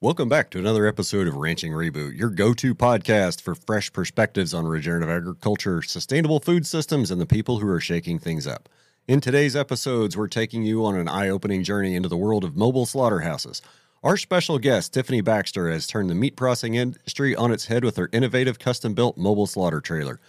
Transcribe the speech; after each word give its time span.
Welcome 0.00 0.28
back 0.28 0.50
to 0.50 0.60
another 0.60 0.86
episode 0.86 1.26
of 1.26 1.34
Ranching 1.34 1.72
Reboot, 1.72 2.16
your 2.16 2.30
go 2.30 2.54
to 2.54 2.72
podcast 2.72 3.40
for 3.40 3.56
fresh 3.56 3.92
perspectives 3.92 4.54
on 4.54 4.64
regenerative 4.64 5.10
agriculture, 5.10 5.82
sustainable 5.82 6.38
food 6.38 6.68
systems, 6.68 7.10
and 7.10 7.20
the 7.20 7.26
people 7.26 7.58
who 7.58 7.68
are 7.68 7.80
shaking 7.80 8.20
things 8.20 8.46
up. 8.46 8.68
In 9.08 9.20
today's 9.20 9.56
episodes, 9.56 10.16
we're 10.16 10.28
taking 10.28 10.62
you 10.62 10.84
on 10.84 10.94
an 10.94 11.08
eye 11.08 11.28
opening 11.28 11.64
journey 11.64 11.96
into 11.96 12.08
the 12.08 12.16
world 12.16 12.44
of 12.44 12.54
mobile 12.54 12.86
slaughterhouses. 12.86 13.60
Our 14.04 14.16
special 14.16 14.60
guest, 14.60 14.94
Tiffany 14.94 15.20
Baxter, 15.20 15.68
has 15.68 15.88
turned 15.88 16.08
the 16.08 16.14
meat 16.14 16.36
processing 16.36 16.76
industry 16.76 17.34
on 17.34 17.50
its 17.50 17.66
head 17.66 17.82
with 17.82 17.96
her 17.96 18.08
innovative 18.12 18.60
custom 18.60 18.94
built 18.94 19.16
mobile 19.16 19.48
slaughter 19.48 19.80
trailer. 19.80 20.20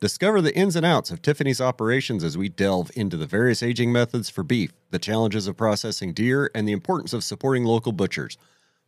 Discover 0.00 0.42
the 0.42 0.56
ins 0.56 0.76
and 0.76 0.86
outs 0.86 1.10
of 1.10 1.20
Tiffany's 1.20 1.60
operations 1.60 2.22
as 2.22 2.38
we 2.38 2.48
delve 2.48 2.92
into 2.94 3.16
the 3.16 3.26
various 3.26 3.60
aging 3.60 3.90
methods 3.90 4.30
for 4.30 4.44
beef, 4.44 4.72
the 4.92 5.00
challenges 5.00 5.48
of 5.48 5.56
processing 5.56 6.12
deer, 6.12 6.48
and 6.54 6.68
the 6.68 6.72
importance 6.72 7.12
of 7.12 7.24
supporting 7.24 7.64
local 7.64 7.90
butchers. 7.90 8.38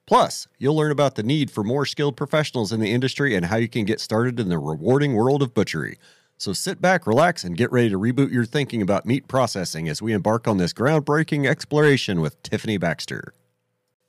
Plus, 0.08 0.48
you'll 0.56 0.74
learn 0.74 0.90
about 0.90 1.16
the 1.16 1.22
need 1.22 1.50
for 1.50 1.62
more 1.62 1.84
skilled 1.84 2.16
professionals 2.16 2.72
in 2.72 2.80
the 2.80 2.90
industry 2.90 3.34
and 3.34 3.44
how 3.44 3.56
you 3.56 3.68
can 3.68 3.84
get 3.84 4.00
started 4.00 4.40
in 4.40 4.48
the 4.48 4.56
rewarding 4.56 5.14
world 5.14 5.42
of 5.42 5.52
butchery. 5.52 5.98
So 6.38 6.54
sit 6.54 6.80
back, 6.80 7.06
relax, 7.06 7.44
and 7.44 7.58
get 7.58 7.70
ready 7.70 7.90
to 7.90 7.98
reboot 7.98 8.32
your 8.32 8.46
thinking 8.46 8.80
about 8.80 9.04
meat 9.04 9.28
processing 9.28 9.86
as 9.86 10.00
we 10.00 10.14
embark 10.14 10.48
on 10.48 10.56
this 10.56 10.72
groundbreaking 10.72 11.46
exploration 11.46 12.22
with 12.22 12.42
Tiffany 12.42 12.78
Baxter. 12.78 13.34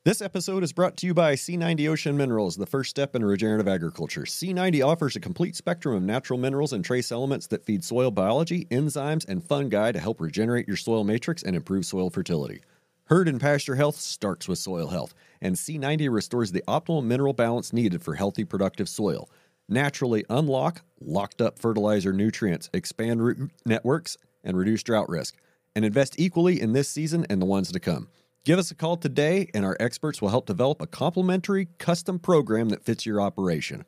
This 0.05 0.21
episode 0.21 0.63
is 0.63 0.71
brought 0.71 0.95
to 0.97 1.05
you 1.05 1.13
by 1.13 1.35
Sea-90 1.35 1.89
Ocean 1.89 2.15
Minerals, 2.15 2.55
the 2.55 2.65
first 2.65 2.89
step 2.89 3.13
in 3.13 3.25
regenerative 3.25 3.67
agriculture. 3.67 4.25
Sea-90 4.25 4.81
offers 4.87 5.17
a 5.17 5.19
complete 5.19 5.57
spectrum 5.57 5.97
of 5.97 6.03
natural 6.03 6.39
minerals 6.39 6.71
and 6.71 6.85
trace 6.85 7.11
elements 7.11 7.47
that 7.47 7.65
feed 7.65 7.83
soil 7.83 8.09
biology, 8.09 8.63
enzymes, 8.71 9.27
and 9.27 9.43
fungi 9.43 9.91
to 9.91 9.99
help 9.99 10.21
regenerate 10.21 10.65
your 10.65 10.77
soil 10.77 11.03
matrix 11.03 11.43
and 11.43 11.57
improve 11.57 11.85
soil 11.85 12.09
fertility. 12.09 12.61
Herd 13.09 13.27
and 13.27 13.41
pasture 13.41 13.73
health 13.73 13.95
starts 13.95 14.47
with 14.47 14.59
soil 14.59 14.89
health, 14.89 15.15
and 15.41 15.57
Sea-90 15.57 16.11
restores 16.11 16.51
the 16.51 16.61
optimal 16.67 17.03
mineral 17.03 17.33
balance 17.33 17.73
needed 17.73 18.03
for 18.03 18.13
healthy, 18.13 18.43
productive 18.43 18.87
soil. 18.87 19.27
Naturally 19.67 20.23
unlock 20.29 20.83
locked 21.01 21.41
up 21.41 21.57
fertilizer 21.57 22.13
nutrients, 22.13 22.69
expand 22.71 23.23
root 23.23 23.49
networks, 23.65 24.15
and 24.43 24.55
reduce 24.55 24.83
drought 24.83 25.09
risk, 25.09 25.35
and 25.75 25.85
invest 25.85 26.19
equally 26.19 26.61
in 26.61 26.73
this 26.73 26.87
season 26.87 27.25
and 27.31 27.41
the 27.41 27.47
ones 27.47 27.71
to 27.71 27.79
come. 27.79 28.09
Give 28.45 28.59
us 28.59 28.69
a 28.69 28.75
call 28.75 28.95
today, 28.95 29.49
and 29.55 29.65
our 29.65 29.75
experts 29.79 30.21
will 30.21 30.29
help 30.29 30.45
develop 30.45 30.79
a 30.79 30.85
complimentary 30.85 31.67
custom 31.79 32.19
program 32.19 32.69
that 32.69 32.85
fits 32.85 33.07
your 33.07 33.21
operation. 33.21 33.85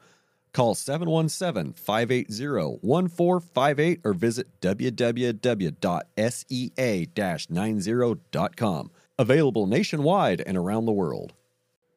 Call 0.51 0.73
717 0.73 1.73
580 1.73 2.79
1458 2.81 3.99
or 4.03 4.13
visit 4.13 4.47
www.sea 4.61 6.71
90.com. 6.75 8.91
Available 9.19 9.67
nationwide 9.67 10.41
and 10.45 10.57
around 10.57 10.85
the 10.85 10.91
world. 10.91 11.33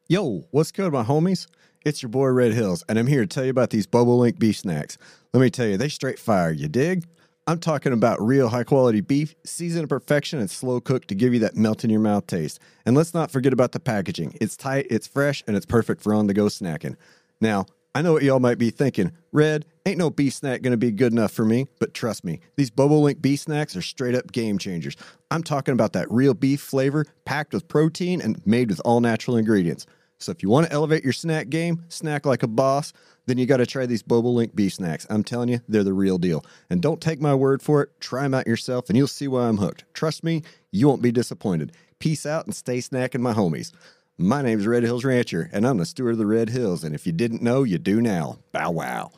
Yo, 0.07 0.45
what's 0.51 0.71
good, 0.71 0.91
my 0.91 1.03
homies? 1.03 1.47
It's 1.83 2.01
your 2.01 2.09
boy 2.09 2.27
Red 2.27 2.53
Hills, 2.53 2.83
and 2.89 2.99
I'm 2.99 3.07
here 3.07 3.21
to 3.21 3.27
tell 3.27 3.45
you 3.45 3.51
about 3.51 3.69
these 3.69 3.87
Bobolink 3.87 4.37
beef 4.37 4.57
snacks. 4.57 4.97
Let 5.33 5.39
me 5.39 5.49
tell 5.49 5.65
you, 5.65 5.77
they 5.77 5.89
straight 5.89 6.19
fire, 6.19 6.51
you 6.51 6.67
dig? 6.67 7.05
I'm 7.47 7.59
talking 7.59 7.93
about 7.93 8.21
real 8.21 8.49
high 8.49 8.63
quality 8.63 9.01
beef, 9.01 9.35
seasoned 9.45 9.83
to 9.83 9.87
perfection 9.87 10.39
and 10.39 10.49
slow 10.49 10.81
cooked 10.81 11.07
to 11.09 11.15
give 11.15 11.33
you 11.33 11.39
that 11.39 11.55
melt 11.55 11.83
in 11.83 11.89
your 11.89 11.99
mouth 11.99 12.25
taste. 12.27 12.59
And 12.85 12.95
let's 12.97 13.13
not 13.13 13.31
forget 13.31 13.53
about 13.53 13.71
the 13.71 13.79
packaging. 13.79 14.35
It's 14.41 14.57
tight, 14.57 14.87
it's 14.89 15.07
fresh, 15.07 15.43
and 15.47 15.55
it's 15.55 15.65
perfect 15.65 16.01
for 16.01 16.13
on 16.13 16.27
the 16.27 16.33
go 16.33 16.45
snacking. 16.45 16.95
Now, 17.39 17.65
I 17.93 18.01
know 18.01 18.13
what 18.13 18.23
y'all 18.23 18.39
might 18.39 18.57
be 18.57 18.71
thinking. 18.71 19.11
Red, 19.31 19.65
ain't 19.85 19.97
no 19.97 20.09
beef 20.09 20.33
snack 20.33 20.61
gonna 20.61 20.77
be 20.77 20.91
good 20.91 21.11
enough 21.11 21.31
for 21.31 21.45
me, 21.45 21.67
but 21.79 21.93
trust 21.93 22.23
me, 22.23 22.39
these 22.55 22.71
Bobolink 22.71 23.21
beef 23.21 23.41
snacks 23.41 23.75
are 23.75 23.81
straight 23.81 24.15
up 24.15 24.31
game 24.31 24.57
changers. 24.57 24.95
I'm 25.31 25.43
talking 25.43 25.73
about 25.73 25.93
that 25.93 26.11
real 26.11 26.33
beef 26.33 26.61
flavor, 26.61 27.05
packed 27.25 27.53
with 27.53 27.67
protein 27.67 28.21
and 28.21 28.45
made 28.45 28.69
with 28.69 28.81
all 28.83 28.99
natural 28.99 29.37
ingredients. 29.37 29.85
So 30.17 30.31
if 30.31 30.41
you 30.41 30.49
want 30.49 30.67
to 30.67 30.73
elevate 30.73 31.03
your 31.03 31.13
snack 31.13 31.49
game, 31.49 31.83
snack 31.89 32.25
like 32.25 32.41
a 32.41 32.47
boss, 32.47 32.93
then 33.25 33.37
you 33.37 33.45
got 33.45 33.57
to 33.57 33.65
try 33.65 33.85
these 33.85 34.03
Bobolink 34.03 34.55
beef 34.55 34.75
snacks. 34.75 35.05
I'm 35.09 35.23
telling 35.23 35.49
you, 35.49 35.59
they're 35.67 35.83
the 35.83 35.93
real 35.93 36.17
deal. 36.17 36.45
And 36.69 36.81
don't 36.81 37.01
take 37.01 37.19
my 37.19 37.35
word 37.35 37.61
for 37.61 37.81
it. 37.81 37.89
Try 37.99 38.23
them 38.23 38.33
out 38.33 38.47
yourself, 38.47 38.87
and 38.87 38.97
you'll 38.97 39.07
see 39.07 39.27
why 39.27 39.47
I'm 39.47 39.57
hooked. 39.57 39.83
Trust 39.93 40.23
me, 40.23 40.43
you 40.71 40.87
won't 40.87 41.01
be 41.01 41.11
disappointed. 41.11 41.73
Peace 41.99 42.25
out 42.25 42.45
and 42.45 42.55
stay 42.55 42.77
snacking, 42.77 43.19
my 43.19 43.33
homies. 43.33 43.71
My 44.17 44.41
name's 44.41 44.67
Red 44.67 44.83
Hills 44.83 45.03
Rancher, 45.03 45.49
and 45.51 45.67
I'm 45.67 45.77
the 45.77 45.85
steward 45.85 46.13
of 46.13 46.17
the 46.17 46.25
Red 46.25 46.49
Hills. 46.49 46.83
And 46.83 46.95
if 46.95 47.05
you 47.05 47.11
didn't 47.11 47.41
know, 47.41 47.63
you 47.63 47.77
do 47.77 47.99
now. 47.99 48.39
Bow 48.53 48.71
wow. 48.71 49.11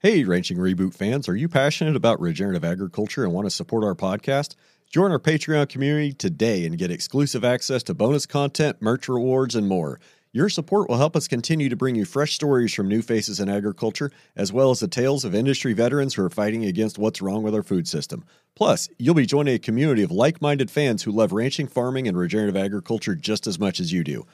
Hey, 0.00 0.24
Ranching 0.24 0.58
Reboot 0.58 0.92
fans, 0.92 1.26
are 1.26 1.34
you 1.34 1.48
passionate 1.48 1.96
about 1.96 2.20
regenerative 2.20 2.66
agriculture 2.66 3.24
and 3.24 3.32
want 3.32 3.46
to 3.46 3.50
support 3.50 3.82
our 3.82 3.94
podcast? 3.94 4.54
Join 4.92 5.10
our 5.10 5.18
Patreon 5.18 5.70
community 5.70 6.12
today 6.12 6.66
and 6.66 6.76
get 6.76 6.90
exclusive 6.90 7.46
access 7.46 7.82
to 7.84 7.94
bonus 7.94 8.26
content, 8.26 8.82
merch 8.82 9.08
rewards, 9.08 9.54
and 9.54 9.66
more. 9.66 9.98
Your 10.32 10.50
support 10.50 10.90
will 10.90 10.98
help 10.98 11.16
us 11.16 11.26
continue 11.26 11.70
to 11.70 11.76
bring 11.76 11.94
you 11.94 12.04
fresh 12.04 12.34
stories 12.34 12.74
from 12.74 12.88
new 12.88 13.00
faces 13.00 13.40
in 13.40 13.48
agriculture, 13.48 14.12
as 14.36 14.52
well 14.52 14.70
as 14.70 14.80
the 14.80 14.86
tales 14.86 15.24
of 15.24 15.34
industry 15.34 15.72
veterans 15.72 16.12
who 16.12 16.22
are 16.26 16.30
fighting 16.30 16.66
against 16.66 16.98
what's 16.98 17.22
wrong 17.22 17.42
with 17.42 17.54
our 17.54 17.62
food 17.62 17.88
system. 17.88 18.22
Plus, 18.54 18.90
you'll 18.98 19.14
be 19.14 19.24
joining 19.24 19.54
a 19.54 19.58
community 19.58 20.02
of 20.02 20.10
like 20.10 20.42
minded 20.42 20.70
fans 20.70 21.04
who 21.04 21.10
love 21.10 21.32
ranching, 21.32 21.68
farming, 21.68 22.06
and 22.06 22.18
regenerative 22.18 22.54
agriculture 22.54 23.14
just 23.14 23.46
as 23.46 23.58
much 23.58 23.80
as 23.80 23.94
you 23.94 24.04
do. 24.04 24.26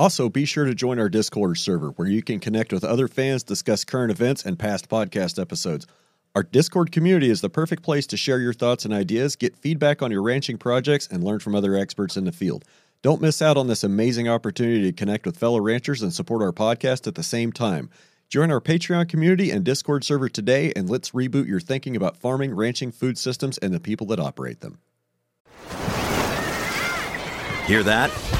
Also, 0.00 0.30
be 0.30 0.46
sure 0.46 0.64
to 0.64 0.74
join 0.74 0.98
our 0.98 1.10
Discord 1.10 1.58
server 1.58 1.88
where 1.90 2.08
you 2.08 2.22
can 2.22 2.40
connect 2.40 2.72
with 2.72 2.84
other 2.84 3.06
fans, 3.06 3.42
discuss 3.42 3.84
current 3.84 4.10
events, 4.10 4.46
and 4.46 4.58
past 4.58 4.88
podcast 4.88 5.38
episodes. 5.38 5.86
Our 6.34 6.42
Discord 6.42 6.90
community 6.90 7.28
is 7.28 7.42
the 7.42 7.50
perfect 7.50 7.82
place 7.82 8.06
to 8.06 8.16
share 8.16 8.40
your 8.40 8.54
thoughts 8.54 8.86
and 8.86 8.94
ideas, 8.94 9.36
get 9.36 9.58
feedback 9.58 10.00
on 10.00 10.10
your 10.10 10.22
ranching 10.22 10.56
projects, 10.56 11.06
and 11.08 11.22
learn 11.22 11.38
from 11.40 11.54
other 11.54 11.76
experts 11.76 12.16
in 12.16 12.24
the 12.24 12.32
field. 12.32 12.64
Don't 13.02 13.20
miss 13.20 13.42
out 13.42 13.58
on 13.58 13.66
this 13.66 13.84
amazing 13.84 14.26
opportunity 14.26 14.84
to 14.84 14.92
connect 14.92 15.26
with 15.26 15.36
fellow 15.36 15.60
ranchers 15.60 16.00
and 16.00 16.14
support 16.14 16.40
our 16.40 16.50
podcast 16.50 17.06
at 17.06 17.14
the 17.14 17.22
same 17.22 17.52
time. 17.52 17.90
Join 18.30 18.50
our 18.50 18.62
Patreon 18.62 19.06
community 19.06 19.50
and 19.50 19.66
Discord 19.66 20.02
server 20.02 20.30
today, 20.30 20.72
and 20.74 20.88
let's 20.88 21.10
reboot 21.10 21.46
your 21.46 21.60
thinking 21.60 21.94
about 21.94 22.16
farming, 22.16 22.54
ranching, 22.54 22.90
food 22.90 23.18
systems, 23.18 23.58
and 23.58 23.74
the 23.74 23.80
people 23.80 24.06
that 24.06 24.18
operate 24.18 24.60
them. 24.60 24.78
Hear 27.66 27.82
that? 27.82 28.39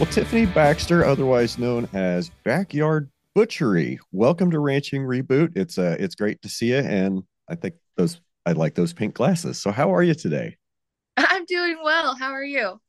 Well, 0.00 0.10
Tiffany 0.10 0.46
Baxter, 0.46 1.04
otherwise 1.04 1.58
known 1.58 1.86
as 1.92 2.30
Backyard 2.42 3.10
Butchery, 3.34 3.98
welcome 4.12 4.50
to 4.50 4.58
Ranching 4.58 5.02
Reboot. 5.02 5.54
It's 5.58 5.76
uh, 5.76 5.94
it's 6.00 6.14
great 6.14 6.40
to 6.40 6.48
see 6.48 6.68
you, 6.68 6.78
and 6.78 7.22
I 7.50 7.54
think 7.54 7.74
those 7.98 8.18
I 8.46 8.52
like 8.52 8.74
those 8.74 8.94
pink 8.94 9.12
glasses. 9.12 9.60
So, 9.60 9.70
how 9.70 9.94
are 9.94 10.02
you 10.02 10.14
today? 10.14 10.56
I'm 11.18 11.44
doing 11.44 11.80
well. 11.84 12.16
How 12.16 12.30
are 12.30 12.42
you? 12.42 12.80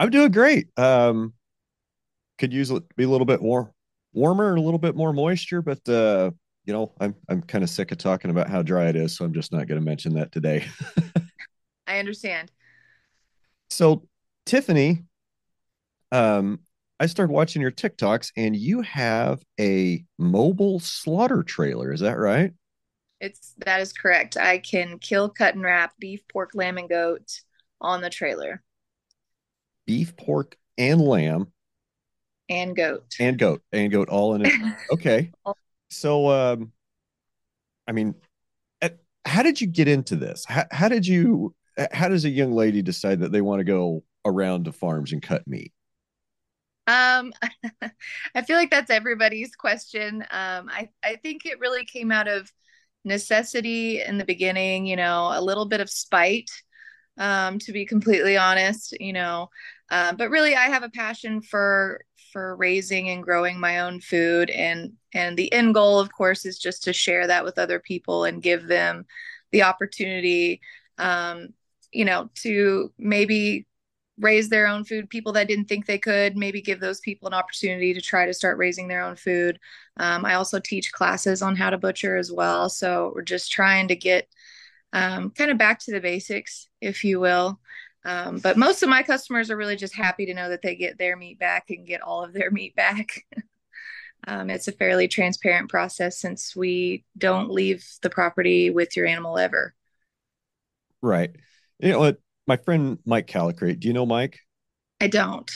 I'm 0.00 0.10
doing 0.10 0.32
great. 0.32 0.76
Um, 0.76 1.34
could 2.36 2.52
use 2.52 2.72
it 2.72 2.82
be 2.96 3.04
a 3.04 3.08
little 3.08 3.26
bit 3.26 3.40
more 3.40 3.72
warmer, 4.12 4.56
a 4.56 4.60
little 4.60 4.80
bit 4.80 4.96
more 4.96 5.12
moisture, 5.12 5.62
but 5.62 5.88
uh, 5.88 6.32
you 6.64 6.72
know, 6.72 6.92
I'm 7.00 7.14
I'm 7.28 7.42
kind 7.42 7.62
of 7.62 7.70
sick 7.70 7.92
of 7.92 7.98
talking 7.98 8.32
about 8.32 8.50
how 8.50 8.62
dry 8.62 8.88
it 8.88 8.96
is, 8.96 9.16
so 9.16 9.24
I'm 9.24 9.34
just 9.34 9.52
not 9.52 9.68
going 9.68 9.80
to 9.80 9.86
mention 9.86 10.14
that 10.14 10.32
today. 10.32 10.64
I 11.86 12.00
understand. 12.00 12.50
So, 13.68 14.08
Tiffany, 14.46 15.04
um, 16.12 16.60
I 16.98 17.06
started 17.06 17.32
watching 17.32 17.62
your 17.62 17.70
TikToks, 17.70 18.32
and 18.36 18.54
you 18.54 18.82
have 18.82 19.42
a 19.58 20.04
mobile 20.18 20.80
slaughter 20.80 21.42
trailer. 21.42 21.92
Is 21.92 22.00
that 22.00 22.18
right? 22.18 22.52
It's 23.20 23.54
that 23.58 23.80
is 23.80 23.92
correct. 23.92 24.36
I 24.36 24.58
can 24.58 24.98
kill, 24.98 25.28
cut, 25.28 25.54
and 25.54 25.62
wrap 25.64 25.92
beef, 25.98 26.20
pork, 26.32 26.50
lamb, 26.54 26.78
and 26.78 26.88
goat 26.88 27.40
on 27.80 28.00
the 28.00 28.10
trailer. 28.10 28.62
Beef, 29.86 30.16
pork, 30.16 30.56
and 30.78 31.00
lamb, 31.00 31.52
And 32.48 32.74
goat. 32.76 33.14
and 33.18 33.38
goat, 33.38 33.62
and 33.72 33.90
goat 33.90 34.08
all 34.08 34.34
in 34.34 34.46
it. 34.46 34.52
Okay. 34.92 35.30
So, 35.90 36.28
um, 36.30 36.72
I 37.86 37.92
mean, 37.92 38.14
how 39.24 39.42
did 39.42 39.60
you 39.60 39.66
get 39.66 39.86
into 39.88 40.16
this? 40.16 40.44
How, 40.46 40.64
how 40.70 40.88
did 40.88 41.06
you? 41.06 41.54
How 41.92 42.08
does 42.08 42.24
a 42.24 42.30
young 42.30 42.52
lady 42.52 42.82
decide 42.82 43.20
that 43.20 43.32
they 43.32 43.40
want 43.40 43.60
to 43.60 43.64
go 43.64 44.02
around 44.24 44.64
to 44.64 44.72
farms 44.72 45.12
and 45.12 45.22
cut 45.22 45.46
meat? 45.46 45.72
Um, 46.86 47.32
I 48.34 48.42
feel 48.42 48.56
like 48.56 48.70
that's 48.70 48.90
everybody's 48.90 49.54
question. 49.54 50.22
Um, 50.30 50.68
I 50.70 50.88
I 51.02 51.16
think 51.16 51.46
it 51.46 51.60
really 51.60 51.84
came 51.84 52.10
out 52.12 52.28
of 52.28 52.50
necessity 53.04 54.02
in 54.02 54.18
the 54.18 54.24
beginning, 54.24 54.86
you 54.86 54.96
know, 54.96 55.30
a 55.32 55.40
little 55.42 55.66
bit 55.66 55.80
of 55.80 55.90
spite, 55.90 56.50
um, 57.18 57.58
to 57.60 57.72
be 57.72 57.86
completely 57.86 58.36
honest, 58.36 58.94
you 59.00 59.12
know. 59.12 59.50
Uh, 59.90 60.12
but 60.14 60.30
really, 60.30 60.54
I 60.56 60.68
have 60.68 60.82
a 60.82 60.90
passion 60.90 61.42
for 61.42 62.02
for 62.32 62.56
raising 62.56 63.10
and 63.10 63.22
growing 63.24 63.60
my 63.60 63.80
own 63.80 64.00
food, 64.00 64.50
and 64.50 64.92
and 65.14 65.36
the 65.36 65.52
end 65.52 65.74
goal, 65.74 66.00
of 66.00 66.12
course, 66.12 66.46
is 66.46 66.58
just 66.58 66.84
to 66.84 66.92
share 66.92 67.26
that 67.28 67.44
with 67.44 67.58
other 67.58 67.80
people 67.80 68.24
and 68.24 68.42
give 68.42 68.66
them 68.68 69.06
the 69.52 69.64
opportunity, 69.64 70.60
um, 70.98 71.48
you 71.92 72.04
know, 72.04 72.30
to 72.36 72.92
maybe 72.98 73.66
raise 74.20 74.48
their 74.48 74.66
own 74.66 74.84
food. 74.84 75.10
People 75.10 75.32
that 75.32 75.48
didn't 75.48 75.64
think 75.64 75.86
they 75.86 75.98
could 75.98 76.36
maybe 76.36 76.60
give 76.60 76.78
those 76.78 77.00
people 77.00 77.26
an 77.26 77.34
opportunity 77.34 77.94
to 77.94 78.00
try 78.00 78.26
to 78.26 78.34
start 78.34 78.58
raising 78.58 78.86
their 78.86 79.02
own 79.02 79.16
food. 79.16 79.58
Um, 79.96 80.24
i 80.24 80.34
also 80.34 80.60
teach 80.60 80.92
classes 80.92 81.42
on 81.42 81.56
how 81.56 81.70
to 81.70 81.78
butcher 81.78 82.16
as 82.16 82.30
well. 82.30 82.68
So 82.68 83.12
we're 83.14 83.22
just 83.22 83.50
trying 83.50 83.88
to 83.88 83.96
get 83.96 84.28
um, 84.92 85.30
kind 85.30 85.50
of 85.50 85.58
back 85.58 85.80
to 85.80 85.92
the 85.92 86.00
basics 86.00 86.68
if 86.80 87.04
you 87.04 87.20
will. 87.20 87.58
Um, 88.04 88.38
but 88.38 88.56
most 88.56 88.82
of 88.82 88.88
my 88.88 89.02
customers 89.02 89.50
are 89.50 89.56
really 89.56 89.76
just 89.76 89.94
happy 89.94 90.26
to 90.26 90.34
know 90.34 90.48
that 90.48 90.62
they 90.62 90.74
get 90.74 90.98
their 90.98 91.16
meat 91.16 91.38
back 91.38 91.70
and 91.70 91.86
get 91.86 92.02
all 92.02 92.24
of 92.24 92.32
their 92.32 92.50
meat 92.52 92.74
back. 92.76 93.26
Um, 94.26 94.50
it's 94.50 94.68
a 94.68 94.72
fairly 94.72 95.08
transparent 95.08 95.70
process 95.70 96.18
since 96.18 96.54
we 96.54 97.04
don't 97.16 97.50
leave 97.50 97.86
the 98.02 98.10
property 98.10 98.70
with 98.70 98.96
your 98.96 99.06
animal 99.06 99.38
ever. 99.38 99.74
Right. 101.02 101.34
You 101.78 101.92
know 101.92 102.14
my 102.50 102.56
friend 102.56 102.98
Mike 103.06 103.28
Callicrate. 103.28 103.78
Do 103.78 103.86
you 103.86 103.94
know 103.94 104.04
Mike? 104.04 104.40
I 105.00 105.06
don't. 105.06 105.48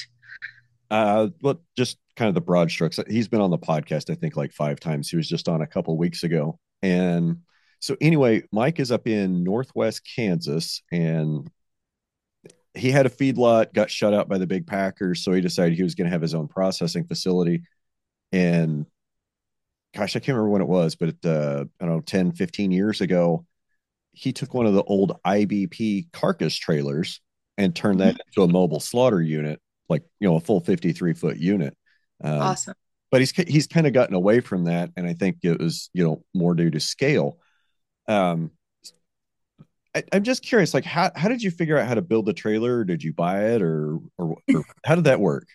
Uh, 0.93 1.26
well, 1.43 1.61
just 1.76 1.99
kind 2.14 2.29
of 2.29 2.37
the 2.37 2.41
broad 2.41 2.70
strokes. 2.70 3.00
He's 3.08 3.26
been 3.26 3.41
on 3.41 3.50
the 3.50 3.58
podcast, 3.58 4.11
I 4.11 4.14
think, 4.14 4.37
like 4.37 4.52
five 4.52 4.79
times. 4.79 5.11
He 5.11 5.17
was 5.17 5.29
just 5.29 5.49
on 5.49 5.61
a 5.61 5.67
couple 5.67 5.99
weeks 5.99 6.23
ago. 6.23 6.56
And 6.82 7.38
so, 7.81 7.96
anyway, 8.00 8.44
Mike 8.52 8.79
is 8.79 8.93
up 8.93 9.08
in 9.08 9.43
Northwest 9.43 10.08
Kansas 10.14 10.82
and 10.93 11.50
he 12.75 12.93
had 12.93 13.06
a 13.06 13.11
feedlot, 13.11 13.75
got 13.75 13.90
shut 13.90 14.14
out 14.14 14.29
by 14.29 14.38
the 14.38 14.47
big 14.47 14.64
Packers. 14.64 15.25
So 15.25 15.32
he 15.32 15.40
decided 15.40 15.76
he 15.76 15.82
was 15.82 15.97
going 15.97 16.06
to 16.06 16.12
have 16.12 16.23
his 16.23 16.35
own 16.35 16.47
processing 16.47 17.08
facility. 17.08 17.64
And 18.31 18.87
gosh, 19.97 20.14
I 20.14 20.20
can't 20.20 20.37
remember 20.37 20.50
when 20.50 20.62
it 20.62 20.69
was, 20.69 20.94
but 20.94 21.17
uh, 21.25 21.64
I 21.81 21.85
don't 21.85 21.97
know, 21.97 22.00
10, 22.02 22.35
15 22.35 22.70
years 22.70 23.00
ago, 23.00 23.44
he 24.14 24.32
took 24.32 24.55
one 24.55 24.66
of 24.66 24.75
the 24.75 24.82
old 24.84 25.19
IBP 25.26 26.12
carcass 26.12 26.56
trailers 26.56 27.20
and 27.58 27.75
turned 27.75 28.00
that 28.00 28.14
mm-hmm. 28.14 28.28
into 28.28 28.43
a 28.43 28.52
mobile 28.52 28.81
slaughter 28.81 29.20
unit, 29.20 29.61
like 29.88 30.02
you 30.20 30.28
know, 30.28 30.37
a 30.37 30.40
full 30.40 30.61
53 30.61 31.12
foot 31.14 31.37
unit. 31.37 31.76
Um, 32.22 32.40
awesome. 32.40 32.75
But 33.11 33.20
he's 33.20 33.32
he's 33.32 33.66
kind 33.66 33.87
of 33.87 33.93
gotten 33.93 34.14
away 34.14 34.40
from 34.40 34.64
that, 34.64 34.90
and 34.96 35.06
I 35.06 35.12
think 35.14 35.38
it 35.43 35.61
was 35.61 35.90
you 35.93 36.05
know 36.05 36.25
more 36.34 36.55
due 36.55 36.70
to 36.70 36.81
scale. 36.81 37.38
Um, 38.08 38.50
I, 39.94 40.02
am 40.12 40.25
just 40.25 40.43
curious, 40.43 40.75
like 40.75 40.84
how 40.84 41.11
how 41.14 41.28
did 41.28 41.43
you 41.43 41.50
figure 41.50 41.78
out 41.78 41.87
how 41.87 41.94
to 41.94 42.02
build 42.02 42.26
the 42.26 42.32
trailer? 42.32 42.84
Did 42.84 43.02
you 43.02 43.12
buy 43.12 43.50
it, 43.50 43.62
or 43.62 43.99
or, 44.19 44.37
or 44.52 44.64
how 44.84 44.94
did 44.96 45.05
that 45.05 45.20
work? 45.20 45.46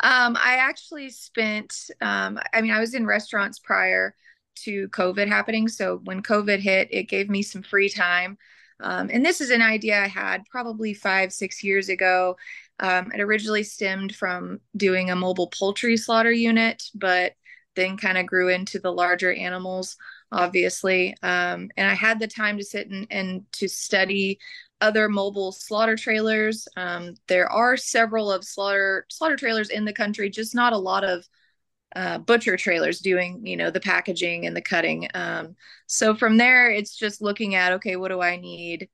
Um, 0.00 0.36
I 0.36 0.56
actually 0.56 1.10
spent. 1.10 1.90
Um, 2.00 2.40
I 2.52 2.60
mean, 2.60 2.72
I 2.72 2.80
was 2.80 2.94
in 2.94 3.06
restaurants 3.06 3.58
prior 3.60 4.14
to 4.56 4.88
COVID 4.88 5.28
happening. 5.28 5.68
So 5.68 6.00
when 6.04 6.22
COVID 6.22 6.58
hit, 6.58 6.88
it 6.90 7.04
gave 7.04 7.28
me 7.28 7.42
some 7.42 7.62
free 7.62 7.88
time. 7.88 8.38
Um, 8.80 9.10
and 9.12 9.24
this 9.24 9.40
is 9.40 9.50
an 9.50 9.62
idea 9.62 10.02
I 10.02 10.08
had 10.08 10.44
probably 10.50 10.94
five, 10.94 11.32
six 11.32 11.62
years 11.62 11.88
ago. 11.88 12.36
Um, 12.80 13.12
it 13.12 13.20
originally 13.20 13.62
stemmed 13.62 14.14
from 14.14 14.60
doing 14.76 15.10
a 15.10 15.16
mobile 15.16 15.48
poultry 15.48 15.96
slaughter 15.96 16.32
unit, 16.32 16.82
but 16.94 17.34
then 17.76 17.96
kind 17.96 18.18
of 18.18 18.26
grew 18.26 18.48
into 18.48 18.78
the 18.78 18.92
larger 18.92 19.32
animals, 19.32 19.96
obviously. 20.32 21.16
Um, 21.22 21.70
and 21.76 21.88
I 21.88 21.94
had 21.94 22.20
the 22.20 22.26
time 22.26 22.58
to 22.58 22.64
sit 22.64 22.88
and, 22.88 23.06
and 23.10 23.44
to 23.52 23.68
study 23.68 24.38
other 24.80 25.08
mobile 25.08 25.52
slaughter 25.52 25.96
trailers. 25.96 26.68
Um, 26.76 27.14
there 27.28 27.50
are 27.50 27.76
several 27.76 28.30
of 28.30 28.44
slaughter 28.44 29.06
slaughter 29.08 29.36
trailers 29.36 29.70
in 29.70 29.84
the 29.84 29.92
country, 29.92 30.30
just 30.30 30.54
not 30.54 30.72
a 30.72 30.78
lot 30.78 31.04
of 31.04 31.26
uh, 31.94 32.18
butcher 32.18 32.56
trailers 32.56 33.00
doing 33.00 33.46
you 33.46 33.56
know 33.56 33.70
the 33.70 33.80
packaging 33.80 34.46
and 34.46 34.56
the 34.56 34.62
cutting. 34.62 35.08
Um, 35.14 35.56
so 35.86 36.14
from 36.14 36.36
there 36.36 36.70
it's 36.70 36.96
just 36.96 37.22
looking 37.22 37.54
at 37.54 37.72
okay 37.72 37.96
what 37.96 38.08
do 38.08 38.20
i 38.20 38.36
need 38.36 38.88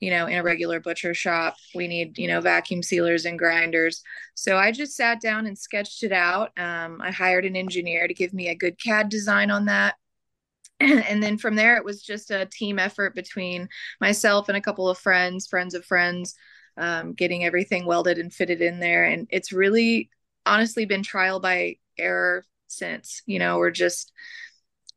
you 0.00 0.10
know 0.10 0.26
in 0.26 0.38
a 0.38 0.42
regular 0.42 0.80
butcher 0.80 1.14
shop? 1.14 1.56
We 1.74 1.88
need 1.88 2.18
you 2.18 2.28
know 2.28 2.40
vacuum 2.40 2.82
sealers 2.82 3.24
and 3.24 3.38
grinders. 3.38 4.02
So 4.34 4.56
i 4.56 4.72
just 4.72 4.96
sat 4.96 5.20
down 5.20 5.46
and 5.46 5.58
sketched 5.58 6.02
it 6.02 6.12
out. 6.12 6.58
Um, 6.58 7.00
i 7.00 7.10
hired 7.10 7.44
an 7.44 7.56
engineer 7.56 8.06
to 8.08 8.14
give 8.14 8.34
me 8.34 8.48
a 8.48 8.54
good 8.54 8.78
CAD 8.78 9.08
design 9.08 9.50
on 9.50 9.66
that. 9.66 9.96
And 10.80 11.22
then 11.22 11.38
from 11.38 11.56
there 11.56 11.76
it 11.76 11.84
was 11.84 12.02
just 12.02 12.30
a 12.30 12.46
team 12.46 12.78
effort 12.78 13.14
between 13.14 13.68
myself 14.00 14.48
and 14.48 14.56
a 14.58 14.60
couple 14.60 14.88
of 14.88 14.98
friends 14.98 15.46
friends 15.46 15.74
of 15.74 15.84
friends 15.84 16.34
um, 16.76 17.14
getting 17.14 17.44
everything 17.44 17.86
welded 17.86 18.18
and 18.18 18.32
fitted 18.32 18.60
in 18.60 18.80
there. 18.80 19.04
And 19.04 19.26
it's 19.30 19.52
really 19.52 20.10
honestly 20.44 20.84
been 20.84 21.02
trial 21.02 21.40
by 21.40 21.76
error 21.98 22.44
since 22.66 23.22
you 23.26 23.38
know 23.38 23.58
we're 23.58 23.70
just 23.70 24.12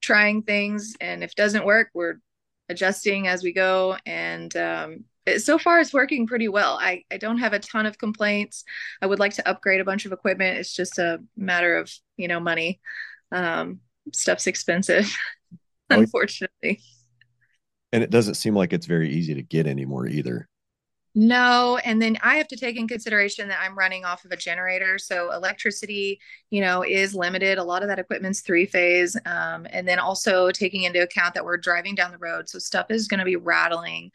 trying 0.02 0.42
things 0.42 0.96
and 1.02 1.24
if 1.24 1.32
it 1.32 1.36
doesn't 1.36 1.66
work 1.66 1.90
we're 1.94 2.16
adjusting 2.70 3.28
as 3.28 3.44
we 3.44 3.52
go 3.52 3.98
and 4.06 4.56
um, 4.56 5.04
it, 5.26 5.42
so 5.42 5.58
far 5.58 5.80
it's 5.80 5.94
working 5.94 6.28
pretty 6.28 6.48
well. 6.48 6.78
I, 6.80 7.04
I 7.12 7.18
don't 7.18 7.40
have 7.40 7.54
a 7.54 7.60
ton 7.60 7.86
of 7.86 7.98
complaints. 7.98 8.64
I 9.02 9.08
would 9.08 9.20
like 9.20 9.34
to 9.34 9.48
upgrade 9.48 9.82
a 9.82 9.86
bunch 9.86 10.06
of 10.06 10.12
equipment. 10.12 10.58
It's 10.58 10.74
just 10.74 10.98
a 11.00 11.20
matter 11.36 11.78
of 11.78 11.92
you 12.18 12.28
know 12.28 12.40
money. 12.40 12.80
Um, 13.32 13.82
stuff's 14.14 14.48
expensive 14.48 15.12
oh, 15.92 16.00
unfortunately. 16.00 16.82
And 17.92 18.04
it 18.04 18.10
doesn't 18.10 18.36
seem 18.36 18.56
like 18.56 18.74
it's 18.74 18.86
very 18.86 19.10
easy 19.10 19.34
to 19.34 19.42
get 19.42 19.68
anymore 19.68 20.08
either 20.08 20.48
no, 21.16 21.78
and 21.84 22.02
then 22.02 22.18
I 22.22 22.36
have 22.38 22.48
to 22.50 22.56
take 22.56 22.78
in 22.78 22.88
consideration 22.88 23.48
that 23.48 23.60
I'm 23.62 23.78
running 23.78 24.06
off 24.06 24.26
of 24.26 24.32
a 24.32 24.38
generator, 24.38 24.98
so 24.98 25.32
electricity, 25.32 26.20
you 26.50 26.62
know, 26.62 26.84
is 26.84 27.16
limited. 27.16 27.58
A 27.58 27.64
lot 27.64 27.82
of 27.82 27.90
that 27.90 28.00
equipment's 28.00 28.42
three 28.42 28.66
phase, 28.66 29.18
um, 29.26 29.66
and 29.72 29.88
then 29.88 30.00
also 30.00 30.52
taking 30.52 30.84
into 30.84 31.02
account 31.02 31.34
that 31.34 31.44
we're 31.44 31.58
driving 31.58 31.96
down 31.96 32.12
the 32.12 32.18
road, 32.20 32.48
so 32.48 32.60
stuff 32.60 32.88
is 32.90 33.08
going 33.08 33.20
to 33.20 33.26
be 33.26 33.36
rattling, 33.36 34.12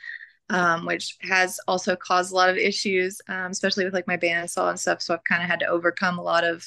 um, 0.50 0.86
which 0.86 1.16
has 1.22 1.58
also 1.66 1.96
caused 1.96 2.32
a 2.32 2.36
lot 2.36 2.48
of 2.48 2.56
issues, 2.56 3.20
um, 3.28 3.50
especially 3.50 3.84
with 3.84 3.94
like 3.94 4.06
my 4.06 4.16
bandsaw 4.16 4.70
and 4.70 4.78
stuff. 4.78 5.02
So 5.02 5.14
I've 5.14 5.24
kind 5.24 5.42
of 5.42 5.48
had 5.48 5.60
to 5.60 5.66
overcome 5.66 6.18
a 6.18 6.22
lot 6.22 6.44
of 6.44 6.64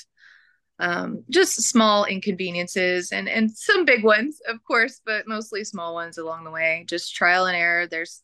um, 0.79 1.23
just 1.29 1.63
small 1.63 2.05
inconveniences 2.05 3.11
and 3.11 3.27
and 3.27 3.49
some 3.49 3.85
big 3.85 4.03
ones, 4.03 4.39
of 4.47 4.63
course, 4.63 5.01
but 5.05 5.27
mostly 5.27 5.63
small 5.63 5.93
ones 5.93 6.17
along 6.17 6.43
the 6.43 6.51
way. 6.51 6.85
Just 6.87 7.15
trial 7.15 7.45
and 7.45 7.57
error. 7.57 7.87
There's 7.87 8.21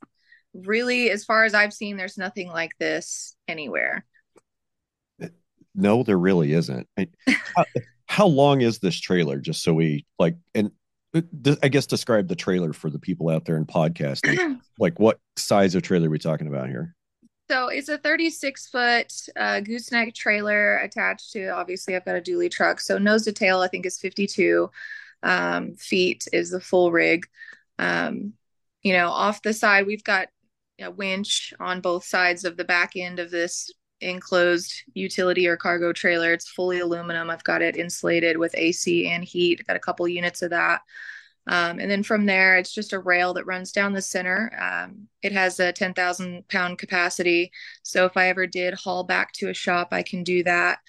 really, 0.54 1.10
as 1.10 1.26
far 1.26 1.44
as 1.44 1.54
I've 1.54 1.74
seen, 1.74 1.98
there's 1.98 2.18
nothing 2.18 2.50
like 2.50 2.78
this 2.80 3.36
anywhere. 3.48 4.06
No, 5.76 6.04
there 6.04 6.18
really 6.18 6.54
isn't. 6.54 6.88
how, 7.28 7.66
how 8.06 8.28
long 8.28 8.62
is 8.62 8.80
this 8.80 9.00
trailer? 9.00 9.40
Just 9.40 9.64
so 9.64 9.74
we 9.74 10.06
like, 10.20 10.36
and 10.54 10.72
uh, 11.16 11.22
I 11.64 11.68
guess 11.68 11.88
describe 11.88 12.28
the 12.28 12.36
trailer 12.36 12.74
for 12.74 12.90
the 12.90 13.00
people 13.00 13.30
out 13.30 13.46
there 13.46 13.58
in 13.58 13.66
podcasting. 13.66 14.60
like, 14.80 15.00
what 15.00 15.20
size 15.36 15.74
of 15.76 15.82
trailer 15.82 16.08
are 16.08 16.12
we 16.12 16.20
talking 16.20 16.48
about 16.48 16.70
here? 16.70 16.96
So 17.50 17.68
it's 17.68 17.90
a 17.90 17.98
36 17.98 18.68
foot 18.70 19.14
uh, 19.36 19.60
gooseneck 19.60 20.14
trailer 20.14 20.78
attached 20.78 21.32
to. 21.34 21.50
Obviously, 21.50 21.96
I've 21.96 22.06
got 22.06 22.16
a 22.16 22.22
dually 22.22 22.50
truck. 22.50 22.80
So 22.80 22.98
nose 22.98 23.26
to 23.26 23.32
tail, 23.32 23.60
I 23.60 23.68
think 23.68 23.86
is 23.86 24.00
52 24.00 24.70
um, 25.24 25.76
feet 25.76 26.28
is 26.32 26.52
the 26.52 26.62
full 26.62 26.92
rig. 26.92 27.28
Um, 27.80 28.34
you 28.82 28.94
know, 28.94 29.10
off 29.10 29.42
the 29.42 29.54
side, 29.54 29.88
we've 29.88 30.04
got 30.04 30.30
a 30.80 30.92
winch 30.92 31.54
on 31.60 31.82
both 31.82 32.04
sides 32.04 32.46
of 32.46 32.58
the 32.58 32.66
back 32.66 32.96
end 32.96 33.20
of 33.20 33.32
this 33.32 33.72
enclosed 34.02 34.74
utility 34.94 35.48
or 35.48 35.58
cargo 35.58 35.94
trailer. 35.94 36.34
It's 36.34 36.50
fully 36.50 36.80
aluminum. 36.80 37.30
I've 37.30 37.44
got 37.44 37.62
it 37.62 37.78
insulated 37.78 38.38
with 38.38 38.56
AC 38.56 39.08
and 39.08 39.24
heat. 39.24 39.60
I've 39.60 39.68
got 39.68 39.76
a 39.76 39.80
couple 39.80 40.08
units 40.08 40.42
of 40.42 40.52
that. 40.52 40.82
Um, 41.46 41.80
and 41.80 41.92
then 41.92 42.04
from 42.04 42.26
there, 42.26 42.58
it's 42.58 42.74
just 42.74 42.94
a 42.94 43.00
rail 43.00 43.34
that 43.34 43.46
runs 43.46 43.72
down 43.72 43.94
the 43.94 44.02
center. 44.02 44.52
Um, 44.60 45.08
it 45.22 45.34
has 45.34 45.60
a 45.60 45.74
10,000 45.74 46.48
pound 46.48 46.78
capacity. 46.78 47.52
So 47.84 48.06
if 48.06 48.16
I 48.16 48.30
ever 48.30 48.48
did 48.48 48.74
haul 48.74 49.04
back 49.04 49.34
to 49.34 49.50
a 49.50 49.54
shop, 49.54 49.90
I 49.92 50.04
can 50.04 50.24
do 50.24 50.44
that. 50.44 50.80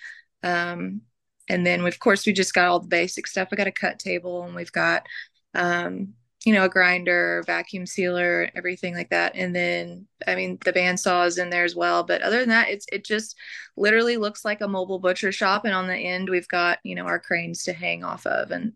Um, 0.43 1.03
and 1.49 1.67
then, 1.67 1.85
of 1.85 1.99
course, 1.99 2.25
we 2.25 2.33
just 2.33 2.55
got 2.55 2.69
all 2.69 2.81
the 2.81 2.87
basic 2.87 3.26
stuff. 3.26 3.49
I 3.50 3.57
got 3.57 3.67
a 3.67 3.73
cut 3.73 3.99
table 3.99 4.45
and 4.45 4.55
we've 4.55 4.73
got 4.73 5.07
um, 5.55 6.14
you 6.45 6.53
know, 6.53 6.65
a 6.65 6.69
grinder, 6.69 7.43
vacuum 7.47 7.87
sealer, 7.87 8.51
everything 8.55 8.95
like 8.95 9.09
that. 9.11 9.35
And 9.35 9.57
then, 9.57 10.07
I 10.27 10.35
mean, 10.35 10.59
the 10.63 10.75
bandsaw 10.75 11.27
is 11.27 11.39
in 11.39 11.49
there 11.49 11.65
as 11.65 11.75
well. 11.75 12.03
But 12.03 12.21
other 12.21 12.41
than 12.41 12.51
that, 12.51 12.69
it's 12.69 12.87
it 12.93 13.05
just 13.05 13.37
literally 13.77 14.19
looks 14.19 14.45
like 14.45 14.61
a 14.61 14.69
mobile 14.69 14.99
butcher 14.99 15.33
shop. 15.33 15.65
And 15.65 15.75
on 15.75 15.87
the 15.87 15.97
end, 15.97 16.29
we've 16.29 16.49
got 16.49 16.79
you 16.85 16.95
know 16.95 17.05
our 17.05 17.19
cranes 17.19 17.65
to 17.65 17.73
hang 17.73 18.05
off 18.05 18.27
of, 18.27 18.51
and 18.51 18.75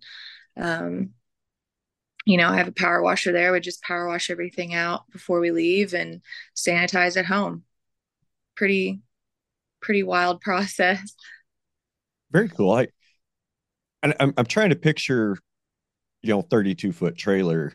um, 0.57 1.11
you 2.25 2.37
know, 2.37 2.49
I 2.49 2.57
have 2.57 2.69
a 2.69 2.73
power 2.73 3.03
washer 3.03 3.33
there. 3.33 3.53
We 3.53 3.61
just 3.61 3.83
power 3.83 4.07
wash 4.07 4.31
everything 4.31 4.75
out 4.75 5.11
before 5.11 5.41
we 5.41 5.51
leave 5.51 5.95
and 5.95 6.21
sanitize 6.55 7.17
at 7.17 7.25
home. 7.25 7.65
Pretty, 8.55 9.01
pretty 9.81 10.03
wild 10.03 10.41
process. 10.43 11.15
Very 12.31 12.49
cool. 12.49 12.73
I, 12.73 12.89
and 14.03 14.15
I'm 14.21 14.35
I'm 14.37 14.47
trying 14.47 14.71
to 14.71 14.77
picture 14.77 15.39
you 16.29 16.35
know 16.35 16.43
32 16.43 16.93
foot 16.93 17.17
trailer 17.17 17.73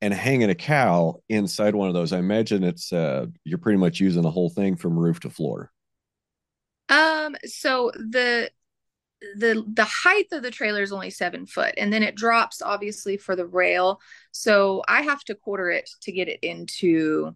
and 0.00 0.14
hanging 0.14 0.50
a 0.50 0.54
cow 0.54 1.16
inside 1.28 1.74
one 1.74 1.88
of 1.88 1.94
those 1.94 2.12
i 2.12 2.18
imagine 2.18 2.62
it's 2.62 2.92
uh 2.92 3.26
you're 3.44 3.58
pretty 3.58 3.78
much 3.78 3.98
using 3.98 4.22
the 4.22 4.30
whole 4.30 4.48
thing 4.48 4.76
from 4.76 4.98
roof 4.98 5.20
to 5.20 5.28
floor. 5.28 5.70
Um 6.88 7.34
so 7.44 7.90
the 7.94 8.50
the 9.36 9.64
the 9.74 9.84
height 9.84 10.26
of 10.30 10.42
the 10.42 10.50
trailer 10.50 10.82
is 10.82 10.92
only 10.92 11.10
seven 11.10 11.46
foot 11.46 11.74
and 11.76 11.92
then 11.92 12.02
it 12.02 12.14
drops 12.14 12.62
obviously 12.62 13.16
for 13.16 13.34
the 13.34 13.46
rail. 13.46 14.00
So 14.30 14.84
i 14.86 15.02
have 15.02 15.24
to 15.24 15.34
quarter 15.34 15.70
it 15.70 15.90
to 16.02 16.12
get 16.12 16.28
it 16.28 16.38
into 16.42 17.34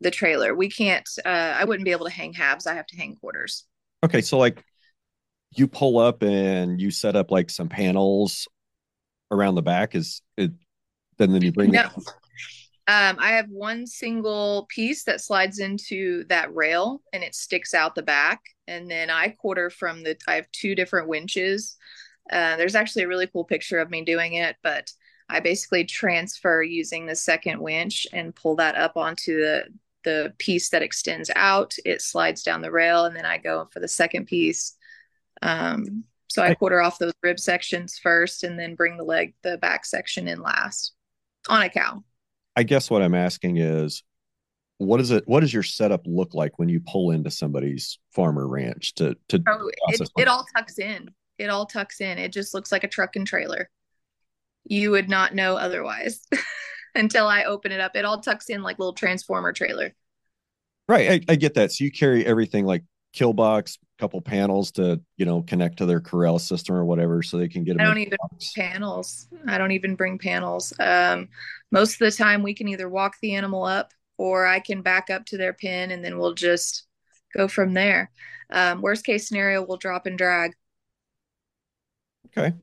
the 0.00 0.10
trailer. 0.10 0.54
We 0.54 0.70
can't 0.70 1.08
uh 1.26 1.54
i 1.58 1.64
wouldn't 1.64 1.84
be 1.84 1.92
able 1.92 2.06
to 2.06 2.12
hang 2.12 2.32
halves. 2.32 2.66
I 2.66 2.74
have 2.74 2.86
to 2.86 2.96
hang 2.96 3.16
quarters. 3.16 3.66
Okay 4.02 4.22
so 4.22 4.38
like 4.38 4.64
you 5.54 5.68
pull 5.68 5.98
up 5.98 6.22
and 6.22 6.80
you 6.80 6.90
set 6.90 7.16
up 7.16 7.30
like 7.30 7.50
some 7.50 7.68
panels 7.68 8.48
around 9.30 9.54
the 9.54 9.62
back 9.62 9.94
is 9.94 10.22
it 10.36 10.52
then 11.18 11.32
then 11.32 11.42
you 11.42 11.52
bring 11.52 11.70
no. 11.70 11.82
it 11.82 12.04
um, 12.88 13.16
I 13.18 13.32
have 13.32 13.50
one 13.50 13.86
single 13.86 14.66
piece 14.70 15.04
that 15.04 15.20
slides 15.20 15.58
into 15.58 16.24
that 16.30 16.54
rail 16.54 17.02
and 17.12 17.22
it 17.22 17.34
sticks 17.34 17.74
out 17.74 17.94
the 17.94 18.02
back. 18.02 18.40
And 18.66 18.90
then 18.90 19.10
I 19.10 19.28
quarter 19.28 19.68
from 19.68 20.02
the, 20.02 20.16
I 20.26 20.36
have 20.36 20.50
two 20.52 20.74
different 20.74 21.06
winches. 21.06 21.76
Uh, 22.32 22.56
there's 22.56 22.74
actually 22.74 23.02
a 23.02 23.08
really 23.08 23.26
cool 23.26 23.44
picture 23.44 23.78
of 23.78 23.90
me 23.90 24.04
doing 24.04 24.34
it, 24.34 24.56
but 24.62 24.90
I 25.28 25.40
basically 25.40 25.84
transfer 25.84 26.62
using 26.62 27.04
the 27.04 27.14
second 27.14 27.60
winch 27.60 28.06
and 28.14 28.34
pull 28.34 28.56
that 28.56 28.74
up 28.74 28.96
onto 28.96 29.38
the, 29.38 29.64
the 30.04 30.32
piece 30.38 30.70
that 30.70 30.82
extends 30.82 31.30
out. 31.36 31.74
It 31.84 32.00
slides 32.00 32.42
down 32.42 32.62
the 32.62 32.72
rail 32.72 33.04
and 33.04 33.14
then 33.14 33.26
I 33.26 33.36
go 33.36 33.68
for 33.70 33.80
the 33.80 33.88
second 33.88 34.28
piece. 34.28 34.78
Um, 35.42 36.04
so 36.28 36.42
I 36.42 36.54
quarter 36.54 36.80
off 36.80 36.98
those 36.98 37.14
rib 37.22 37.40
sections 37.40 37.98
first 37.98 38.44
and 38.44 38.58
then 38.58 38.74
bring 38.74 38.96
the 38.96 39.04
leg, 39.04 39.34
the 39.42 39.56
back 39.58 39.86
section 39.86 40.28
in 40.28 40.40
last 40.40 40.92
on 41.48 41.62
a 41.62 41.70
cow. 41.70 42.04
I 42.54 42.62
guess 42.64 42.90
what 42.90 43.02
I'm 43.02 43.14
asking 43.14 43.56
is 43.56 44.02
what 44.76 45.00
is 45.00 45.10
it 45.10 45.24
what 45.26 45.40
does 45.40 45.52
your 45.52 45.62
setup 45.62 46.02
look 46.06 46.34
like 46.34 46.58
when 46.58 46.68
you 46.68 46.80
pull 46.80 47.10
into 47.10 47.30
somebody's 47.30 47.98
farmer 48.12 48.46
ranch 48.46 48.94
to 48.96 49.16
to 49.28 49.42
oh, 49.48 49.70
it, 49.88 50.08
it 50.18 50.28
all 50.28 50.44
tucks 50.54 50.78
in. 50.78 51.10
It 51.38 51.50
all 51.50 51.66
tucks 51.66 52.00
in. 52.00 52.18
It 52.18 52.32
just 52.32 52.52
looks 52.52 52.70
like 52.70 52.84
a 52.84 52.88
truck 52.88 53.16
and 53.16 53.26
trailer. 53.26 53.70
You 54.64 54.90
would 54.90 55.08
not 55.08 55.34
know 55.34 55.56
otherwise 55.56 56.26
until 56.94 57.26
i 57.26 57.44
open 57.44 57.72
it 57.72 57.80
up. 57.80 57.96
It 57.96 58.04
all 58.04 58.20
tucks 58.20 58.50
in 58.50 58.62
like 58.62 58.78
little 58.78 58.92
transformer 58.92 59.52
trailer. 59.52 59.94
Right. 60.88 61.24
I, 61.28 61.32
I 61.32 61.36
get 61.36 61.54
that. 61.54 61.72
So 61.72 61.84
you 61.84 61.90
carry 61.90 62.24
everything 62.26 62.64
like 62.64 62.82
kill 63.12 63.32
box 63.32 63.78
couple 63.98 64.20
panels 64.20 64.70
to 64.70 65.00
you 65.16 65.26
know 65.26 65.42
connect 65.42 65.78
to 65.78 65.86
their 65.86 66.00
corral 66.00 66.38
system 66.38 66.74
or 66.74 66.84
whatever 66.84 67.22
so 67.22 67.36
they 67.36 67.48
can 67.48 67.64
get 67.64 67.80
i 67.80 67.84
don't 67.84 67.98
even 67.98 68.16
panels. 68.56 69.28
I 69.46 69.58
don't 69.58 69.72
even 69.72 69.96
bring 69.96 70.18
panels. 70.18 70.72
Um 70.78 71.28
most 71.70 71.94
of 71.94 71.98
the 71.98 72.12
time 72.12 72.42
we 72.42 72.54
can 72.54 72.68
either 72.68 72.88
walk 72.88 73.16
the 73.20 73.34
animal 73.34 73.64
up 73.64 73.92
or 74.16 74.46
i 74.46 74.60
can 74.60 74.82
back 74.82 75.10
up 75.10 75.26
to 75.26 75.36
their 75.36 75.52
pen 75.52 75.90
and 75.90 76.04
then 76.04 76.18
we'll 76.18 76.34
just 76.34 76.86
go 77.36 77.48
from 77.48 77.74
there. 77.74 78.10
Um, 78.50 78.80
worst 78.80 79.04
case 79.04 79.28
scenario 79.28 79.64
we'll 79.64 79.76
drop 79.76 80.06
and 80.06 80.16
drag. 80.16 80.52
Okay. 82.26 82.54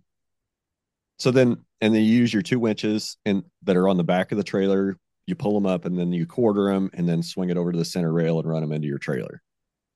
So 1.19 1.31
then 1.31 1.57
and 1.81 1.93
then 1.93 2.01
you 2.01 2.13
use 2.13 2.33
your 2.33 2.41
two 2.41 2.59
winches 2.59 3.17
and 3.25 3.43
that 3.63 3.75
are 3.75 3.89
on 3.89 3.97
the 3.97 4.03
back 4.03 4.31
of 4.31 4.37
the 4.37 4.43
trailer. 4.43 4.97
You 5.27 5.35
pull 5.35 5.53
them 5.53 5.65
up 5.65 5.85
and 5.85 5.97
then 5.97 6.13
you 6.13 6.25
quarter 6.25 6.71
them 6.71 6.89
and 6.93 7.09
then 7.09 7.23
swing 7.23 7.49
it 7.49 7.57
over 7.57 7.71
to 7.71 7.77
the 7.77 7.85
center 7.85 8.11
rail 8.11 8.39
and 8.39 8.47
run 8.47 8.61
them 8.61 8.71
into 8.71 8.87
your 8.87 8.99
trailer 8.99 9.41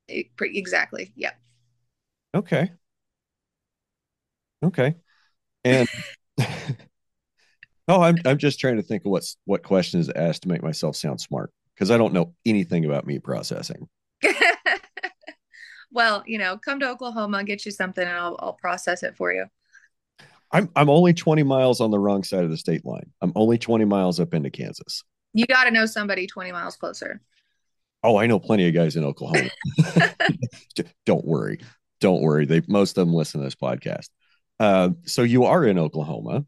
exactly. 0.09 1.11
Yep. 1.15 1.39
Okay. 2.35 2.71
Okay. 4.63 4.95
And 5.63 5.87
oh, 7.87 8.01
I'm 8.01 8.17
I'm 8.25 8.37
just 8.37 8.59
trying 8.59 8.77
to 8.77 8.83
think 8.83 9.05
of 9.05 9.11
what's 9.11 9.37
what 9.45 9.63
questions 9.63 10.07
to 10.07 10.17
ask 10.17 10.41
to 10.41 10.49
make 10.49 10.63
myself 10.63 10.95
sound 10.95 11.21
smart 11.21 11.51
because 11.73 11.91
I 11.91 11.97
don't 11.97 12.13
know 12.13 12.33
anything 12.45 12.85
about 12.85 13.07
meat 13.07 13.23
processing. 13.23 13.87
well, 15.91 16.23
you 16.25 16.37
know, 16.37 16.57
come 16.57 16.79
to 16.81 16.89
Oklahoma, 16.89 17.43
get 17.43 17.65
you 17.65 17.71
something, 17.71 18.05
and 18.05 18.17
I'll 18.17 18.37
I'll 18.39 18.53
process 18.53 19.03
it 19.03 19.15
for 19.15 19.33
you. 19.33 19.45
I'm 20.51 20.69
I'm 20.75 20.89
only 20.89 21.13
20 21.13 21.43
miles 21.43 21.79
on 21.79 21.91
the 21.91 21.99
wrong 21.99 22.23
side 22.23 22.43
of 22.43 22.49
the 22.49 22.57
state 22.57 22.85
line. 22.85 23.11
I'm 23.21 23.31
only 23.35 23.57
20 23.57 23.85
miles 23.85 24.19
up 24.19 24.33
into 24.33 24.49
Kansas. 24.49 25.03
You 25.33 25.45
got 25.45 25.65
to 25.65 25.71
know 25.71 25.85
somebody 25.85 26.25
20 26.25 26.51
miles 26.51 26.75
closer. 26.75 27.21
Oh, 28.03 28.18
I 28.18 28.27
know 28.27 28.39
plenty 28.39 28.68
of 28.68 28.74
guys 28.74 28.96
in 28.96 29.03
Oklahoma. 29.03 29.50
Don't 31.06 31.25
worry. 31.25 31.60
Don't 32.00 32.22
worry. 32.22 32.46
They 32.46 32.62
most 32.68 32.98
of 32.98 33.06
them 33.06 33.13
listen 33.13 33.41
to 33.41 33.46
this 33.46 33.56
podcast. 33.56 34.10
Uh, 34.60 34.91
so 35.06 35.22
you 35.24 35.46
are 35.46 35.65
in 35.65 35.77
Oklahoma. 35.77 36.46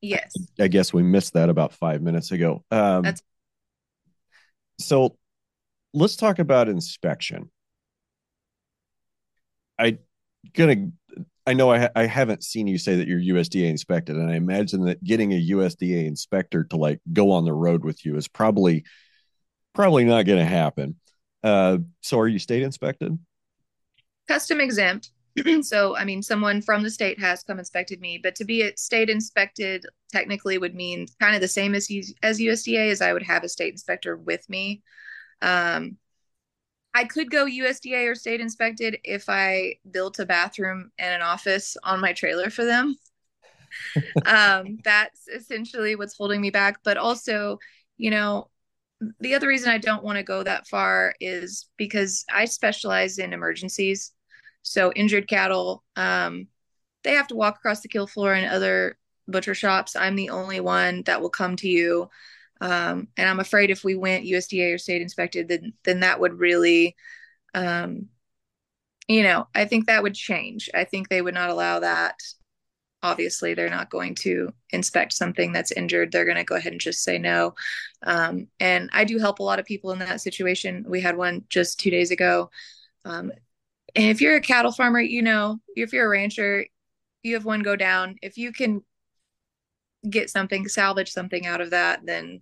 Yes. 0.00 0.34
I 0.58 0.66
guess 0.68 0.92
we 0.92 1.02
missed 1.04 1.34
that 1.34 1.48
about 1.48 1.72
five 1.72 2.02
minutes 2.02 2.32
ago. 2.32 2.64
Um, 2.70 3.02
That's- 3.02 3.22
so 4.80 5.16
let's 5.94 6.16
talk 6.16 6.40
about 6.40 6.68
inspection. 6.68 7.50
I 9.78 9.98
gonna 10.54 10.90
I 11.46 11.54
know 11.54 11.70
I, 11.70 11.78
ha- 11.80 11.90
I 11.94 12.06
haven't 12.06 12.44
seen 12.44 12.66
you 12.66 12.78
say 12.78 12.96
that 12.96 13.08
you're 13.08 13.20
USDA 13.36 13.68
inspected, 13.68 14.16
and 14.16 14.30
I 14.30 14.34
imagine 14.36 14.84
that 14.84 15.02
getting 15.02 15.32
a 15.32 15.48
USDA 15.50 16.06
inspector 16.06 16.64
to 16.64 16.76
like 16.76 17.00
go 17.12 17.32
on 17.32 17.44
the 17.44 17.52
road 17.52 17.84
with 17.84 18.04
you 18.04 18.16
is 18.16 18.28
probably 18.28 18.84
probably 19.74 20.04
not 20.04 20.26
going 20.26 20.38
to 20.38 20.44
happen. 20.44 20.96
Uh, 21.42 21.78
so 22.00 22.18
are 22.20 22.28
you 22.28 22.38
state 22.38 22.62
inspected? 22.62 23.18
Custom 24.28 24.60
exempt. 24.60 25.10
so, 25.62 25.96
I 25.96 26.04
mean, 26.04 26.22
someone 26.22 26.62
from 26.62 26.82
the 26.82 26.90
state 26.90 27.18
has 27.18 27.42
come 27.42 27.58
inspected 27.58 28.00
me, 28.00 28.18
but 28.22 28.34
to 28.36 28.44
be 28.44 28.62
a 28.62 28.76
state 28.76 29.08
inspected 29.08 29.84
technically 30.12 30.58
would 30.58 30.74
mean 30.74 31.06
kind 31.20 31.34
of 31.34 31.40
the 31.40 31.48
same 31.48 31.74
as 31.74 31.88
as 32.22 32.38
USDA, 32.38 32.90
as 32.90 33.00
I 33.00 33.12
would 33.12 33.22
have 33.22 33.42
a 33.42 33.48
state 33.48 33.72
inspector 33.72 34.16
with 34.16 34.48
me. 34.48 34.82
Um, 35.40 35.96
I 36.94 37.04
could 37.04 37.30
go 37.30 37.46
USDA 37.46 38.10
or 38.10 38.14
state 38.14 38.40
inspected 38.40 38.98
if 39.02 39.28
I 39.28 39.76
built 39.90 40.18
a 40.18 40.26
bathroom 40.26 40.90
and 40.98 41.14
an 41.14 41.22
office 41.22 41.76
on 41.82 42.00
my 42.00 42.12
trailer 42.12 42.50
for 42.50 42.64
them. 42.66 42.96
um, 44.26 44.78
that's 44.84 45.26
essentially 45.28 45.96
what's 45.96 46.16
holding 46.16 46.42
me 46.42 46.50
back. 46.50 46.80
But 46.84 46.98
also, 46.98 47.58
you 47.96 48.10
know, 48.10 48.50
the 49.20 49.34
other 49.34 49.48
reason 49.48 49.70
I 49.70 49.78
don't 49.78 50.04
want 50.04 50.16
to 50.16 50.22
go 50.22 50.42
that 50.42 50.66
far 50.66 51.14
is 51.20 51.68
because 51.76 52.24
I 52.32 52.44
specialize 52.44 53.18
in 53.18 53.32
emergencies. 53.32 54.12
So 54.62 54.92
injured 54.94 55.28
cattle, 55.28 55.82
um, 55.96 56.46
they 57.02 57.12
have 57.12 57.28
to 57.28 57.34
walk 57.34 57.56
across 57.56 57.80
the 57.80 57.88
kill 57.88 58.06
floor 58.06 58.34
in 58.34 58.44
other 58.44 58.96
butcher 59.26 59.54
shops. 59.54 59.96
I'm 59.96 60.16
the 60.16 60.30
only 60.30 60.60
one 60.60 61.02
that 61.06 61.20
will 61.20 61.30
come 61.30 61.56
to 61.56 61.68
you. 61.68 62.08
Um, 62.60 63.08
and 63.16 63.28
I'm 63.28 63.40
afraid 63.40 63.70
if 63.70 63.82
we 63.82 63.96
went 63.96 64.24
USDA 64.24 64.74
or 64.74 64.78
state 64.78 65.02
inspected, 65.02 65.48
then 65.48 65.72
then 65.82 66.00
that 66.00 66.20
would 66.20 66.38
really, 66.38 66.94
um, 67.54 68.08
you 69.08 69.24
know, 69.24 69.48
I 69.54 69.64
think 69.64 69.86
that 69.86 70.02
would 70.02 70.14
change. 70.14 70.70
I 70.72 70.84
think 70.84 71.08
they 71.08 71.22
would 71.22 71.34
not 71.34 71.50
allow 71.50 71.80
that 71.80 72.20
obviously 73.02 73.54
they're 73.54 73.68
not 73.68 73.90
going 73.90 74.14
to 74.14 74.52
inspect 74.70 75.12
something 75.12 75.52
that's 75.52 75.72
injured. 75.72 76.12
They're 76.12 76.24
going 76.24 76.36
to 76.36 76.44
go 76.44 76.54
ahead 76.54 76.72
and 76.72 76.80
just 76.80 77.02
say 77.02 77.18
no. 77.18 77.54
Um, 78.04 78.48
and 78.60 78.90
i 78.92 79.04
do 79.04 79.18
help 79.18 79.38
a 79.38 79.42
lot 79.42 79.58
of 79.58 79.64
people 79.66 79.90
in 79.92 79.98
that 80.00 80.20
situation. 80.20 80.84
We 80.88 81.00
had 81.00 81.16
one 81.16 81.44
just 81.48 81.80
two 81.80 81.90
days 81.90 82.10
ago. 82.10 82.50
Um, 83.04 83.32
and 83.94 84.06
if 84.06 84.20
you're 84.20 84.36
a 84.36 84.40
cattle 84.40 84.72
farmer 84.72 85.00
you 85.00 85.22
know 85.22 85.58
if 85.76 85.92
you're 85.92 86.06
a 86.06 86.08
rancher 86.08 86.64
you 87.22 87.34
have 87.34 87.44
one 87.44 87.62
go 87.62 87.76
down. 87.76 88.16
If 88.22 88.36
you 88.36 88.52
can 88.52 88.82
get 90.08 90.30
something 90.30 90.66
salvage 90.66 91.12
something 91.12 91.46
out 91.46 91.60
of 91.60 91.70
that 91.70 92.00
then 92.04 92.40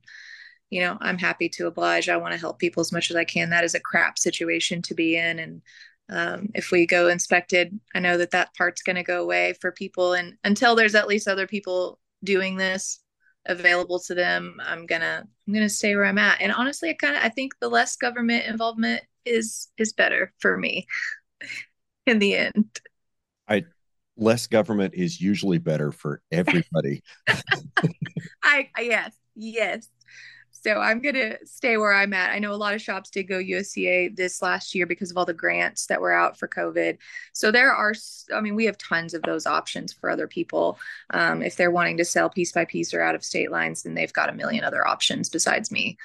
you 0.70 0.80
know 0.80 0.96
i'm 1.00 1.18
happy 1.18 1.48
to 1.50 1.66
oblige. 1.66 2.08
I 2.08 2.16
want 2.16 2.32
to 2.32 2.38
help 2.40 2.58
people 2.58 2.80
as 2.80 2.92
much 2.92 3.10
as 3.10 3.16
i 3.16 3.24
can. 3.24 3.50
That 3.50 3.64
is 3.64 3.74
a 3.74 3.80
crap 3.80 4.18
situation 4.18 4.82
to 4.82 4.94
be 4.94 5.16
in 5.16 5.38
and 5.38 5.62
um, 6.10 6.48
if 6.54 6.70
we 6.70 6.86
go 6.86 7.08
inspected 7.08 7.78
i 7.94 8.00
know 8.00 8.16
that 8.16 8.32
that 8.32 8.54
part's 8.54 8.82
going 8.82 8.96
to 8.96 9.02
go 9.02 9.22
away 9.22 9.54
for 9.60 9.72
people. 9.72 10.14
And 10.14 10.36
until 10.44 10.74
there's 10.74 10.94
at 10.94 11.08
least 11.08 11.28
other 11.28 11.46
people 11.46 11.98
doing 12.22 12.56
this 12.56 13.00
available 13.46 13.98
to 13.98 14.14
them 14.14 14.56
i'm 14.62 14.84
gonna 14.84 15.24
i'm 15.46 15.54
gonna 15.54 15.68
stay 15.68 15.94
where 15.94 16.04
i'm 16.04 16.18
at. 16.18 16.40
And 16.40 16.52
honestly 16.52 16.90
i 16.90 16.94
kind 16.94 17.16
of 17.16 17.22
i 17.22 17.28
think 17.28 17.52
the 17.60 17.68
less 17.68 17.96
government 17.96 18.46
involvement 18.46 19.02
is 19.24 19.68
is 19.78 19.92
better 19.92 20.32
for 20.38 20.56
me 20.56 20.86
in 22.06 22.18
the 22.18 22.36
end. 22.36 22.80
I 23.48 23.64
less 24.16 24.46
government 24.46 24.94
is 24.94 25.20
usually 25.20 25.58
better 25.58 25.92
for 25.92 26.22
everybody. 26.30 27.02
I, 27.28 27.36
I 28.76 28.80
yes 28.80 29.14
yes 29.34 29.88
so 30.62 30.78
I'm 30.78 31.00
going 31.00 31.14
to 31.14 31.38
stay 31.44 31.76
where 31.76 31.92
I'm 31.92 32.12
at. 32.12 32.30
I 32.30 32.38
know 32.38 32.52
a 32.52 32.54
lot 32.54 32.74
of 32.74 32.82
shops 32.82 33.10
did 33.10 33.24
go 33.24 33.38
USDA 33.38 34.14
this 34.14 34.42
last 34.42 34.74
year 34.74 34.86
because 34.86 35.10
of 35.10 35.16
all 35.16 35.24
the 35.24 35.32
grants 35.32 35.86
that 35.86 36.00
were 36.00 36.12
out 36.12 36.38
for 36.38 36.48
COVID. 36.48 36.98
So 37.32 37.50
there 37.50 37.72
are, 37.72 37.94
I 38.34 38.40
mean, 38.40 38.54
we 38.54 38.66
have 38.66 38.76
tons 38.76 39.14
of 39.14 39.22
those 39.22 39.46
options 39.46 39.92
for 39.92 40.10
other 40.10 40.28
people. 40.28 40.78
Um, 41.10 41.42
if 41.42 41.56
they're 41.56 41.70
wanting 41.70 41.96
to 41.96 42.04
sell 42.04 42.28
piece 42.28 42.52
by 42.52 42.66
piece 42.66 42.92
or 42.92 43.00
out 43.00 43.14
of 43.14 43.24
state 43.24 43.50
lines, 43.50 43.82
then 43.82 43.94
they've 43.94 44.12
got 44.12 44.28
a 44.28 44.34
million 44.34 44.64
other 44.64 44.86
options 44.86 45.30
besides 45.30 45.70
me. 45.70 45.96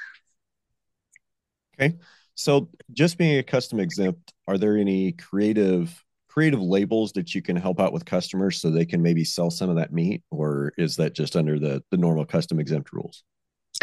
Okay. 1.74 1.97
So 2.35 2.69
just 2.93 3.17
being 3.17 3.38
a 3.38 3.43
custom 3.43 3.79
exempt, 3.79 4.33
are 4.47 4.57
there 4.57 4.77
any 4.77 5.12
creative 5.13 6.01
creative 6.29 6.62
labels 6.62 7.13
that 7.13 7.33
you 7.33 7.41
can 7.41 7.55
help 7.55 7.79
out 7.79 7.93
with 7.93 8.03
customers 8.03 8.59
so 8.59 8.69
they 8.69 8.85
can 8.85 9.01
maybe 9.01 9.24
sell 9.24 9.50
some 9.50 9.69
of 9.69 9.77
that 9.77 9.93
meat, 9.93 10.21
or 10.31 10.74
is 10.77 10.97
that 10.97 11.13
just 11.13 11.35
under 11.35 11.57
the 11.57 11.81
the 11.91 11.97
normal 11.97 12.25
custom 12.25 12.59
exempt 12.59 12.91
rules? 12.91 13.24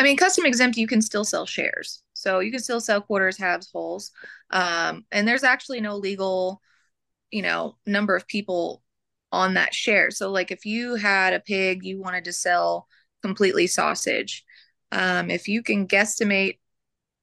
I 0.02 0.04
mean, 0.04 0.16
custom 0.16 0.46
exempt, 0.46 0.76
you 0.76 0.88
can 0.88 1.00
still 1.00 1.24
sell 1.24 1.46
shares. 1.46 2.02
So 2.12 2.40
you 2.40 2.50
can 2.50 2.58
still 2.58 2.80
sell 2.80 3.00
quarters, 3.00 3.38
halves, 3.38 3.70
wholes. 3.72 4.10
Um, 4.50 5.04
and 5.12 5.28
there's 5.28 5.44
actually 5.44 5.80
no 5.80 5.94
legal, 5.94 6.60
you 7.30 7.42
know, 7.42 7.76
number 7.86 8.16
of 8.16 8.26
people 8.26 8.82
on 9.30 9.54
that 9.54 9.72
share. 9.72 10.10
So, 10.10 10.32
like, 10.32 10.50
if 10.50 10.66
you 10.66 10.96
had 10.96 11.34
a 11.34 11.38
pig, 11.38 11.84
you 11.84 12.00
wanted 12.00 12.24
to 12.24 12.32
sell 12.32 12.88
completely 13.22 13.68
sausage, 13.68 14.44
um, 14.90 15.30
if 15.30 15.46
you 15.46 15.62
can 15.62 15.86
guesstimate, 15.86 16.58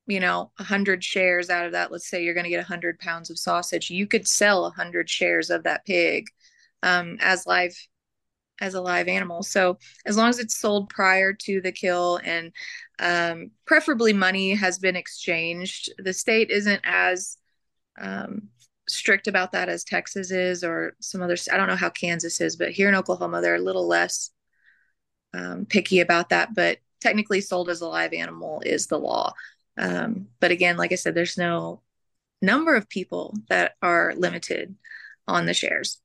you 0.07 0.21
know, 0.21 0.53
100 0.55 1.03
shares 1.03 1.49
out 1.49 1.65
of 1.65 1.73
that, 1.73 1.91
let's 1.91 2.07
say 2.07 2.23
you're 2.23 2.33
going 2.33 2.45
to 2.45 2.49
get 2.49 2.59
100 2.59 2.97
pounds 2.97 3.29
of 3.29 3.37
sausage, 3.37 3.89
you 3.89 4.07
could 4.07 4.25
sell 4.25 4.61
100 4.61 5.09
shares 5.09 5.49
of 5.49 5.63
that 5.63 5.85
pig 5.85 6.27
um, 6.81 7.17
as 7.19 7.45
live 7.45 7.75
as 8.61 8.73
a 8.73 8.81
live 8.81 9.07
animal. 9.07 9.43
So 9.43 9.77
as 10.05 10.17
long 10.17 10.29
as 10.29 10.39
it's 10.39 10.57
sold 10.57 10.89
prior 10.89 11.33
to 11.33 11.61
the 11.61 11.71
kill 11.71 12.19
and 12.23 12.51
um, 12.99 13.51
preferably 13.65 14.13
money 14.13 14.51
has 14.51 14.79
been 14.79 14.95
exchanged, 14.95 15.91
the 15.97 16.13
state 16.13 16.49
isn't 16.49 16.81
as 16.83 17.37
um, 17.99 18.49
strict 18.87 19.27
about 19.27 19.51
that 19.51 19.69
as 19.69 19.83
Texas 19.83 20.31
is 20.31 20.63
or 20.63 20.95
some 20.99 21.21
other. 21.21 21.35
I 21.51 21.57
don't 21.57 21.67
know 21.67 21.75
how 21.75 21.89
Kansas 21.89 22.41
is, 22.41 22.55
but 22.55 22.71
here 22.71 22.89
in 22.89 22.95
Oklahoma 22.95 23.41
they're 23.41 23.55
a 23.55 23.59
little 23.59 23.87
less 23.87 24.31
um, 25.33 25.65
picky 25.65 25.99
about 25.99 26.29
that. 26.29 26.53
But 26.53 26.79
technically, 27.01 27.41
sold 27.41 27.69
as 27.69 27.81
a 27.81 27.87
live 27.87 28.13
animal 28.13 28.61
is 28.65 28.87
the 28.87 28.97
law. 28.97 29.33
Um, 29.77 30.27
but 30.39 30.51
again, 30.51 30.77
like 30.77 30.91
I 30.91 30.95
said, 30.95 31.15
there's 31.15 31.37
no 31.37 31.81
number 32.41 32.75
of 32.75 32.89
people 32.89 33.35
that 33.49 33.75
are 33.81 34.13
limited 34.15 34.75
on 35.27 35.45
the 35.45 35.53
shares. 35.53 36.01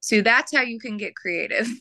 So 0.00 0.20
that's 0.20 0.54
how 0.54 0.62
you 0.62 0.78
can 0.78 0.96
get 0.96 1.16
creative. 1.16 1.68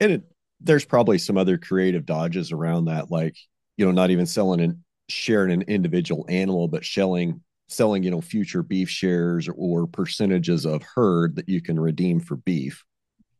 And 0.00 0.10
it, 0.10 0.24
there's 0.60 0.84
probably 0.84 1.18
some 1.18 1.38
other 1.38 1.56
creative 1.56 2.04
dodges 2.04 2.50
around 2.50 2.86
that, 2.86 3.12
like 3.12 3.36
you 3.76 3.86
know, 3.86 3.92
not 3.92 4.10
even 4.10 4.26
selling 4.26 4.60
and 4.60 4.78
sharing 5.08 5.52
an 5.52 5.62
individual 5.62 6.26
animal, 6.28 6.66
but 6.66 6.84
selling 6.84 7.40
selling 7.68 8.02
you 8.02 8.10
know 8.10 8.20
future 8.20 8.62
beef 8.62 8.90
shares 8.90 9.48
or 9.56 9.86
percentages 9.86 10.66
of 10.66 10.82
herd 10.82 11.36
that 11.36 11.48
you 11.48 11.62
can 11.62 11.78
redeem 11.78 12.20
for 12.20 12.36
beef. 12.36 12.84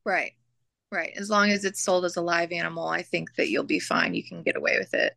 Right, 0.05 0.33
right. 0.93 1.13
As 1.17 1.29
long 1.29 1.51
as 1.51 1.65
it's 1.65 1.83
sold 1.83 2.05
as 2.05 2.17
a 2.17 2.23
live 2.23 2.53
animal, 2.53 2.87
I 2.87 3.03
think 3.03 3.35
that 3.35 3.49
you'll 3.49 3.65
be 3.65 3.81
fine. 3.81 4.15
You 4.15 4.23
can 4.23 4.43
get 4.43 4.57
away 4.57 4.79
with 4.79 4.95
it. 4.95 5.17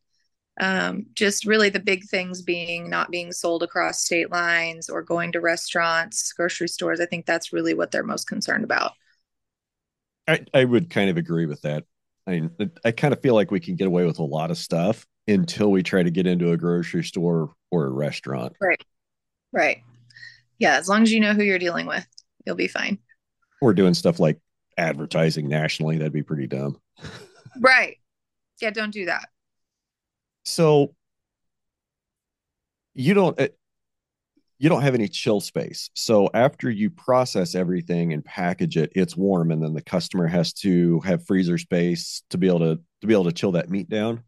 Um, 0.60 1.06
just 1.14 1.46
really 1.46 1.70
the 1.70 1.80
big 1.80 2.06
things 2.06 2.42
being 2.42 2.90
not 2.90 3.12
being 3.12 3.32
sold 3.32 3.62
across 3.62 4.04
state 4.04 4.32
lines 4.32 4.90
or 4.90 5.04
going 5.04 5.32
to 5.34 5.42
restaurants, 5.42 6.34
grocery 6.34 6.68
stores. 6.68 7.00
I 7.00 7.06
think 7.06 7.26
that's 7.26 7.54
really 7.54 7.74
what 7.74 7.92
they're 7.92 8.04
most 8.04 8.28
concerned 8.28 8.64
about. 8.64 8.94
I, 10.28 10.46
I 10.54 10.66
would 10.66 10.90
kind 10.90 11.10
of 11.10 11.18
agree 11.18 11.46
with 11.46 11.62
that. 11.62 11.86
I 12.26 12.32
mean, 12.32 12.52
I 12.84 12.92
kind 12.92 13.14
of 13.14 13.22
feel 13.22 13.36
like 13.36 13.52
we 13.52 13.60
can 13.60 13.76
get 13.76 13.88
away 13.88 14.06
with 14.06 14.20
a 14.20 14.24
lot 14.24 14.52
of 14.52 14.58
stuff 14.58 15.06
until 15.28 15.72
we 15.72 15.84
try 15.84 16.04
to 16.04 16.12
get 16.12 16.28
into 16.28 16.52
a 16.52 16.58
grocery 16.58 17.04
store 17.04 17.54
or 17.72 17.86
a 17.86 17.90
restaurant. 17.90 18.54
Right. 18.60 18.84
Right. 19.54 19.84
Yeah. 20.60 20.78
As 20.78 20.90
long 20.90 21.04
as 21.04 21.12
you 21.12 21.20
know 21.20 21.34
who 21.34 21.44
you're 21.44 21.60
dealing 21.60 21.86
with, 21.86 22.06
you'll 22.46 22.56
be 22.56 22.68
fine. 22.68 22.98
We're 23.62 23.74
doing 23.74 23.94
stuff 23.94 24.20
like 24.20 24.40
advertising 24.78 25.48
nationally. 25.48 25.98
That'd 25.98 26.14
be 26.14 26.24
pretty 26.24 26.48
dumb. 26.48 26.80
right. 27.60 27.98
Yeah. 28.62 28.72
Don't 28.72 28.92
do 28.92 29.06
that. 29.06 29.30
So 30.48 30.96
you 32.94 33.14
don't 33.14 33.40
eh, 33.40 33.50
you 34.58 34.70
don't 34.70 34.82
have 34.82 34.96
any 34.96 35.08
chill 35.08 35.40
space. 35.40 35.90
So 35.94 36.30
after 36.34 36.70
you 36.70 36.90
process 36.90 37.54
everything 37.54 38.14
and 38.14 38.24
package 38.24 38.78
it, 38.78 38.92
it's 38.96 39.16
warm, 39.16 39.52
and 39.52 39.62
then 39.62 39.74
the 39.74 39.84
customer 39.84 40.26
has 40.26 40.54
to 40.54 41.00
have 41.02 41.26
freezer 41.26 41.58
space 41.58 42.24
to 42.30 42.38
be 42.38 42.48
able 42.48 42.60
to 42.60 42.80
to 43.02 43.08
be 43.08 43.14
able 43.14 43.26
to 43.26 43.34
chill 43.34 43.52
that 43.52 43.70
meat 43.70 43.90
down. 43.90 44.24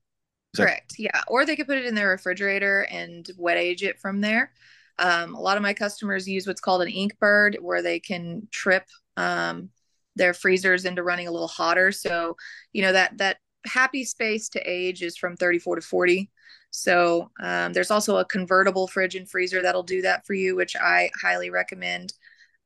Is 0.54 0.60
Correct. 0.60 0.90
That- 0.90 1.00
yeah. 1.00 1.22
Or 1.28 1.46
they 1.46 1.56
could 1.56 1.68
put 1.68 1.78
it 1.78 1.86
in 1.86 1.96
their 1.96 2.10
refrigerator 2.10 2.86
and 2.92 3.28
wet 3.38 3.58
age 3.58 3.82
it 3.82 4.00
from 4.00 4.20
there. 4.22 4.52
Um, 5.00 5.34
a 5.34 5.40
lot 5.40 5.56
of 5.56 5.64
my 5.64 5.74
customers 5.74 6.28
use 6.28 6.46
what's 6.46 6.62
called 6.62 6.82
an 6.82 6.90
Inkbird, 6.90 7.62
where 7.62 7.82
they 7.82 8.02
can 8.02 8.48
trip 8.52 8.84
um, 9.16 9.70
their 10.18 10.34
freezers 10.34 10.84
into 10.84 11.02
running 11.02 11.28
a 11.28 11.32
little 11.32 11.48
hotter. 11.48 11.94
So, 11.94 12.36
you 12.74 12.82
know 12.82 12.92
that 12.92 13.18
that 13.20 13.38
happy 13.66 14.04
space 14.04 14.50
to 14.50 14.60
age 14.60 15.02
is 15.02 15.18
from 15.18 15.36
34 15.36 15.78
to 15.78 15.82
40. 15.82 16.30
So 16.72 17.32
um, 17.42 17.74
there's 17.74 17.92
also 17.92 18.18
a 18.18 18.26
convertible 18.26 18.88
fridge 18.88 19.16
and 19.16 19.30
freezer 19.30 19.62
that'll 19.62 19.84
do 19.84 20.02
that 20.04 20.26
for 20.26 20.34
you, 20.34 20.56
which 20.56 20.76
I 20.76 21.10
highly 21.22 21.50
recommend. 21.50 22.14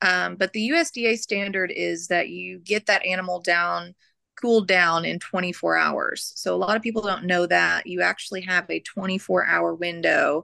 Um, 0.02 0.36
but 0.36 0.52
the 0.52 0.70
USDA 0.72 1.18
standard 1.18 1.72
is 1.74 2.08
that 2.08 2.30
you 2.30 2.60
get 2.60 2.88
that 2.88 3.06
animal 3.06 3.40
down, 3.40 3.96
cooled 4.42 4.68
down 4.68 5.06
in 5.06 5.20
24 5.20 5.78
hours. 5.78 6.34
So 6.36 6.54
a 6.54 6.58
lot 6.58 6.76
of 6.76 6.82
people 6.82 7.02
don't 7.02 7.26
know 7.26 7.46
that 7.46 7.88
you 7.88 8.02
actually 8.02 8.42
have 8.42 8.70
a 8.70 8.82
24 8.82 9.46
hour 9.46 9.74
window 9.74 10.44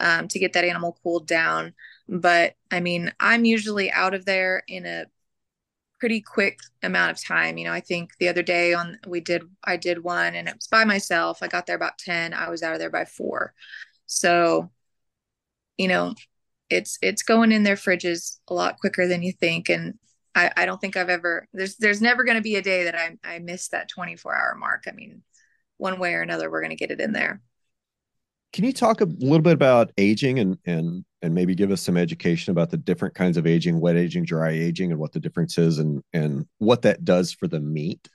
um, 0.00 0.26
to 0.28 0.38
get 0.38 0.52
that 0.54 0.64
animal 0.64 0.98
cooled 1.02 1.28
down. 1.28 1.72
But 2.08 2.54
I 2.70 2.80
mean, 2.80 3.12
I'm 3.20 3.44
usually 3.44 3.90
out 3.92 4.14
of 4.14 4.24
there 4.24 4.62
in 4.66 4.86
a 4.86 5.06
pretty 5.98 6.20
quick 6.20 6.60
amount 6.82 7.10
of 7.10 7.24
time. 7.24 7.58
You 7.58 7.64
know, 7.64 7.72
I 7.72 7.80
think 7.80 8.10
the 8.18 8.28
other 8.28 8.42
day 8.42 8.74
on 8.74 8.98
we 9.06 9.20
did 9.20 9.42
I 9.64 9.76
did 9.76 10.02
one 10.02 10.34
and 10.34 10.48
it 10.48 10.54
was 10.56 10.68
by 10.68 10.84
myself. 10.84 11.42
I 11.42 11.48
got 11.48 11.66
there 11.66 11.76
about 11.76 11.98
10. 11.98 12.34
I 12.34 12.50
was 12.50 12.62
out 12.62 12.74
of 12.74 12.78
there 12.78 12.90
by 12.90 13.04
4. 13.04 13.52
So, 14.06 14.70
you 15.76 15.88
know, 15.88 16.14
it's 16.70 16.98
it's 17.02 17.22
going 17.22 17.52
in 17.52 17.62
their 17.62 17.76
fridges 17.76 18.38
a 18.48 18.54
lot 18.54 18.78
quicker 18.78 19.06
than 19.06 19.22
you 19.22 19.32
think 19.32 19.68
and 19.68 19.94
I, 20.34 20.52
I 20.56 20.66
don't 20.66 20.80
think 20.80 20.96
I've 20.96 21.08
ever 21.08 21.48
there's 21.54 21.76
there's 21.76 22.02
never 22.02 22.24
going 22.24 22.36
to 22.36 22.42
be 22.42 22.56
a 22.56 22.62
day 22.62 22.84
that 22.84 22.94
I 22.94 23.16
I 23.24 23.38
miss 23.38 23.68
that 23.68 23.88
24 23.88 24.34
hour 24.34 24.54
mark. 24.56 24.84
I 24.86 24.92
mean, 24.92 25.22
one 25.78 25.98
way 25.98 26.14
or 26.14 26.22
another 26.22 26.50
we're 26.50 26.60
going 26.60 26.70
to 26.70 26.76
get 26.76 26.90
it 26.90 27.00
in 27.00 27.12
there. 27.12 27.40
Can 28.52 28.64
you 28.64 28.72
talk 28.72 29.00
a 29.00 29.04
little 29.04 29.42
bit 29.42 29.52
about 29.52 29.92
aging 29.98 30.38
and 30.38 30.58
and 30.64 31.04
and 31.22 31.34
maybe 31.34 31.54
give 31.54 31.70
us 31.70 31.82
some 31.82 31.96
education 31.96 32.52
about 32.52 32.70
the 32.70 32.76
different 32.76 33.14
kinds 33.14 33.36
of 33.36 33.46
aging, 33.46 33.80
wet 33.80 33.96
aging, 33.96 34.24
dry 34.24 34.50
aging, 34.50 34.92
and 34.92 35.00
what 35.00 35.12
the 35.12 35.20
difference 35.20 35.58
is, 35.58 35.78
and 35.78 36.02
and 36.12 36.46
what 36.58 36.82
that 36.82 37.04
does 37.04 37.32
for 37.32 37.48
the 37.48 37.60
meat? 37.60 38.08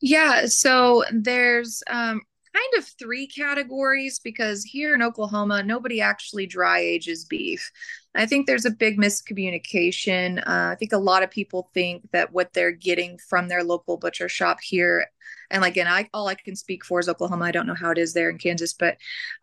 Yeah, 0.00 0.46
so 0.46 1.04
there's 1.12 1.82
um, 1.88 2.20
kind 2.56 2.78
of 2.78 2.88
three 2.98 3.26
categories 3.26 4.18
because 4.22 4.64
here 4.64 4.94
in 4.94 5.02
Oklahoma, 5.02 5.62
nobody 5.62 6.00
actually 6.00 6.46
dry 6.46 6.78
ages 6.78 7.24
beef. 7.24 7.70
I 8.14 8.26
think 8.26 8.46
there's 8.46 8.64
a 8.64 8.70
big 8.70 8.98
miscommunication. 8.98 10.38
Uh, 10.46 10.72
I 10.72 10.76
think 10.78 10.92
a 10.92 10.98
lot 10.98 11.22
of 11.22 11.30
people 11.30 11.70
think 11.74 12.10
that 12.12 12.32
what 12.32 12.52
they're 12.52 12.72
getting 12.72 13.18
from 13.18 13.48
their 13.48 13.62
local 13.62 13.98
butcher 13.98 14.28
shop 14.28 14.58
here, 14.62 15.06
and 15.50 15.62
like 15.62 15.72
again, 15.72 15.88
I 15.88 16.08
all 16.14 16.28
I 16.28 16.34
can 16.34 16.56
speak 16.56 16.84
for 16.84 17.00
is 17.00 17.08
Oklahoma. 17.08 17.44
I 17.46 17.52
don't 17.52 17.66
know 17.66 17.74
how 17.74 17.90
it 17.90 17.98
is 17.98 18.12
there 18.12 18.30
in 18.30 18.38
Kansas, 18.38 18.72
but 18.72 18.96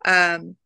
um, 0.04 0.56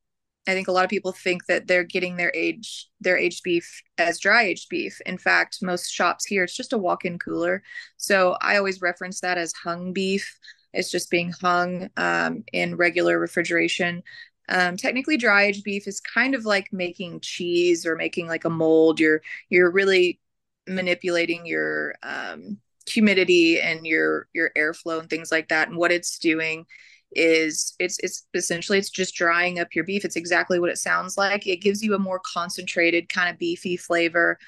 I 0.47 0.55
think 0.55 0.69
a 0.69 0.73
lot 0.73 0.85
of 0.85 0.91
people 0.91 1.13
think 1.13 1.47
that 1.47 1.67
they're 1.67 1.85
getting 1.85 2.17
their 2.17 2.33
age 2.35 2.89
their 3.01 3.19
aged 3.19 3.43
beef 3.43 3.83
as 3.99 4.19
dry 4.19 4.45
aged 4.45 4.69
beef. 4.71 5.01
In 5.07 5.19
fact, 5.19 5.59
most 5.63 5.91
shops 5.91 6.25
here 6.25 6.45
it's 6.45 6.57
just 6.57 6.73
a 6.73 6.79
walk-in 6.79 7.19
cooler. 7.19 7.63
So 7.99 8.37
I 8.41 8.57
always 8.57 8.81
reference 8.81 9.21
that 9.21 9.39
as 9.39 9.53
hung 9.53 9.93
beef. 9.93 10.39
It's 10.73 10.91
just 10.91 11.11
being 11.11 11.33
hung 11.33 11.91
um, 11.97 12.45
in 12.53 12.77
regular 12.77 13.19
refrigeration. 13.19 14.03
Um, 14.49 14.77
technically, 14.77 15.19
dry 15.19 15.45
aged 15.45 15.65
beef 15.65 15.87
is 15.87 16.01
kind 16.01 16.35
of 16.35 16.47
like 16.47 16.73
making 16.73 17.21
cheese 17.21 17.85
or 17.85 17.97
making 17.97 18.29
like 18.29 18.45
a 18.45 18.51
mold. 18.51 19.01
You're 19.01 19.23
you're 19.51 19.71
really 19.71 20.21
manipulating 20.67 21.47
your 21.47 21.95
um, 22.03 22.59
humidity 22.89 23.61
and 23.61 23.87
your 23.87 24.29
your 24.33 24.51
airflow 24.57 25.01
and 25.01 25.11
things 25.11 25.31
like 25.33 25.49
that. 25.49 25.69
And 25.69 25.77
what 25.77 25.93
it's 25.93 26.19
doing 26.19 26.67
is 27.13 27.75
it's 27.79 27.99
it's 28.01 28.27
essentially 28.35 28.79
it's 28.79 28.91
just 28.91 29.15
drying 29.15 29.59
up 29.59 29.75
your 29.75 29.85
beef. 29.85 30.05
It's 30.05 30.17
exactly 30.17 30.59
what 30.59 30.71
it 30.71 30.79
sounds 30.79 31.17
like. 31.17 31.47
It 31.47 31.63
gives 31.63 31.83
you 31.83 31.95
a 31.95 31.99
more 31.99 32.21
concentrated 32.21 33.09
kind 33.09 33.31
of 33.31 33.39
beefy 33.39 33.77
flavor. 33.77 34.39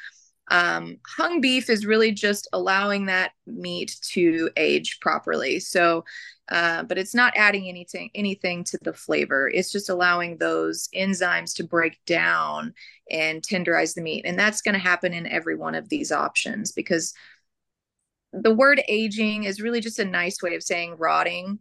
Um, 0.50 0.96
hung 1.06 1.40
beef 1.40 1.70
is 1.70 1.86
really 1.86 2.10
just 2.10 2.48
allowing 2.52 3.06
that 3.06 3.30
meat 3.46 3.96
to 4.12 4.50
age 4.56 4.98
properly. 5.00 5.60
So 5.60 6.04
uh, 6.50 6.82
but 6.82 6.98
it's 6.98 7.14
not 7.14 7.32
adding 7.36 7.68
anything 7.68 8.10
anything 8.14 8.64
to 8.64 8.78
the 8.82 8.92
flavor. 8.92 9.48
It's 9.48 9.70
just 9.70 9.88
allowing 9.88 10.36
those 10.36 10.88
enzymes 10.94 11.54
to 11.56 11.64
break 11.64 11.98
down 12.06 12.74
and 13.10 13.40
tenderize 13.40 13.94
the 13.94 14.02
meat. 14.02 14.24
And 14.24 14.38
that's 14.38 14.60
going 14.60 14.72
to 14.74 14.80
happen 14.80 15.14
in 15.14 15.26
every 15.28 15.54
one 15.54 15.76
of 15.76 15.88
these 15.88 16.10
options 16.10 16.72
because 16.72 17.14
the 18.32 18.54
word 18.54 18.82
aging 18.88 19.44
is 19.44 19.60
really 19.60 19.80
just 19.80 19.98
a 19.98 20.04
nice 20.04 20.42
way 20.42 20.54
of 20.54 20.62
saying 20.62 20.96
rotting. 20.98 21.58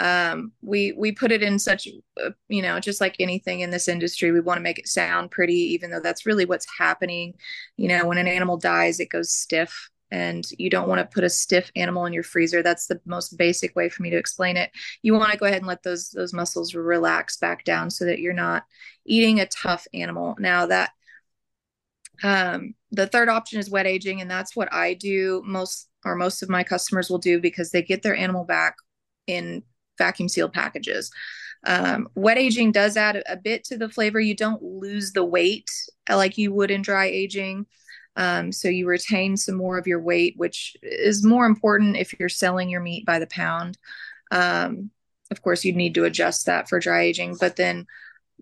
Um, 0.00 0.52
we 0.62 0.92
we 0.92 1.10
put 1.10 1.32
it 1.32 1.42
in 1.42 1.58
such 1.58 1.88
uh, 2.22 2.30
you 2.48 2.62
know 2.62 2.78
just 2.78 3.00
like 3.00 3.16
anything 3.18 3.60
in 3.60 3.70
this 3.70 3.88
industry 3.88 4.30
we 4.30 4.38
want 4.40 4.58
to 4.58 4.62
make 4.62 4.78
it 4.78 4.86
sound 4.86 5.32
pretty 5.32 5.54
even 5.54 5.90
though 5.90 6.00
that's 6.00 6.26
really 6.26 6.44
what's 6.44 6.66
happening. 6.78 7.34
You 7.76 7.88
know 7.88 8.06
when 8.06 8.18
an 8.18 8.28
animal 8.28 8.56
dies 8.56 9.00
it 9.00 9.10
goes 9.10 9.32
stiff 9.32 9.90
and 10.10 10.46
you 10.58 10.70
don't 10.70 10.88
want 10.88 11.00
to 11.00 11.14
put 11.14 11.24
a 11.24 11.30
stiff 11.30 11.70
animal 11.76 12.06
in 12.06 12.12
your 12.12 12.22
freezer. 12.22 12.62
That's 12.62 12.86
the 12.86 13.00
most 13.04 13.36
basic 13.36 13.76
way 13.76 13.88
for 13.88 14.02
me 14.02 14.10
to 14.10 14.16
explain 14.16 14.56
it. 14.56 14.70
You 15.02 15.14
want 15.14 15.32
to 15.32 15.38
go 15.38 15.46
ahead 15.46 15.58
and 15.58 15.66
let 15.66 15.82
those 15.82 16.10
those 16.10 16.32
muscles 16.32 16.74
relax 16.74 17.36
back 17.36 17.64
down 17.64 17.90
so 17.90 18.04
that 18.06 18.20
you're 18.20 18.32
not 18.32 18.64
eating 19.04 19.40
a 19.40 19.46
tough 19.46 19.86
animal. 19.92 20.36
Now 20.38 20.66
that 20.66 20.90
Um, 22.22 22.74
the 22.90 23.06
third 23.06 23.28
option 23.28 23.58
is 23.58 23.70
wet 23.70 23.86
aging, 23.86 24.20
and 24.20 24.30
that's 24.30 24.56
what 24.56 24.72
I 24.72 24.94
do 24.94 25.42
most 25.44 25.88
or 26.04 26.14
most 26.14 26.42
of 26.42 26.48
my 26.48 26.64
customers 26.64 27.10
will 27.10 27.18
do 27.18 27.40
because 27.40 27.70
they 27.70 27.82
get 27.82 28.02
their 28.02 28.16
animal 28.16 28.44
back 28.44 28.76
in 29.26 29.62
vacuum 29.98 30.28
sealed 30.28 30.52
packages. 30.52 31.10
Um, 31.66 32.08
wet 32.14 32.38
aging 32.38 32.72
does 32.72 32.96
add 32.96 33.22
a, 33.26 33.36
bit 33.36 33.64
to 33.64 33.76
the 33.76 33.88
flavor. 33.88 34.20
You 34.20 34.34
don't 34.34 34.62
lose 34.62 35.12
the 35.12 35.24
weight 35.24 35.68
like 36.08 36.38
you 36.38 36.52
would 36.52 36.70
in 36.70 36.82
dry 36.82 37.06
aging. 37.06 37.66
Um, 38.16 38.52
so 38.52 38.68
you 38.68 38.86
retain 38.86 39.36
some 39.36 39.56
more 39.56 39.78
of 39.78 39.86
your 39.86 40.00
weight, 40.00 40.34
which 40.36 40.76
is 40.82 41.24
more 41.24 41.46
important 41.46 41.96
if 41.96 42.14
you're 42.18 42.28
selling 42.28 42.68
your 42.68 42.80
meat 42.80 43.04
by 43.04 43.18
the 43.18 43.26
pound. 43.26 43.76
Um, 44.30 44.90
of 45.30 45.42
course, 45.42 45.64
you'd 45.64 45.76
need 45.76 45.94
to 45.94 46.04
adjust 46.04 46.46
that 46.46 46.68
for 46.68 46.80
dry 46.80 47.02
aging, 47.02 47.36
but 47.40 47.56
then 47.56 47.86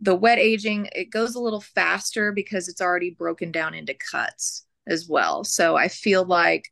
the 0.00 0.14
wet 0.14 0.38
aging 0.38 0.88
it 0.92 1.10
goes 1.10 1.34
a 1.34 1.40
little 1.40 1.60
faster 1.60 2.32
because 2.32 2.68
it's 2.68 2.80
already 2.80 3.10
broken 3.10 3.50
down 3.50 3.74
into 3.74 3.94
cuts 3.94 4.66
as 4.86 5.08
well. 5.08 5.42
So 5.44 5.76
I 5.76 5.88
feel 5.88 6.24
like 6.24 6.68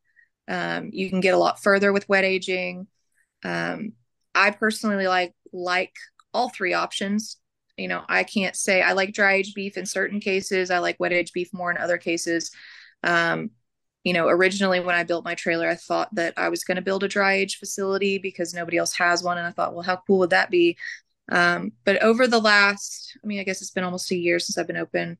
um, 0.46 0.90
you 0.92 1.08
can 1.08 1.20
get 1.20 1.34
a 1.34 1.38
lot 1.38 1.62
further 1.62 1.92
with 1.92 2.08
wet 2.08 2.24
aging. 2.24 2.86
Um, 3.42 3.92
I 4.34 4.50
personally 4.50 5.06
like 5.06 5.34
like 5.52 5.94
all 6.32 6.48
three 6.48 6.72
options 6.74 7.36
you 7.76 7.86
know 7.86 8.02
i 8.08 8.24
can't 8.24 8.56
say 8.56 8.82
i 8.82 8.92
like 8.92 9.12
dry 9.14 9.34
aged 9.34 9.54
beef 9.54 9.76
in 9.76 9.86
certain 9.86 10.18
cases 10.18 10.68
i 10.68 10.78
like 10.78 10.98
wet 10.98 11.12
aged 11.12 11.32
beef 11.32 11.48
more 11.52 11.70
in 11.70 11.78
other 11.78 11.96
cases 11.96 12.50
um, 13.04 13.50
you 14.02 14.12
know, 14.12 14.28
originally 14.28 14.80
when 14.80 14.94
I 14.94 15.02
built 15.02 15.24
my 15.24 15.34
trailer, 15.34 15.68
I 15.68 15.76
thought 15.76 16.14
that 16.14 16.34
I 16.36 16.50
was 16.50 16.64
going 16.64 16.76
to 16.76 16.82
build 16.82 17.04
a 17.04 17.08
dry 17.08 17.34
age 17.34 17.58
facility 17.58 18.18
because 18.18 18.52
nobody 18.52 18.76
else 18.76 18.92
has 18.94 19.22
one. 19.22 19.38
And 19.38 19.46
I 19.46 19.50
thought, 19.50 19.72
well, 19.72 19.82
how 19.82 20.02
cool 20.06 20.18
would 20.18 20.30
that 20.30 20.50
be? 20.50 20.76
Um, 21.30 21.72
but 21.84 22.02
over 22.02 22.26
the 22.26 22.40
last, 22.40 23.16
I 23.22 23.26
mean, 23.26 23.40
I 23.40 23.44
guess 23.44 23.60
it's 23.60 23.70
been 23.70 23.84
almost 23.84 24.10
a 24.10 24.16
year 24.16 24.38
since 24.38 24.58
I've 24.58 24.66
been 24.66 24.76
open. 24.76 25.16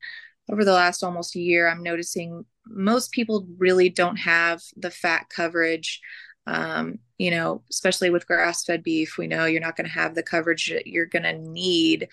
Over 0.51 0.63
the 0.63 0.73
last 0.73 1.03
almost 1.03 1.35
a 1.35 1.39
year, 1.39 1.67
I'm 1.67 1.81
noticing 1.81 2.45
most 2.67 3.11
people 3.11 3.47
really 3.57 3.89
don't 3.89 4.17
have 4.17 4.61
the 4.77 4.91
fat 4.91 5.29
coverage. 5.29 6.01
Um, 6.47 6.99
you 7.17 7.31
know, 7.31 7.63
especially 7.71 8.11
with 8.11 8.27
grass 8.27 8.63
fed 8.63 8.83
beef, 8.83 9.17
we 9.17 9.25
know 9.25 9.45
you're 9.45 9.61
not 9.61 9.75
going 9.75 9.87
to 9.87 9.93
have 9.93 10.13
the 10.13 10.21
coverage 10.21 10.69
that 10.69 10.85
you're 10.85 11.07
going 11.07 11.23
to 11.23 11.33
need 11.33 12.09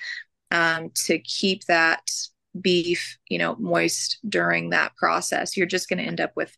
um, 0.50 0.90
to 1.06 1.18
keep 1.18 1.64
that 1.64 2.10
beef, 2.58 3.18
you 3.28 3.38
know, 3.38 3.56
moist 3.58 4.18
during 4.28 4.70
that 4.70 4.94
process, 4.96 5.56
you're 5.56 5.66
just 5.66 5.88
going 5.88 5.98
to 5.98 6.04
end 6.04 6.20
up 6.20 6.32
with 6.36 6.56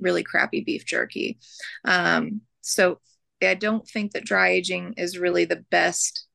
really 0.00 0.22
crappy 0.22 0.62
beef 0.62 0.84
jerky. 0.84 1.38
Um, 1.84 2.40
so 2.60 3.00
I 3.42 3.54
don't 3.54 3.86
think 3.86 4.12
that 4.12 4.24
dry 4.24 4.50
aging 4.50 4.94
is 4.96 5.18
really 5.18 5.44
the 5.44 5.64
best 5.70 6.26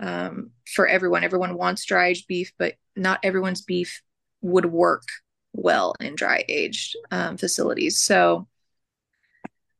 um, 0.00 0.50
for 0.66 0.86
everyone. 0.86 1.24
Everyone 1.24 1.56
wants 1.56 1.84
dry 1.84 2.08
aged 2.08 2.26
beef, 2.26 2.52
but 2.58 2.74
not 2.96 3.20
everyone's 3.22 3.62
beef 3.62 4.02
would 4.40 4.66
work 4.66 5.04
well 5.52 5.94
in 6.00 6.14
dry 6.14 6.44
aged 6.48 6.96
um, 7.10 7.36
facilities. 7.36 7.98
So 7.98 8.46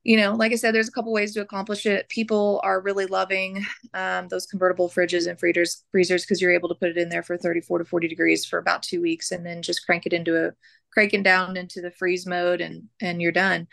you 0.08 0.16
know, 0.16 0.34
like 0.34 0.52
I 0.52 0.54
said, 0.54 0.74
there's 0.74 0.88
a 0.88 0.92
couple 0.92 1.12
ways 1.12 1.34
to 1.34 1.42
accomplish 1.42 1.84
it. 1.84 2.08
People 2.08 2.62
are 2.64 2.80
really 2.80 3.04
loving 3.04 3.66
um, 3.92 4.26
those 4.28 4.46
convertible 4.46 4.88
fridges 4.88 5.28
and 5.28 5.38
freezers 5.38 5.84
freezers 5.90 6.24
because 6.24 6.40
you're 6.40 6.54
able 6.54 6.70
to 6.70 6.74
put 6.74 6.88
it 6.88 6.96
in 6.96 7.10
there 7.10 7.22
for 7.22 7.36
34 7.36 7.80
to 7.80 7.84
40 7.84 8.08
degrees 8.08 8.46
for 8.46 8.58
about 8.58 8.82
two 8.82 9.02
weeks, 9.02 9.32
and 9.32 9.44
then 9.44 9.60
just 9.60 9.84
crank 9.84 10.06
it 10.06 10.14
into 10.14 10.46
a 10.46 10.52
crank 10.94 11.12
it 11.12 11.22
down 11.22 11.58
into 11.58 11.82
the 11.82 11.90
freeze 11.90 12.26
mode, 12.26 12.62
and 12.62 12.84
and 13.02 13.20
you're 13.20 13.32
done. 13.32 13.66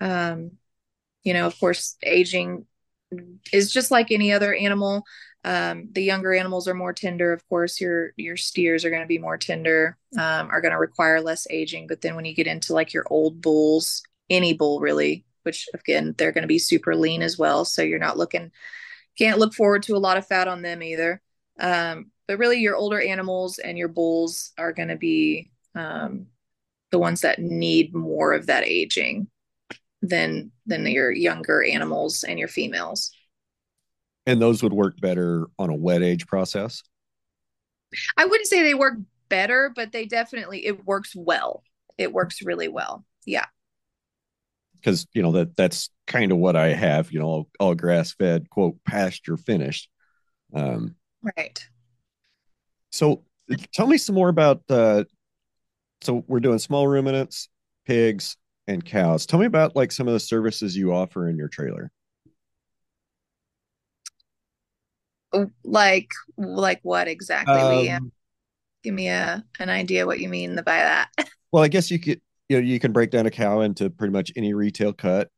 Um, 0.00 0.52
you 1.22 1.34
know, 1.34 1.46
of 1.46 1.56
course, 1.60 1.96
aging 2.02 2.66
is 3.52 3.72
just 3.72 3.92
like 3.92 4.10
any 4.10 4.32
other 4.32 4.54
animal. 4.54 5.04
Um, 5.46 5.88
the 5.92 6.02
younger 6.02 6.34
animals 6.34 6.66
are 6.66 6.74
more 6.74 6.92
tender. 6.92 7.32
Of 7.32 7.48
course, 7.48 7.80
your 7.80 8.12
your 8.16 8.36
steers 8.36 8.84
are 8.84 8.90
going 8.90 9.02
to 9.02 9.06
be 9.06 9.18
more 9.18 9.38
tender, 9.38 9.96
um, 10.18 10.50
are 10.50 10.60
going 10.60 10.72
to 10.72 10.78
require 10.78 11.20
less 11.20 11.46
aging. 11.50 11.86
But 11.86 12.00
then 12.00 12.16
when 12.16 12.24
you 12.24 12.34
get 12.34 12.48
into 12.48 12.74
like 12.74 12.92
your 12.92 13.06
old 13.08 13.40
bulls, 13.40 14.02
any 14.28 14.54
bull 14.54 14.80
really, 14.80 15.24
which 15.44 15.68
again, 15.72 16.16
they're 16.18 16.32
going 16.32 16.42
to 16.42 16.48
be 16.48 16.58
super 16.58 16.96
lean 16.96 17.22
as 17.22 17.38
well. 17.38 17.64
So 17.64 17.82
you're 17.82 18.00
not 18.00 18.18
looking, 18.18 18.50
can't 19.16 19.38
look 19.38 19.54
forward 19.54 19.84
to 19.84 19.94
a 19.94 19.98
lot 19.98 20.16
of 20.16 20.26
fat 20.26 20.48
on 20.48 20.62
them 20.62 20.82
either. 20.82 21.22
Um, 21.60 22.10
but 22.26 22.38
really, 22.38 22.58
your 22.58 22.74
older 22.74 23.00
animals 23.00 23.58
and 23.58 23.78
your 23.78 23.88
bulls 23.88 24.52
are 24.58 24.72
going 24.72 24.88
to 24.88 24.96
be 24.96 25.52
um, 25.76 26.26
the 26.90 26.98
ones 26.98 27.20
that 27.20 27.38
need 27.38 27.94
more 27.94 28.32
of 28.32 28.46
that 28.46 28.64
aging 28.64 29.28
than 30.02 30.50
than 30.66 30.84
your 30.86 31.12
younger 31.12 31.62
animals 31.62 32.24
and 32.24 32.36
your 32.36 32.48
females. 32.48 33.12
And 34.26 34.40
those 34.40 34.62
would 34.62 34.72
work 34.72 35.00
better 35.00 35.46
on 35.58 35.70
a 35.70 35.74
wet 35.74 36.02
age 36.02 36.26
process. 36.26 36.82
I 38.16 38.24
wouldn't 38.24 38.48
say 38.48 38.62
they 38.62 38.74
work 38.74 38.98
better, 39.28 39.72
but 39.74 39.92
they 39.92 40.06
definitely 40.06 40.66
it 40.66 40.84
works 40.84 41.14
well. 41.14 41.62
It 41.96 42.12
works 42.12 42.42
really 42.42 42.68
well. 42.68 43.04
Yeah 43.24 43.46
because 44.86 45.06
you 45.12 45.22
know 45.22 45.32
that 45.32 45.56
that's 45.56 45.90
kind 46.06 46.30
of 46.30 46.38
what 46.38 46.54
I 46.56 46.68
have. 46.68 47.10
You 47.10 47.18
know, 47.18 47.26
all, 47.26 47.48
all 47.58 47.74
grass 47.74 48.12
fed, 48.12 48.48
quote 48.50 48.76
pasture 48.84 49.36
finished. 49.36 49.88
Um, 50.54 50.94
right. 51.36 51.68
So, 52.92 53.24
tell 53.72 53.88
me 53.88 53.98
some 53.98 54.14
more 54.14 54.28
about. 54.28 54.62
Uh, 54.68 55.04
so 56.02 56.24
we're 56.28 56.40
doing 56.40 56.58
small 56.58 56.86
ruminants, 56.86 57.48
pigs, 57.84 58.36
and 58.68 58.84
cows. 58.84 59.26
Tell 59.26 59.40
me 59.40 59.46
about 59.46 59.74
like 59.74 59.90
some 59.90 60.06
of 60.06 60.14
the 60.14 60.20
services 60.20 60.76
you 60.76 60.94
offer 60.94 61.28
in 61.28 61.36
your 61.36 61.48
trailer. 61.48 61.90
Oh, 62.26 62.30
like, 65.64 66.10
like 66.36 66.80
what 66.82 67.08
exactly? 67.08 67.90
Um, 67.90 68.12
give 68.82 68.94
me 68.94 69.08
a 69.08 69.44
an 69.58 69.68
idea 69.68 70.06
what 70.06 70.20
you 70.20 70.28
mean 70.28 70.56
by 70.56 70.62
that. 70.62 71.08
well, 71.52 71.64
I 71.64 71.68
guess 71.68 71.90
you 71.90 71.98
could 71.98 72.20
you 72.48 72.56
know 72.56 72.62
you 72.62 72.78
can 72.78 72.92
break 72.92 73.10
down 73.10 73.26
a 73.26 73.30
cow 73.30 73.60
into 73.60 73.90
pretty 73.90 74.12
much 74.12 74.32
any 74.36 74.54
retail 74.54 74.92
cut. 74.92 75.28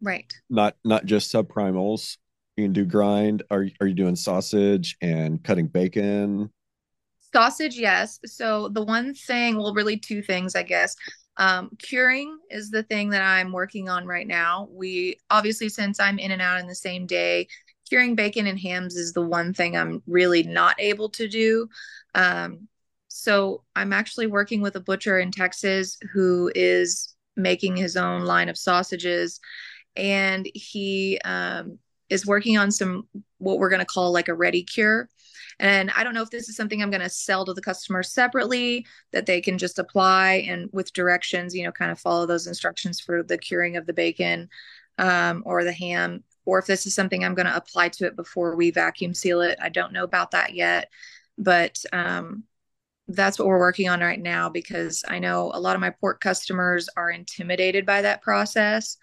Right. 0.00 0.32
Not 0.50 0.76
not 0.84 1.06
just 1.06 1.32
subprimals. 1.32 2.18
You 2.56 2.64
can 2.64 2.72
do 2.72 2.84
grind. 2.84 3.42
Are, 3.50 3.66
are 3.80 3.86
you 3.86 3.94
doing 3.94 4.16
sausage 4.16 4.96
and 5.00 5.42
cutting 5.42 5.68
bacon? 5.68 6.50
Sausage 7.32 7.78
yes. 7.78 8.18
So 8.26 8.68
the 8.68 8.84
one 8.84 9.14
thing 9.14 9.56
well 9.56 9.74
really 9.74 9.98
two 9.98 10.22
things 10.22 10.54
i 10.54 10.62
guess. 10.62 10.94
Um, 11.40 11.70
curing 11.78 12.36
is 12.50 12.70
the 12.70 12.82
thing 12.82 13.10
that 13.10 13.22
i'm 13.22 13.52
working 13.52 13.88
on 13.88 14.06
right 14.06 14.26
now. 14.26 14.68
We 14.72 15.20
obviously 15.30 15.68
since 15.68 16.00
i'm 16.00 16.18
in 16.18 16.32
and 16.32 16.42
out 16.42 16.60
in 16.60 16.66
the 16.66 16.74
same 16.74 17.06
day 17.06 17.48
curing 17.88 18.14
bacon 18.14 18.46
and 18.46 18.58
hams 18.58 18.96
is 18.96 19.12
the 19.12 19.22
one 19.22 19.52
thing 19.52 19.76
i'm 19.76 20.02
really 20.06 20.42
not 20.42 20.76
able 20.78 21.08
to 21.08 21.28
do. 21.28 21.68
Um, 22.14 22.68
so 23.08 23.64
I'm 23.74 23.92
actually 23.92 24.26
working 24.26 24.60
with 24.60 24.76
a 24.76 24.80
butcher 24.80 25.18
in 25.18 25.32
Texas 25.32 25.98
who 26.12 26.52
is 26.54 27.14
making 27.36 27.76
his 27.76 27.96
own 27.96 28.22
line 28.22 28.48
of 28.48 28.58
sausages, 28.58 29.40
and 29.96 30.48
he 30.54 31.18
um, 31.24 31.78
is 32.08 32.26
working 32.26 32.58
on 32.58 32.70
some 32.70 33.08
what 33.38 33.58
we're 33.58 33.70
going 33.70 33.80
to 33.80 33.86
call 33.86 34.12
like 34.12 34.28
a 34.28 34.34
ready 34.34 34.62
cure. 34.62 35.08
And 35.60 35.90
I 35.96 36.04
don't 36.04 36.14
know 36.14 36.22
if 36.22 36.30
this 36.30 36.48
is 36.48 36.56
something 36.56 36.80
I'm 36.80 36.90
going 36.90 37.02
to 37.02 37.08
sell 37.08 37.44
to 37.44 37.52
the 37.52 37.60
customer 37.60 38.04
separately 38.04 38.86
that 39.12 39.26
they 39.26 39.40
can 39.40 39.58
just 39.58 39.80
apply 39.80 40.44
and 40.48 40.68
with 40.72 40.92
directions, 40.92 41.54
you 41.54 41.64
know, 41.64 41.72
kind 41.72 41.90
of 41.90 41.98
follow 41.98 42.26
those 42.26 42.46
instructions 42.46 43.00
for 43.00 43.24
the 43.24 43.38
curing 43.38 43.76
of 43.76 43.84
the 43.84 43.92
bacon 43.92 44.48
um, 44.98 45.42
or 45.44 45.64
the 45.64 45.72
ham, 45.72 46.22
or 46.48 46.58
if 46.58 46.64
this 46.64 46.86
is 46.86 46.94
something 46.94 47.22
I'm 47.22 47.34
going 47.34 47.44
to 47.44 47.54
apply 47.54 47.90
to 47.90 48.06
it 48.06 48.16
before 48.16 48.56
we 48.56 48.70
vacuum 48.70 49.12
seal 49.12 49.42
it. 49.42 49.58
I 49.60 49.68
don't 49.68 49.92
know 49.92 50.02
about 50.02 50.30
that 50.30 50.54
yet, 50.54 50.88
but 51.36 51.78
um, 51.92 52.44
that's 53.06 53.38
what 53.38 53.46
we're 53.46 53.58
working 53.58 53.90
on 53.90 54.00
right 54.00 54.18
now 54.18 54.48
because 54.48 55.04
I 55.06 55.18
know 55.18 55.50
a 55.52 55.60
lot 55.60 55.74
of 55.74 55.82
my 55.82 55.90
pork 55.90 56.22
customers 56.22 56.88
are 56.96 57.10
intimidated 57.10 57.84
by 57.84 58.00
that 58.00 58.22
process 58.22 58.96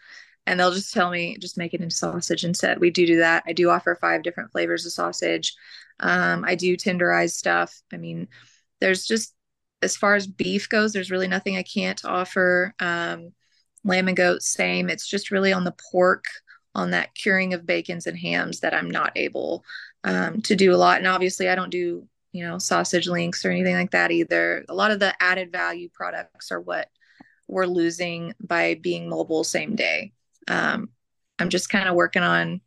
and 0.47 0.59
they'll 0.59 0.73
just 0.73 0.91
tell 0.91 1.11
me 1.11 1.37
just 1.37 1.55
make 1.55 1.75
it 1.75 1.81
into 1.81 1.95
sausage 1.95 2.43
instead. 2.43 2.79
We 2.79 2.89
do 2.89 3.05
do 3.05 3.17
that. 3.17 3.43
I 3.45 3.53
do 3.53 3.69
offer 3.69 3.95
five 3.95 4.23
different 4.23 4.51
flavors 4.51 4.87
of 4.87 4.93
sausage. 4.93 5.53
Um, 5.99 6.43
I 6.47 6.55
do 6.55 6.75
tenderize 6.75 7.33
stuff. 7.33 7.79
I 7.93 7.97
mean, 7.97 8.27
there's 8.81 9.05
just 9.05 9.35
as 9.83 9.95
far 9.95 10.15
as 10.15 10.25
beef 10.25 10.67
goes, 10.67 10.93
there's 10.93 11.11
really 11.11 11.27
nothing 11.27 11.57
I 11.57 11.63
can't 11.63 12.03
offer. 12.05 12.73
Um, 12.79 13.33
lamb 13.83 14.07
and 14.07 14.17
goat, 14.17 14.41
same. 14.41 14.89
It's 14.89 15.07
just 15.07 15.29
really 15.29 15.53
on 15.53 15.63
the 15.63 15.75
pork, 15.91 16.25
on 16.75 16.91
that 16.91 17.15
curing 17.15 17.53
of 17.53 17.65
bacons 17.65 18.05
and 18.05 18.17
hams 18.17 18.59
that 18.59 18.73
I'm 18.73 18.91
not 18.91 19.13
able 19.15 19.63
um, 20.03 20.41
to 20.41 20.55
do 20.55 20.73
a 20.73 20.77
lot. 20.77 20.99
And 20.99 21.07
obviously, 21.07 21.49
I 21.49 21.55
don't 21.55 21.71
do 21.71 22.07
you 22.31 22.45
know 22.45 22.57
sausage 22.57 23.07
links 23.07 23.45
or 23.45 23.51
anything 23.51 23.75
like 23.75 23.91
that 23.91 24.11
either. 24.11 24.65
A 24.69 24.75
lot 24.75 24.91
of 24.91 24.99
the 24.99 25.13
added 25.21 25.51
value 25.51 25.89
products 25.91 26.51
are 26.51 26.61
what 26.61 26.89
we're 27.47 27.65
losing 27.65 28.33
by 28.39 28.75
being 28.75 29.09
mobile 29.09 29.43
same 29.43 29.75
day. 29.75 30.11
Um, 30.47 30.89
i'm 31.39 31.49
just 31.49 31.69
kind 31.69 31.87
of 31.87 31.95
working 31.95 32.23
on 32.23 32.61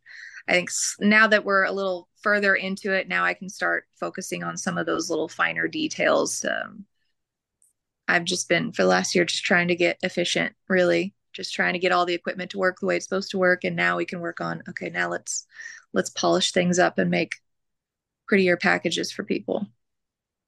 i 0.47 0.53
think 0.53 0.69
now 0.99 1.27
that 1.27 1.45
we're 1.45 1.63
a 1.63 1.71
little 1.71 2.07
further 2.21 2.55
into 2.55 2.93
it 2.93 3.07
now 3.07 3.23
i 3.23 3.33
can 3.33 3.49
start 3.49 3.85
focusing 3.99 4.43
on 4.43 4.57
some 4.57 4.77
of 4.77 4.85
those 4.85 5.09
little 5.09 5.29
finer 5.29 5.67
details. 5.67 6.45
Um, 6.45 6.85
i've 8.07 8.25
just 8.25 8.49
been 8.49 8.71
for 8.71 8.83
the 8.83 8.89
last 8.89 9.15
year 9.15 9.25
just 9.25 9.43
trying 9.43 9.67
to 9.69 9.75
get 9.75 9.97
efficient 10.03 10.55
really 10.67 11.13
just 11.39 11.53
trying 11.53 11.73
to 11.73 11.79
get 11.79 11.91
all 11.91 12.05
the 12.05 12.13
equipment 12.13 12.51
to 12.51 12.57
work 12.57 12.77
the 12.79 12.85
way 12.85 12.97
it's 12.97 13.05
supposed 13.05 13.31
to 13.31 13.37
work 13.37 13.63
and 13.63 13.75
now 13.75 13.95
we 13.97 14.05
can 14.05 14.19
work 14.19 14.41
on 14.41 14.61
okay 14.67 14.89
now 14.89 15.09
let's 15.09 15.47
let's 15.93 16.09
polish 16.09 16.51
things 16.51 16.77
up 16.79 16.97
and 16.97 17.09
make 17.09 17.33
prettier 18.27 18.55
packages 18.55 19.11
for 19.11 19.23
people. 19.23 19.67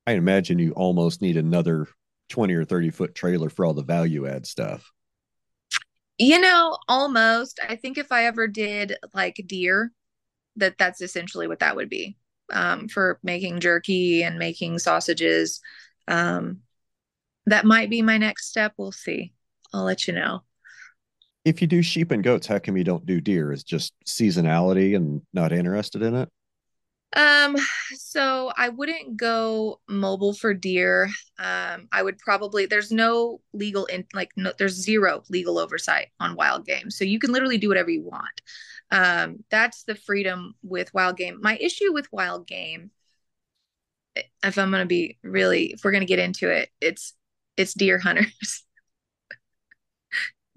I 0.07 0.13
imagine 0.13 0.59
you 0.59 0.71
almost 0.73 1.21
need 1.21 1.35
another 1.37 1.87
20 2.29 2.53
or 2.53 2.63
30 2.63 2.91
foot 2.91 3.15
trailer 3.15 3.49
for 3.49 3.65
all 3.65 3.73
the 3.73 3.83
value 3.83 4.27
add 4.27 4.45
stuff. 4.45 4.91
You 6.17 6.39
know, 6.39 6.77
almost. 6.87 7.59
I 7.67 7.75
think 7.75 7.97
if 7.97 8.11
I 8.11 8.25
ever 8.25 8.47
did 8.47 8.95
like 9.13 9.43
deer, 9.47 9.91
that 10.57 10.77
that's 10.77 11.01
essentially 11.01 11.47
what 11.47 11.59
that 11.59 11.75
would 11.75 11.89
be 11.89 12.17
um, 12.53 12.87
for 12.87 13.19
making 13.23 13.59
jerky 13.59 14.23
and 14.23 14.37
making 14.37 14.79
sausages. 14.79 15.61
Um, 16.07 16.59
that 17.47 17.65
might 17.65 17.89
be 17.89 18.03
my 18.03 18.17
next 18.19 18.47
step. 18.47 18.73
We'll 18.77 18.91
see. 18.91 19.33
I'll 19.73 19.83
let 19.83 20.07
you 20.07 20.13
know. 20.13 20.43
If 21.43 21.61
you 21.61 21.67
do 21.67 21.81
sheep 21.81 22.11
and 22.11 22.23
goats, 22.23 22.47
how 22.47 22.59
come 22.59 22.77
you 22.77 22.83
don't 22.83 23.05
do 23.05 23.19
deer? 23.19 23.51
Is 23.51 23.63
just 23.63 23.93
seasonality 24.05 24.95
and 24.95 25.21
not 25.33 25.51
interested 25.51 26.01
in 26.01 26.15
it? 26.15 26.29
Um, 27.13 27.57
so 27.93 28.51
I 28.55 28.69
wouldn't 28.69 29.17
go 29.17 29.81
mobile 29.89 30.33
for 30.33 30.53
deer. 30.53 31.09
Um, 31.37 31.89
I 31.91 32.03
would 32.03 32.17
probably 32.19 32.65
there's 32.65 32.91
no 32.91 33.41
legal 33.53 33.85
in 33.85 34.05
like 34.13 34.31
no 34.37 34.53
there's 34.57 34.75
zero 34.75 35.23
legal 35.29 35.57
oversight 35.57 36.07
on 36.19 36.35
wild 36.35 36.65
game. 36.65 36.89
So 36.89 37.03
you 37.03 37.19
can 37.19 37.31
literally 37.31 37.57
do 37.57 37.67
whatever 37.67 37.89
you 37.89 38.03
want. 38.03 38.41
Um, 38.91 39.43
that's 39.49 39.83
the 39.83 39.95
freedom 39.95 40.55
with 40.63 40.93
wild 40.93 41.17
game. 41.17 41.39
My 41.41 41.57
issue 41.57 41.91
with 41.91 42.11
wild 42.13 42.47
game, 42.47 42.91
if 44.43 44.57
I'm 44.57 44.71
gonna 44.71 44.85
be 44.85 45.17
really, 45.23 45.73
if 45.73 45.83
we're 45.83 45.91
gonna 45.91 46.05
get 46.05 46.19
into 46.19 46.49
it, 46.49 46.69
it's 46.79 47.13
it's 47.57 47.73
deer 47.73 47.99
hunters. 47.99 48.63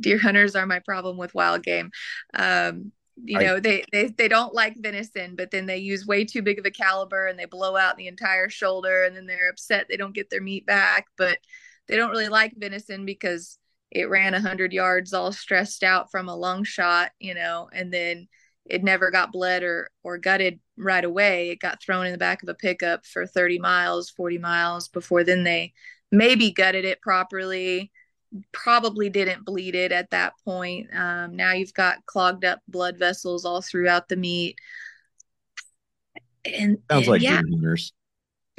deer 0.00 0.18
hunters 0.18 0.57
are 0.57 0.66
my 0.66 0.80
problem 0.80 1.16
with 1.16 1.35
wild 1.35 1.62
game. 1.62 1.90
Um, 2.35 2.92
you 3.22 3.38
know 3.38 3.57
I, 3.57 3.61
they, 3.61 3.85
they 3.92 4.09
they 4.09 4.28
don't 4.28 4.54
like 4.54 4.74
venison 4.76 5.37
but 5.37 5.50
then 5.50 5.66
they 5.66 5.78
use 5.78 6.07
way 6.07 6.24
too 6.24 6.42
big 6.42 6.59
of 6.59 6.66
a 6.66 6.70
caliber 6.70 7.26
and 7.26 7.38
they 7.38 7.44
blow 7.44 7.76
out 7.76 7.96
the 7.96 8.09
entire 8.09 8.48
shoulder 8.48 9.04
and 9.04 9.16
then 9.16 9.26
they're 9.26 9.50
upset 9.50 9.87
they 9.88 9.96
don't 9.96 10.14
get 10.14 10.30
their 10.30 10.40
meat 10.40 10.66
back. 10.66 11.07
But 11.16 11.38
they 11.87 11.96
don't 11.96 12.11
really 12.11 12.28
like 12.28 12.54
venison 12.57 13.04
because 13.04 13.59
it 13.90 14.09
ran 14.09 14.33
100 14.33 14.72
yards 14.72 15.12
all 15.12 15.30
stressed 15.30 15.85
out 15.85 16.11
from 16.11 16.28
a 16.28 16.35
lung 16.35 16.64
shot 16.64 17.12
you 17.20 17.35
know 17.35 17.68
and 17.72 17.92
then 17.92 18.26
it 18.66 18.83
never 18.83 19.11
got 19.11 19.30
bled 19.30 19.62
or 19.62 19.90
or 20.02 20.18
gutted 20.18 20.59
right 20.76 21.04
away. 21.04 21.50
It 21.50 21.61
got 21.61 21.83
thrown 21.83 22.07
in 22.07 22.12
the 22.12 22.18
back 22.18 22.42
of 22.42 22.48
a 22.48 22.54
pickup 22.54 23.07
for 23.07 23.26
30 23.26 23.59
miles 23.59 24.11
40 24.11 24.38
miles 24.38 24.88
before 24.88 25.22
then 25.22 25.44
they 25.44 25.72
maybe 26.11 26.50
gutted 26.50 26.85
it 26.85 27.00
properly 27.00 27.92
probably 28.52 29.10
didn't 29.10 29.44
bleed 29.44 29.74
it 29.74 29.92
at 29.92 30.10
that 30.10 30.32
point. 30.44 30.88
Um, 30.94 31.36
now 31.36 31.52
you've 31.52 31.74
got 31.74 32.04
clogged 32.06 32.44
up 32.44 32.60
blood 32.68 32.98
vessels 32.98 33.44
all 33.44 33.60
throughout 33.60 34.08
the 34.08 34.16
meat. 34.16 34.58
And 36.44 36.78
sounds 36.90 37.06
and 37.06 37.08
like 37.08 37.22
yeah. 37.22 37.40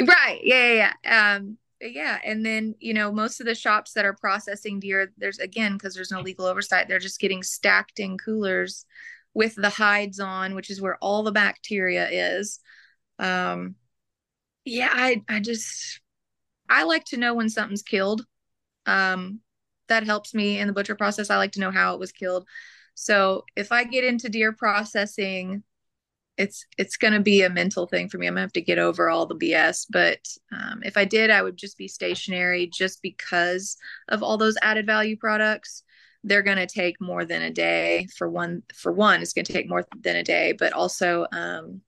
Right. 0.02 0.40
Yeah, 0.44 0.74
yeah, 0.74 0.94
yeah. 1.04 1.36
Um, 1.36 1.58
yeah. 1.82 2.20
And 2.24 2.46
then, 2.46 2.76
you 2.80 2.94
know, 2.94 3.12
most 3.12 3.40
of 3.40 3.46
the 3.46 3.56
shops 3.56 3.94
that 3.94 4.06
are 4.06 4.14
processing 4.14 4.80
deer, 4.80 5.12
there's 5.18 5.40
again, 5.40 5.74
because 5.74 5.94
there's 5.94 6.12
no 6.12 6.22
legal 6.22 6.46
oversight, 6.46 6.88
they're 6.88 7.00
just 7.00 7.20
getting 7.20 7.44
stacked 7.44 8.00
in 8.00 8.18
coolers 8.18 8.86
with 9.34 9.56
the 9.56 9.70
hides 9.70 10.20
on, 10.20 10.56
which 10.56 10.70
is 10.70 10.82
where 10.82 10.98
all 11.02 11.24
the 11.24 11.32
bacteria 11.32 12.08
is. 12.10 12.60
Um, 13.20 13.76
yeah, 14.64 14.90
I, 14.92 15.22
I 15.30 15.42
just, 15.42 16.00
I 16.70 16.84
like 16.84 17.06
to 17.06 17.18
know 17.18 17.34
when 17.34 17.50
something's 17.50 17.84
killed. 17.84 18.26
Um, 18.86 19.42
that 19.88 20.04
helps 20.04 20.34
me 20.34 20.60
in 20.60 20.68
the 20.68 20.74
butcher 20.74 20.96
process. 20.96 21.30
I 21.30 21.38
like 21.38 21.54
to 21.54 21.60
know 21.60 21.72
how 21.72 21.94
it 21.94 22.00
was 22.00 22.12
killed. 22.12 22.48
So 22.94 23.44
if 23.56 23.72
I 23.72 23.84
get 23.84 24.04
into 24.04 24.30
deer 24.30 24.54
processing, 24.54 25.64
it's 26.38 26.66
it's 26.78 26.98
going 26.98 27.14
to 27.14 27.22
be 27.22 27.44
a 27.44 27.50
mental 27.50 27.88
thing 27.88 28.10
for 28.10 28.18
me. 28.18 28.28
I'm 28.28 28.34
gonna 28.34 28.42
have 28.42 28.54
to 28.54 28.62
get 28.62 28.78
over 28.78 29.10
all 29.10 29.26
the 29.26 29.36
BS. 29.36 29.86
But 29.90 30.20
um, 30.52 30.82
if 30.84 30.98
I 30.98 31.06
did, 31.06 31.30
I 31.30 31.42
would 31.42 31.58
just 31.58 31.78
be 31.78 31.88
stationary, 31.88 32.68
just 32.68 33.02
because 33.02 33.78
of 34.10 34.24
all 34.24 34.38
those 34.38 34.58
added 34.62 34.86
value 34.86 35.18
products. 35.18 35.84
They're 36.28 36.42
going 36.42 36.58
to 36.58 36.66
take 36.66 37.00
more 37.00 37.24
than 37.24 37.44
a 37.44 37.52
day 37.52 38.08
for 38.18 38.28
one. 38.28 38.64
For 38.74 38.92
one, 38.92 39.22
it's 39.22 39.34
going 39.34 39.46
to 39.46 39.54
take 39.54 39.70
more 39.70 39.86
than 40.02 40.16
a 40.16 40.24
day, 40.24 40.54
but 40.58 40.74
also 40.74 41.28
um, 41.32 41.82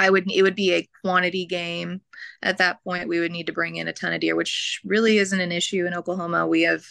I 0.00 0.08
would 0.08 0.30
it 0.30 0.42
would 0.42 0.56
be 0.56 0.72
a 0.74 0.88
quantity 1.04 1.44
game. 1.44 2.00
At 2.42 2.58
that 2.58 2.82
point, 2.82 3.08
we 3.08 3.20
would 3.20 3.32
need 3.32 3.46
to 3.46 3.52
bring 3.52 3.76
in 3.76 3.86
a 3.86 3.92
ton 3.92 4.14
of 4.14 4.20
deer, 4.20 4.34
which 4.34 4.80
really 4.84 5.18
isn't 5.18 5.40
an 5.40 5.52
issue 5.52 5.86
in 5.86 5.94
Oklahoma. 5.94 6.46
We 6.46 6.62
have, 6.62 6.84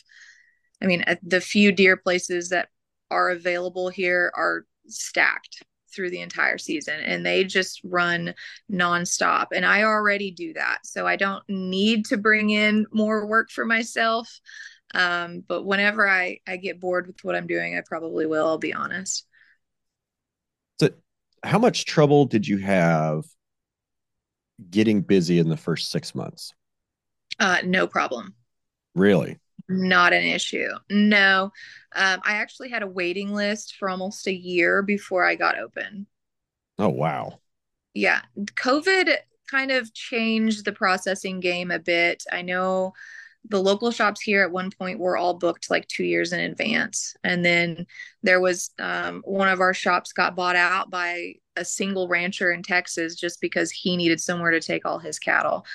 I 0.81 0.85
mean, 0.85 1.03
the 1.23 1.41
few 1.41 1.71
deer 1.71 1.97
places 1.97 2.49
that 2.49 2.69
are 3.09 3.31
available 3.31 3.89
here 3.89 4.31
are 4.35 4.65
stacked 4.87 5.63
through 5.93 6.11
the 6.11 6.21
entire 6.21 6.59
season 6.59 6.99
and 6.99 7.25
they 7.25 7.43
just 7.43 7.81
run 7.83 8.35
nonstop. 8.71 9.47
And 9.55 9.65
I 9.65 9.83
already 9.83 10.29
do 10.29 10.53
that. 10.53 10.79
So 10.83 11.07
I 11.07 11.15
don't 11.15 11.43
need 11.49 12.05
to 12.05 12.17
bring 12.17 12.51
in 12.51 12.85
more 12.91 13.25
work 13.25 13.49
for 13.49 13.65
myself. 13.65 14.39
Um, 14.93 15.43
but 15.47 15.65
whenever 15.65 16.07
I, 16.07 16.39
I 16.47 16.57
get 16.57 16.79
bored 16.79 17.07
with 17.07 17.23
what 17.23 17.35
I'm 17.35 17.47
doing, 17.47 17.75
I 17.75 17.81
probably 17.87 18.27
will, 18.27 18.45
I'll 18.45 18.59
be 18.59 18.73
honest. 18.73 19.25
How 21.43 21.59
much 21.59 21.85
trouble 21.85 22.25
did 22.25 22.47
you 22.47 22.57
have 22.57 23.25
getting 24.69 25.01
busy 25.01 25.39
in 25.39 25.49
the 25.49 25.57
first 25.57 25.91
six 25.91 26.13
months? 26.13 26.53
Uh, 27.39 27.59
no 27.63 27.87
problem. 27.87 28.35
Really? 28.95 29.37
Not 29.67 30.13
an 30.13 30.23
issue. 30.23 30.69
No. 30.89 31.51
Um, 31.95 32.19
I 32.23 32.35
actually 32.35 32.69
had 32.69 32.83
a 32.83 32.87
waiting 32.87 33.33
list 33.33 33.75
for 33.77 33.89
almost 33.89 34.27
a 34.27 34.33
year 34.33 34.81
before 34.81 35.25
I 35.25 35.35
got 35.35 35.57
open. 35.57 36.07
Oh, 36.77 36.89
wow. 36.89 37.39
Yeah. 37.93 38.21
COVID 38.37 39.15
kind 39.49 39.71
of 39.71 39.93
changed 39.93 40.65
the 40.65 40.71
processing 40.71 41.39
game 41.39 41.71
a 41.71 41.79
bit. 41.79 42.23
I 42.31 42.41
know 42.41 42.93
the 43.49 43.61
local 43.61 43.91
shops 43.91 44.21
here 44.21 44.43
at 44.43 44.51
one 44.51 44.71
point 44.71 44.99
were 44.99 45.17
all 45.17 45.33
booked 45.33 45.69
like 45.69 45.87
two 45.87 46.03
years 46.03 46.33
in 46.33 46.39
advance. 46.39 47.15
And 47.23 47.43
then 47.43 47.87
there 48.21 48.39
was 48.39 48.71
um, 48.79 49.21
one 49.25 49.49
of 49.49 49.59
our 49.59 49.73
shops 49.73 50.13
got 50.13 50.35
bought 50.35 50.55
out 50.55 50.91
by 50.91 51.33
a 51.55 51.65
single 51.65 52.07
rancher 52.07 52.51
in 52.51 52.63
Texas 52.63 53.15
just 53.15 53.41
because 53.41 53.71
he 53.71 53.97
needed 53.97 54.21
somewhere 54.21 54.51
to 54.51 54.59
take 54.59 54.85
all 54.85 54.99
his 54.99 55.19
cattle. 55.19 55.65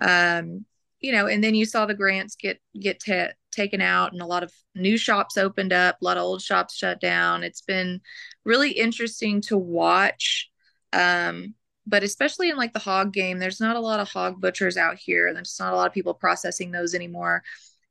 Um, 0.00 0.64
you 1.00 1.12
know, 1.12 1.26
and 1.26 1.42
then 1.42 1.54
you 1.54 1.64
saw 1.64 1.86
the 1.86 1.94
grants 1.94 2.36
get 2.36 2.60
get 2.78 3.00
t- 3.00 3.26
taken 3.52 3.80
out, 3.80 4.12
and 4.12 4.20
a 4.20 4.26
lot 4.26 4.42
of 4.42 4.52
new 4.74 4.98
shops 4.98 5.38
opened 5.38 5.72
up, 5.72 5.96
a 6.00 6.04
lot 6.04 6.18
of 6.18 6.24
old 6.24 6.42
shops 6.42 6.76
shut 6.76 7.00
down. 7.00 7.42
It's 7.42 7.62
been 7.62 8.00
really 8.44 8.72
interesting 8.72 9.40
to 9.42 9.56
watch. 9.56 10.50
Um, 10.92 11.54
but 11.90 12.04
especially 12.04 12.50
in 12.50 12.56
like 12.56 12.72
the 12.72 12.78
hog 12.78 13.12
game, 13.12 13.38
there's 13.38 13.60
not 13.60 13.76
a 13.76 13.80
lot 13.80 14.00
of 14.00 14.08
hog 14.08 14.40
butchers 14.40 14.76
out 14.76 14.96
here. 14.96 15.34
There's 15.34 15.58
not 15.58 15.72
a 15.72 15.76
lot 15.76 15.88
of 15.88 15.92
people 15.92 16.14
processing 16.14 16.70
those 16.70 16.94
anymore. 16.94 17.42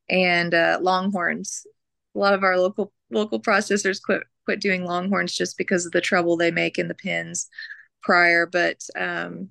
And 0.08 0.54
uh, 0.54 0.78
longhorns, 0.80 1.66
a 2.14 2.18
lot 2.18 2.32
of 2.32 2.42
our 2.42 2.58
local 2.58 2.92
local 3.10 3.40
processors 3.40 4.02
quit 4.02 4.22
quit 4.46 4.60
doing 4.60 4.84
longhorns 4.84 5.34
just 5.34 5.58
because 5.58 5.84
of 5.84 5.92
the 5.92 6.00
trouble 6.00 6.36
they 6.36 6.50
make 6.50 6.78
in 6.78 6.88
the 6.88 6.94
pins 6.94 7.48
prior. 8.02 8.46
But 8.46 8.82
um, 8.96 9.50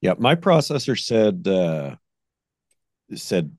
yeah, 0.00 0.14
my 0.16 0.36
processor 0.36 0.98
said 0.98 1.46
uh, 1.48 1.96
said 3.14 3.50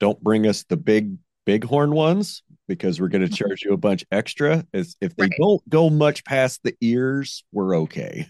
don't 0.00 0.22
bring 0.22 0.46
us 0.46 0.64
the 0.64 0.76
big 0.76 1.16
bighorn 1.46 1.92
ones 1.92 2.42
because 2.66 3.00
we're 3.00 3.08
going 3.08 3.26
to 3.26 3.34
charge 3.34 3.62
you 3.62 3.72
a 3.72 3.78
bunch 3.78 4.04
extra. 4.10 4.66
As 4.74 4.96
if 5.00 5.14
they 5.14 5.24
right. 5.24 5.38
don't 5.38 5.66
go 5.68 5.88
much 5.88 6.24
past 6.24 6.62
the 6.64 6.74
ears, 6.80 7.44
we're 7.52 7.76
okay. 7.78 8.26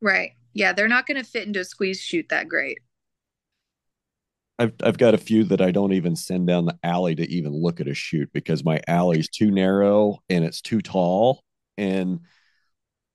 Right 0.00 0.32
yeah, 0.56 0.72
they're 0.72 0.88
not 0.88 1.06
going 1.06 1.22
to 1.22 1.28
fit 1.28 1.46
into 1.46 1.60
a 1.60 1.64
squeeze 1.64 2.00
chute 2.00 2.30
that 2.30 2.48
great. 2.48 2.78
I've 4.58 4.72
I've 4.82 4.96
got 4.96 5.12
a 5.12 5.18
few 5.18 5.44
that 5.44 5.60
I 5.60 5.70
don't 5.70 5.92
even 5.92 6.16
send 6.16 6.46
down 6.46 6.64
the 6.64 6.78
alley 6.82 7.14
to 7.14 7.30
even 7.30 7.52
look 7.52 7.78
at 7.78 7.88
a 7.88 7.94
chute 7.94 8.30
because 8.32 8.64
my 8.64 8.80
alley's 8.88 9.28
too 9.28 9.50
narrow 9.50 10.18
and 10.30 10.46
it's 10.46 10.62
too 10.62 10.80
tall. 10.80 11.44
And 11.76 12.20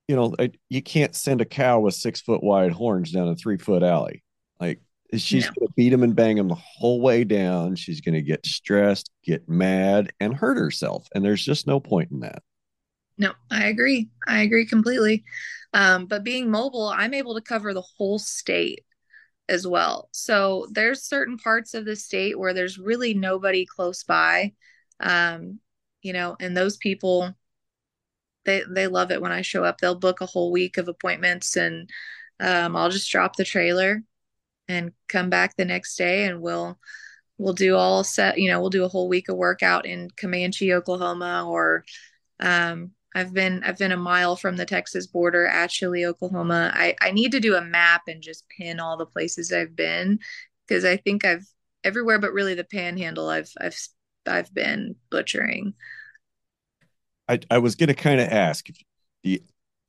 you 0.08 0.16
know 0.16 0.36
I, 0.38 0.52
you 0.70 0.84
can't 0.84 1.16
send 1.16 1.42
a 1.42 1.46
cow 1.46 1.80
with 1.80 1.96
six 1.96 2.22
foot 2.22 2.44
wide 2.44 2.72
horns 2.72 3.12
down 3.12 3.28
a 3.28 3.36
three 3.36 3.58
foot 3.58 3.82
alley. 3.82 4.24
Like 4.60 4.82
she's 5.16 5.48
no. 5.48 5.52
gonna 5.58 5.72
beat 5.76 5.92
him 5.92 6.04
and 6.04 6.16
bang 6.16 6.38
him 6.38 6.48
the 6.48 6.54
whole 6.54 7.02
way 7.02 7.24
down. 7.24 7.76
She's 7.76 8.02
gonna 8.02 8.22
get 8.22 8.46
stressed 8.46 9.10
get 9.24 9.50
mad 9.50 10.14
and 10.20 10.36
hurt 10.36 10.60
herself. 10.60 11.08
And 11.16 11.26
there's 11.26 11.44
just 11.44 11.66
no 11.66 11.80
point 11.80 12.12
in 12.12 12.20
that 12.20 12.44
no 13.22 13.32
i 13.50 13.68
agree 13.68 14.10
i 14.28 14.42
agree 14.42 14.66
completely 14.66 15.24
um, 15.74 16.06
but 16.06 16.24
being 16.24 16.52
mobile, 16.52 16.88
I'm 16.88 17.14
able 17.14 17.36
to 17.36 17.42
cover 17.42 17.74
the 17.74 17.82
whole 17.82 18.20
state 18.20 18.84
as 19.50 19.66
well. 19.66 20.10
So 20.12 20.68
there's 20.72 21.04
certain 21.04 21.38
parts 21.38 21.74
of 21.74 21.86
the 21.86 21.96
state 21.96 22.38
where 22.38 22.54
there's 22.54 22.78
really 22.78 23.14
nobody 23.14 23.66
close 23.66 24.04
by. 24.04 24.54
Um, 25.00 25.60
you 26.02 26.14
know, 26.14 26.36
and 26.40 26.56
those 26.56 26.78
people 26.78 27.34
they 28.46 28.64
they 28.68 28.88
love 28.88 29.12
it 29.12 29.22
when 29.22 29.32
I 29.32 29.42
show 29.42 29.64
up. 29.64 29.78
They'll 29.80 29.96
book 29.96 30.22
a 30.22 30.26
whole 30.26 30.52
week 30.52 30.78
of 30.78 30.88
appointments 30.88 31.56
and 31.56 31.90
um, 32.40 32.76
I'll 32.76 32.90
just 32.90 33.12
drop 33.12 33.36
the 33.36 33.46
trailer 33.46 34.04
and 34.68 34.94
come 35.08 35.30
back 35.30 35.56
the 35.56 35.66
next 35.66 35.96
day 35.96 36.26
and 36.26 36.42
we'll 36.42 36.80
we'll 37.38 37.54
do 37.54 37.76
all 37.76 38.04
set, 38.04 38.40
you 38.40 38.50
know, 38.50 38.60
we'll 38.62 38.70
do 38.70 38.84
a 38.84 38.90
whole 38.90 39.10
week 39.10 39.30
of 39.30 39.38
workout 39.38 39.86
in 39.86 40.10
Comanche, 40.18 40.74
Oklahoma 40.74 41.46
or 41.48 41.86
um, 42.40 42.92
I've 43.14 43.34
been 43.34 43.64
I've 43.64 43.78
been 43.78 43.92
a 43.92 43.98
mile 43.98 44.36
from 44.36 44.58
the 44.58 44.66
Texas 44.66 45.08
border 45.08 45.48
actually 45.48 46.06
Oklahoma. 46.06 46.72
I, 46.74 46.96
I 47.02 47.12
need 47.12 47.32
to 47.34 47.40
do 47.40 47.56
a 47.56 47.62
map 47.62 48.04
and 48.08 48.22
just 48.22 48.46
pin 48.50 48.80
all 48.80 48.98
the 48.98 49.06
places 49.06 49.52
I've 49.52 49.76
been 49.76 50.20
because 50.68 50.86
I 50.86 50.98
think 50.98 51.26
I've 51.26 51.46
everywhere 51.84 52.20
but 52.20 52.34
really 52.34 52.54
the 52.54 52.64
panhandle 52.64 53.30
I've 53.30 53.52
I've 53.60 53.78
I've 54.26 54.54
been 54.54 54.96
butchering. 55.10 55.74
I, 57.28 57.40
I 57.50 57.58
was 57.60 57.76
to 57.76 57.94
kind 57.94 58.20
of 58.20 58.28
ask, 58.28 58.66
do 58.66 58.74
you 59.24 59.40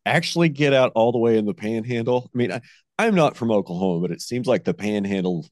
actually 0.06 0.48
get 0.48 0.72
out 0.72 0.92
all 0.94 1.12
the 1.12 1.18
way 1.18 1.36
in 1.36 1.44
the 1.44 1.54
panhandle? 1.54 2.30
I 2.32 2.38
mean, 2.38 2.52
I, 2.52 2.60
I'm 2.98 3.14
not 3.14 3.36
from 3.36 3.50
Oklahoma, 3.50 4.00
but 4.00 4.10
it 4.10 4.20
seems 4.20 4.46
like 4.46 4.64
the 4.64 4.74
panhandle, 4.74 5.46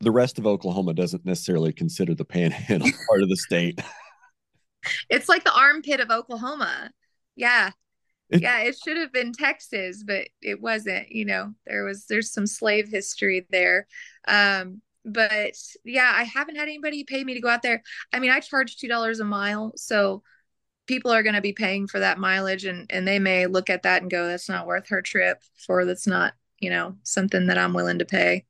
the 0.00 0.10
rest 0.10 0.38
of 0.38 0.46
Oklahoma 0.46 0.94
doesn't 0.94 1.26
necessarily 1.26 1.72
consider 1.72 2.14
the 2.14 2.24
panhandle 2.24 2.88
part 3.08 3.22
of 3.22 3.28
the 3.28 3.36
state. 3.36 3.80
It's 5.08 5.28
like 5.28 5.44
the 5.44 5.54
armpit 5.54 6.00
of 6.00 6.10
Oklahoma. 6.10 6.90
Yeah. 7.36 7.70
yeah, 8.30 8.60
it 8.60 8.76
should 8.82 8.96
have 8.96 9.12
been 9.12 9.32
Texas, 9.32 10.02
but 10.06 10.28
it 10.40 10.60
wasn't. 10.60 11.10
You 11.10 11.26
know, 11.26 11.52
there 11.66 11.84
was 11.84 12.06
there's 12.06 12.32
some 12.32 12.46
slave 12.46 12.88
history 12.88 13.46
there. 13.50 13.86
Um, 14.26 14.80
but 15.04 15.54
yeah, 15.84 16.12
I 16.14 16.22
haven't 16.24 16.56
had 16.56 16.68
anybody 16.68 17.04
pay 17.04 17.24
me 17.24 17.34
to 17.34 17.40
go 17.40 17.48
out 17.48 17.62
there. 17.62 17.82
I 18.12 18.20
mean, 18.20 18.30
I 18.30 18.40
charge 18.40 18.76
two 18.76 18.88
dollars 18.88 19.20
a 19.20 19.24
mile, 19.24 19.72
so 19.76 20.22
people 20.86 21.10
are 21.10 21.22
going 21.22 21.34
to 21.34 21.40
be 21.40 21.52
paying 21.52 21.86
for 21.86 22.00
that 22.00 22.18
mileage, 22.18 22.64
and 22.64 22.86
and 22.90 23.06
they 23.06 23.18
may 23.18 23.46
look 23.46 23.70
at 23.70 23.82
that 23.82 24.02
and 24.02 24.10
go, 24.10 24.26
"That's 24.26 24.48
not 24.48 24.66
worth 24.66 24.88
her 24.88 25.02
trip," 25.02 25.42
for 25.66 25.84
that's 25.84 26.06
not 26.06 26.34
you 26.58 26.70
know 26.70 26.96
something 27.02 27.46
that 27.48 27.58
I'm 27.58 27.74
willing 27.74 27.98
to 27.98 28.04
pay. 28.04 28.46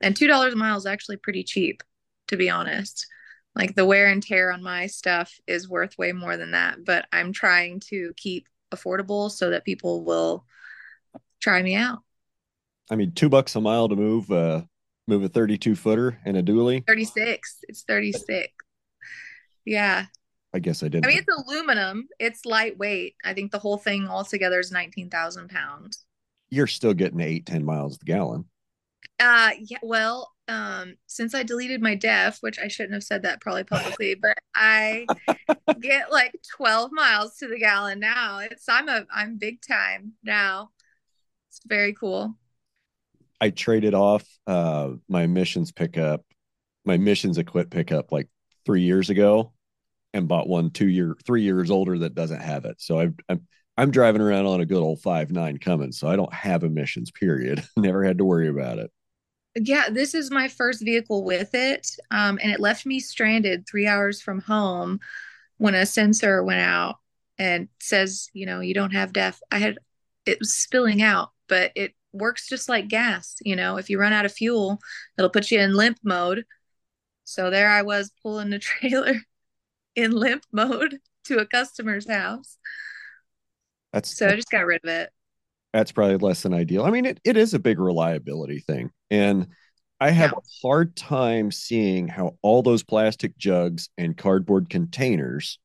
And 0.00 0.16
two 0.16 0.26
dollars 0.26 0.54
a 0.54 0.56
mile 0.56 0.76
is 0.76 0.86
actually 0.86 1.16
pretty 1.16 1.44
cheap, 1.44 1.82
to 2.28 2.36
be 2.36 2.50
honest. 2.50 3.06
Like 3.56 3.74
the 3.74 3.86
wear 3.86 4.06
and 4.06 4.22
tear 4.22 4.52
on 4.52 4.62
my 4.62 4.86
stuff 4.86 5.32
is 5.46 5.68
worth 5.68 5.96
way 5.96 6.12
more 6.12 6.36
than 6.36 6.50
that, 6.50 6.84
but 6.84 7.06
I'm 7.10 7.32
trying 7.32 7.80
to 7.88 8.12
keep 8.16 8.48
affordable 8.72 9.30
so 9.30 9.50
that 9.50 9.64
people 9.64 10.04
will 10.04 10.44
try 11.40 11.62
me 11.62 11.74
out. 11.74 12.00
I 12.90 12.96
mean, 12.96 13.12
two 13.12 13.30
bucks 13.30 13.56
a 13.56 13.60
mile 13.60 13.88
to 13.88 13.96
move 13.96 14.30
uh 14.30 14.62
move 15.08 15.22
a 15.22 15.28
32 15.28 15.74
footer 15.74 16.18
and 16.24 16.36
a 16.36 16.42
dually? 16.42 16.86
36 16.86 17.58
it's 17.68 17.82
36 17.82 18.48
yeah. 19.64 20.06
I 20.54 20.58
guess 20.58 20.82
i 20.82 20.88
didn't 20.88 21.06
i 21.06 21.08
mean 21.08 21.18
it's 21.18 21.48
aluminum. 21.48 22.08
It's 22.18 22.46
lightweight. 22.46 23.16
I 23.24 23.34
think 23.34 23.52
the 23.52 23.58
whole 23.58 23.78
thing 23.78 24.08
altogether 24.08 24.58
is 24.58 24.70
19000 24.70 25.48
pounds. 25.50 26.04
You're 26.50 26.66
still 26.66 26.94
getting 26.94 27.20
eight 27.20 27.46
ten 27.46 27.64
miles 27.64 27.98
a 28.00 28.04
gallon. 28.04 28.44
Uh 29.18 29.50
yeah 29.58 29.78
well 29.82 30.32
um 30.48 30.94
since 31.06 31.34
i 31.34 31.42
deleted 31.42 31.82
my 31.82 31.94
def 31.94 32.38
which 32.40 32.58
i 32.58 32.68
shouldn't 32.68 32.94
have 32.94 33.02
said 33.02 33.22
that 33.22 33.40
probably 33.40 33.64
publicly 33.64 34.14
but 34.14 34.38
i 34.54 35.06
get 35.80 36.12
like 36.12 36.34
12 36.56 36.90
miles 36.92 37.36
to 37.36 37.48
the 37.48 37.58
gallon 37.58 37.98
now 37.98 38.38
it's 38.38 38.68
i'm 38.68 38.88
a 38.88 39.04
i'm 39.14 39.38
big 39.38 39.60
time 39.60 40.12
now 40.22 40.70
it's 41.48 41.60
very 41.66 41.92
cool 41.92 42.36
I 43.40 43.50
traded 43.50 43.94
off 43.94 44.24
uh, 44.46 44.92
my 45.08 45.22
emissions 45.22 45.72
pickup, 45.72 46.24
my 46.84 46.94
emissions 46.94 47.38
equip 47.38 47.70
pickup 47.70 48.12
like 48.12 48.28
three 48.64 48.82
years 48.82 49.10
ago, 49.10 49.52
and 50.14 50.28
bought 50.28 50.48
one 50.48 50.70
two 50.70 50.88
year, 50.88 51.16
three 51.26 51.42
years 51.42 51.70
older 51.70 51.98
that 51.98 52.14
doesn't 52.14 52.40
have 52.40 52.64
it. 52.64 52.80
So 52.80 52.98
I've, 52.98 53.14
I'm 53.28 53.46
I'm 53.76 53.90
driving 53.90 54.22
around 54.22 54.46
on 54.46 54.60
a 54.60 54.66
good 54.66 54.80
old 54.80 55.02
five 55.02 55.30
nine 55.30 55.58
Cummins, 55.58 55.98
so 55.98 56.08
I 56.08 56.16
don't 56.16 56.32
have 56.32 56.64
emissions. 56.64 57.10
Period. 57.10 57.62
Never 57.76 58.04
had 58.04 58.18
to 58.18 58.24
worry 58.24 58.48
about 58.48 58.78
it. 58.78 58.90
Yeah, 59.56 59.88
this 59.90 60.14
is 60.14 60.30
my 60.30 60.48
first 60.48 60.84
vehicle 60.84 61.24
with 61.24 61.54
it, 61.54 61.88
um, 62.10 62.38
and 62.42 62.52
it 62.52 62.60
left 62.60 62.84
me 62.84 63.00
stranded 63.00 63.66
three 63.66 63.86
hours 63.86 64.20
from 64.20 64.40
home 64.40 65.00
when 65.56 65.74
a 65.74 65.86
sensor 65.86 66.44
went 66.44 66.60
out 66.60 66.96
and 67.38 67.68
says, 67.80 68.28
you 68.34 68.44
know, 68.44 68.60
you 68.60 68.74
don't 68.74 68.92
have 68.92 69.12
DEF. 69.12 69.40
I 69.50 69.58
had 69.58 69.78
it 70.26 70.38
was 70.40 70.52
spilling 70.52 71.00
out, 71.02 71.30
but 71.48 71.72
it 71.74 71.94
works 72.12 72.48
just 72.48 72.68
like 72.68 72.88
gas. 72.88 73.36
You 73.40 73.56
know, 73.56 73.78
if 73.78 73.88
you 73.88 73.98
run 73.98 74.12
out 74.12 74.26
of 74.26 74.32
fuel, 74.32 74.78
it'll 75.16 75.30
put 75.30 75.50
you 75.50 75.60
in 75.60 75.74
limp 75.74 75.98
mode. 76.02 76.44
So 77.24 77.50
there 77.50 77.70
I 77.70 77.82
was 77.82 78.12
pulling 78.22 78.50
the 78.50 78.58
trailer 78.60 79.16
in 79.94 80.12
limp 80.12 80.44
mode 80.52 80.98
to 81.24 81.38
a 81.38 81.46
customer's 81.46 82.08
house. 82.08 82.58
That's 83.92 84.16
so 84.16 84.28
I 84.28 84.36
just 84.36 84.50
got 84.50 84.66
rid 84.66 84.84
of 84.84 84.90
it. 84.90 85.10
That's 85.76 85.92
probably 85.92 86.16
less 86.16 86.42
than 86.42 86.54
ideal. 86.54 86.84
I 86.84 86.90
mean, 86.90 87.04
it, 87.04 87.20
it 87.22 87.36
is 87.36 87.52
a 87.52 87.58
big 87.58 87.78
reliability 87.78 88.60
thing. 88.60 88.92
And 89.10 89.48
I 90.00 90.08
have 90.08 90.30
yeah. 90.30 90.38
a 90.38 90.66
hard 90.66 90.96
time 90.96 91.52
seeing 91.52 92.08
how 92.08 92.38
all 92.40 92.62
those 92.62 92.82
plastic 92.82 93.36
jugs 93.36 93.90
and 93.98 94.16
cardboard 94.16 94.70
containers 94.70 95.58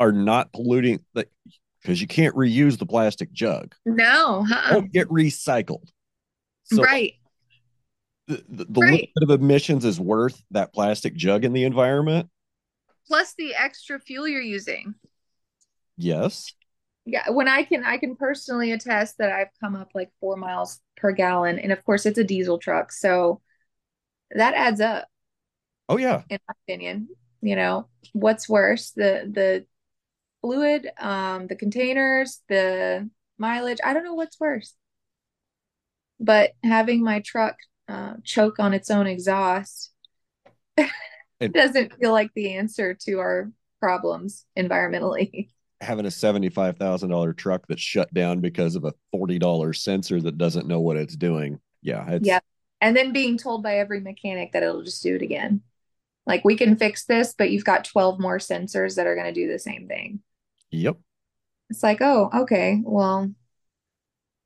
are 0.00 0.10
not 0.10 0.52
polluting. 0.52 1.04
Like 1.14 1.30
because 1.80 2.00
you 2.00 2.08
can't 2.08 2.34
reuse 2.34 2.78
the 2.78 2.86
plastic 2.86 3.32
jug. 3.32 3.76
No, 3.84 4.44
uh-uh. 4.50 4.72
don't 4.72 4.92
get 4.92 5.06
recycled. 5.06 5.86
So 6.64 6.82
right. 6.82 7.12
The, 8.26 8.44
the, 8.48 8.64
the 8.64 8.80
right. 8.80 8.90
little 8.90 9.06
bit 9.14 9.30
of 9.30 9.40
emissions 9.40 9.84
is 9.84 10.00
worth 10.00 10.42
that 10.50 10.74
plastic 10.74 11.14
jug 11.14 11.44
in 11.44 11.52
the 11.52 11.62
environment. 11.62 12.28
Plus 13.06 13.34
the 13.38 13.54
extra 13.54 14.00
fuel 14.00 14.26
you're 14.26 14.42
using. 14.42 14.96
Yes. 15.96 16.55
Yeah, 17.06 17.30
when 17.30 17.46
I 17.48 17.62
can 17.62 17.84
I 17.84 17.98
can 17.98 18.16
personally 18.16 18.72
attest 18.72 19.18
that 19.18 19.30
I've 19.30 19.48
come 19.60 19.76
up 19.76 19.90
like 19.94 20.10
four 20.20 20.36
miles 20.36 20.80
per 20.96 21.12
gallon. 21.12 21.58
And 21.58 21.72
of 21.72 21.84
course 21.84 22.04
it's 22.04 22.18
a 22.18 22.24
diesel 22.24 22.58
truck. 22.58 22.92
So 22.92 23.40
that 24.32 24.54
adds 24.54 24.80
up. 24.80 25.06
Oh 25.88 25.98
yeah. 25.98 26.22
In 26.28 26.38
my 26.48 26.54
opinion. 26.66 27.08
You 27.42 27.54
know, 27.54 27.88
what's 28.12 28.48
worse, 28.48 28.90
the 28.90 29.30
the 29.32 29.66
fluid, 30.42 30.88
um, 30.98 31.46
the 31.46 31.54
containers, 31.54 32.42
the 32.48 33.08
mileage. 33.38 33.78
I 33.84 33.94
don't 33.94 34.04
know 34.04 34.14
what's 34.14 34.40
worse. 34.40 34.74
But 36.18 36.52
having 36.64 37.04
my 37.04 37.20
truck 37.20 37.56
uh, 37.88 38.14
choke 38.24 38.58
on 38.58 38.74
its 38.74 38.90
own 38.90 39.06
exhaust 39.06 39.92
it 41.40 41.52
doesn't 41.52 41.94
feel 41.94 42.12
like 42.12 42.30
the 42.34 42.54
answer 42.54 42.94
to 42.94 43.18
our 43.18 43.50
problems 43.80 44.44
environmentally. 44.56 45.50
Having 45.80 46.06
a 46.06 46.10
$75,000 46.10 47.36
truck 47.36 47.66
that's 47.68 47.82
shut 47.82 48.12
down 48.14 48.40
because 48.40 48.76
of 48.76 48.84
a 48.84 48.94
$40 49.14 49.76
sensor 49.76 50.20
that 50.22 50.38
doesn't 50.38 50.66
know 50.66 50.80
what 50.80 50.96
it's 50.96 51.16
doing. 51.16 51.60
Yeah. 51.82 52.08
It's... 52.10 52.26
Yeah. 52.26 52.40
And 52.80 52.96
then 52.96 53.12
being 53.12 53.38
told 53.38 53.62
by 53.62 53.78
every 53.78 54.00
mechanic 54.00 54.52
that 54.52 54.62
it'll 54.62 54.82
just 54.82 55.02
do 55.02 55.16
it 55.16 55.22
again. 55.22 55.62
Like 56.26 56.44
we 56.44 56.56
can 56.56 56.76
fix 56.76 57.04
this, 57.04 57.34
but 57.36 57.50
you've 57.50 57.64
got 57.64 57.84
12 57.84 58.18
more 58.18 58.38
sensors 58.38 58.96
that 58.96 59.06
are 59.06 59.14
going 59.14 59.32
to 59.32 59.40
do 59.40 59.48
the 59.50 59.58
same 59.58 59.86
thing. 59.86 60.20
Yep. 60.70 60.98
It's 61.70 61.82
like, 61.82 62.00
oh, 62.00 62.30
okay, 62.32 62.80
well, 62.84 63.30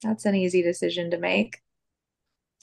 that's 0.03 0.25
an 0.25 0.35
easy 0.35 0.63
decision 0.63 1.11
to 1.11 1.19
make. 1.19 1.59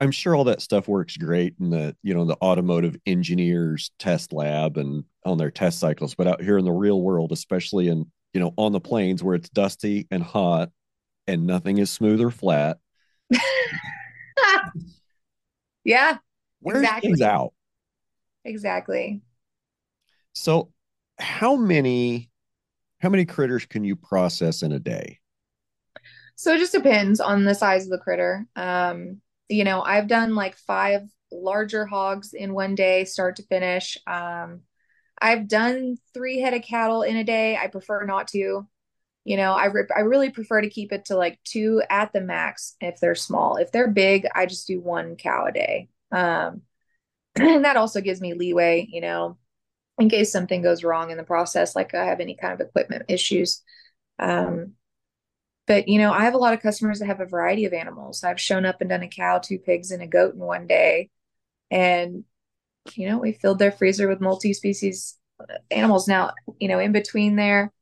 I'm 0.00 0.10
sure 0.10 0.34
all 0.34 0.44
that 0.44 0.60
stuff 0.60 0.88
works 0.88 1.16
great 1.16 1.54
in 1.58 1.70
the, 1.70 1.96
you 2.02 2.12
know, 2.14 2.24
the 2.24 2.36
automotive 2.42 2.96
engineers 3.06 3.90
test 3.98 4.32
lab 4.32 4.76
and 4.76 5.04
on 5.24 5.38
their 5.38 5.50
test 5.50 5.78
cycles, 5.78 6.14
but 6.14 6.26
out 6.26 6.42
here 6.42 6.58
in 6.58 6.64
the 6.64 6.72
real 6.72 7.00
world, 7.00 7.32
especially 7.32 7.88
in, 7.88 8.10
you 8.34 8.40
know, 8.40 8.52
on 8.56 8.72
the 8.72 8.80
plains 8.80 9.22
where 9.22 9.34
it's 9.34 9.48
dusty 9.48 10.06
and 10.10 10.22
hot 10.22 10.70
and 11.26 11.46
nothing 11.46 11.78
is 11.78 11.90
smooth 11.90 12.20
or 12.20 12.30
flat. 12.30 12.78
yeah. 15.84 16.18
Where's 16.60 16.82
exactly. 16.82 17.08
things 17.08 17.22
out? 17.22 17.54
Exactly. 18.44 19.22
So 20.34 20.72
how 21.18 21.56
many 21.56 22.30
how 22.98 23.08
many 23.08 23.24
critters 23.24 23.66
can 23.66 23.84
you 23.84 23.96
process 23.96 24.62
in 24.62 24.72
a 24.72 24.78
day? 24.78 25.20
So 26.34 26.54
it 26.54 26.58
just 26.58 26.72
depends 26.72 27.20
on 27.20 27.44
the 27.44 27.54
size 27.54 27.84
of 27.84 27.90
the 27.90 27.98
critter. 27.98 28.46
Um, 28.56 29.20
you 29.48 29.64
know, 29.64 29.82
I've 29.82 30.08
done 30.08 30.34
like 30.34 30.56
five 30.56 31.08
larger 31.32 31.86
hogs 31.86 32.34
in 32.34 32.54
one 32.54 32.74
day, 32.74 33.04
start 33.04 33.36
to 33.36 33.42
finish. 33.44 33.98
Um, 34.06 34.62
I've 35.20 35.48
done 35.48 35.96
three 36.12 36.40
head 36.40 36.54
of 36.54 36.62
cattle 36.62 37.02
in 37.02 37.16
a 37.16 37.24
day. 37.24 37.56
I 37.56 37.68
prefer 37.68 38.04
not 38.04 38.28
to. 38.28 38.66
You 39.24 39.36
know, 39.36 39.52
I 39.52 39.66
re- 39.66 39.88
I 39.94 40.00
really 40.00 40.30
prefer 40.30 40.60
to 40.60 40.70
keep 40.70 40.92
it 40.92 41.06
to 41.06 41.16
like 41.16 41.40
two 41.42 41.82
at 41.90 42.12
the 42.12 42.20
max 42.20 42.76
if 42.80 43.00
they're 43.00 43.16
small. 43.16 43.56
If 43.56 43.72
they're 43.72 43.90
big, 43.90 44.26
I 44.34 44.46
just 44.46 44.68
do 44.68 44.80
one 44.80 45.16
cow 45.16 45.46
a 45.46 45.52
day. 45.52 45.88
Um, 46.12 46.62
and 47.34 47.64
that 47.64 47.76
also 47.76 48.00
gives 48.00 48.20
me 48.20 48.34
leeway. 48.34 48.86
You 48.88 49.00
know, 49.00 49.38
in 49.98 50.08
case 50.08 50.30
something 50.30 50.62
goes 50.62 50.84
wrong 50.84 51.10
in 51.10 51.16
the 51.16 51.24
process, 51.24 51.74
like 51.74 51.94
I 51.94 52.04
have 52.04 52.20
any 52.20 52.36
kind 52.36 52.52
of 52.52 52.60
equipment 52.60 53.04
issues. 53.08 53.62
Um, 54.18 54.74
but 55.66 55.88
you 55.88 55.98
know, 55.98 56.12
I 56.12 56.24
have 56.24 56.34
a 56.34 56.38
lot 56.38 56.54
of 56.54 56.60
customers 56.62 56.98
that 56.98 57.06
have 57.06 57.20
a 57.20 57.26
variety 57.26 57.64
of 57.64 57.72
animals. 57.72 58.24
I've 58.24 58.40
shown 58.40 58.64
up 58.64 58.80
and 58.80 58.90
done 58.90 59.02
a 59.02 59.08
cow, 59.08 59.38
two 59.38 59.58
pigs, 59.58 59.90
and 59.90 60.02
a 60.02 60.06
goat 60.06 60.34
in 60.34 60.40
one 60.40 60.66
day, 60.66 61.10
and 61.70 62.24
you 62.94 63.08
know, 63.08 63.18
we 63.18 63.32
filled 63.32 63.58
their 63.58 63.72
freezer 63.72 64.08
with 64.08 64.20
multi-species 64.20 65.18
animals. 65.70 66.06
Now, 66.06 66.32
you 66.60 66.68
know, 66.68 66.78
in 66.78 66.92
between 66.92 67.36
there, 67.36 67.72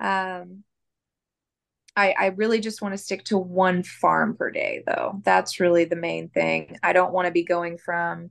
um, 0.00 0.64
I, 1.96 2.14
I 2.18 2.26
really 2.26 2.60
just 2.60 2.82
want 2.82 2.94
to 2.94 2.98
stick 2.98 3.24
to 3.24 3.38
one 3.38 3.82
farm 3.82 4.36
per 4.36 4.50
day, 4.50 4.82
though. 4.86 5.20
That's 5.24 5.60
really 5.60 5.84
the 5.84 5.96
main 5.96 6.28
thing. 6.28 6.76
I 6.82 6.92
don't 6.92 7.12
want 7.12 7.26
to 7.26 7.32
be 7.32 7.44
going 7.44 7.78
from 7.78 8.30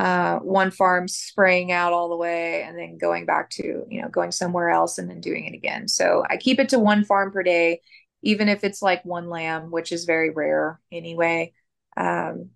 uh, 0.00 0.38
one 0.38 0.70
farm 0.70 1.06
spraying 1.06 1.72
out 1.72 1.92
all 1.92 2.08
the 2.08 2.16
way 2.16 2.62
and 2.62 2.76
then 2.78 2.96
going 2.96 3.26
back 3.26 3.50
to 3.50 3.84
you 3.88 4.00
know 4.00 4.08
going 4.08 4.32
somewhere 4.32 4.70
else 4.70 4.96
and 4.96 5.10
then 5.10 5.20
doing 5.20 5.44
it 5.44 5.52
again 5.52 5.86
so 5.86 6.24
i 6.30 6.38
keep 6.38 6.58
it 6.58 6.70
to 6.70 6.78
one 6.78 7.04
farm 7.04 7.30
per 7.30 7.42
day 7.42 7.82
even 8.22 8.48
if 8.48 8.64
it's 8.64 8.82
like 8.82 9.04
one 9.04 9.28
lamb 9.28 9.70
which 9.70 9.92
is 9.92 10.04
very 10.04 10.30
rare 10.30 10.80
anyway 10.92 11.52
um, 11.96 12.50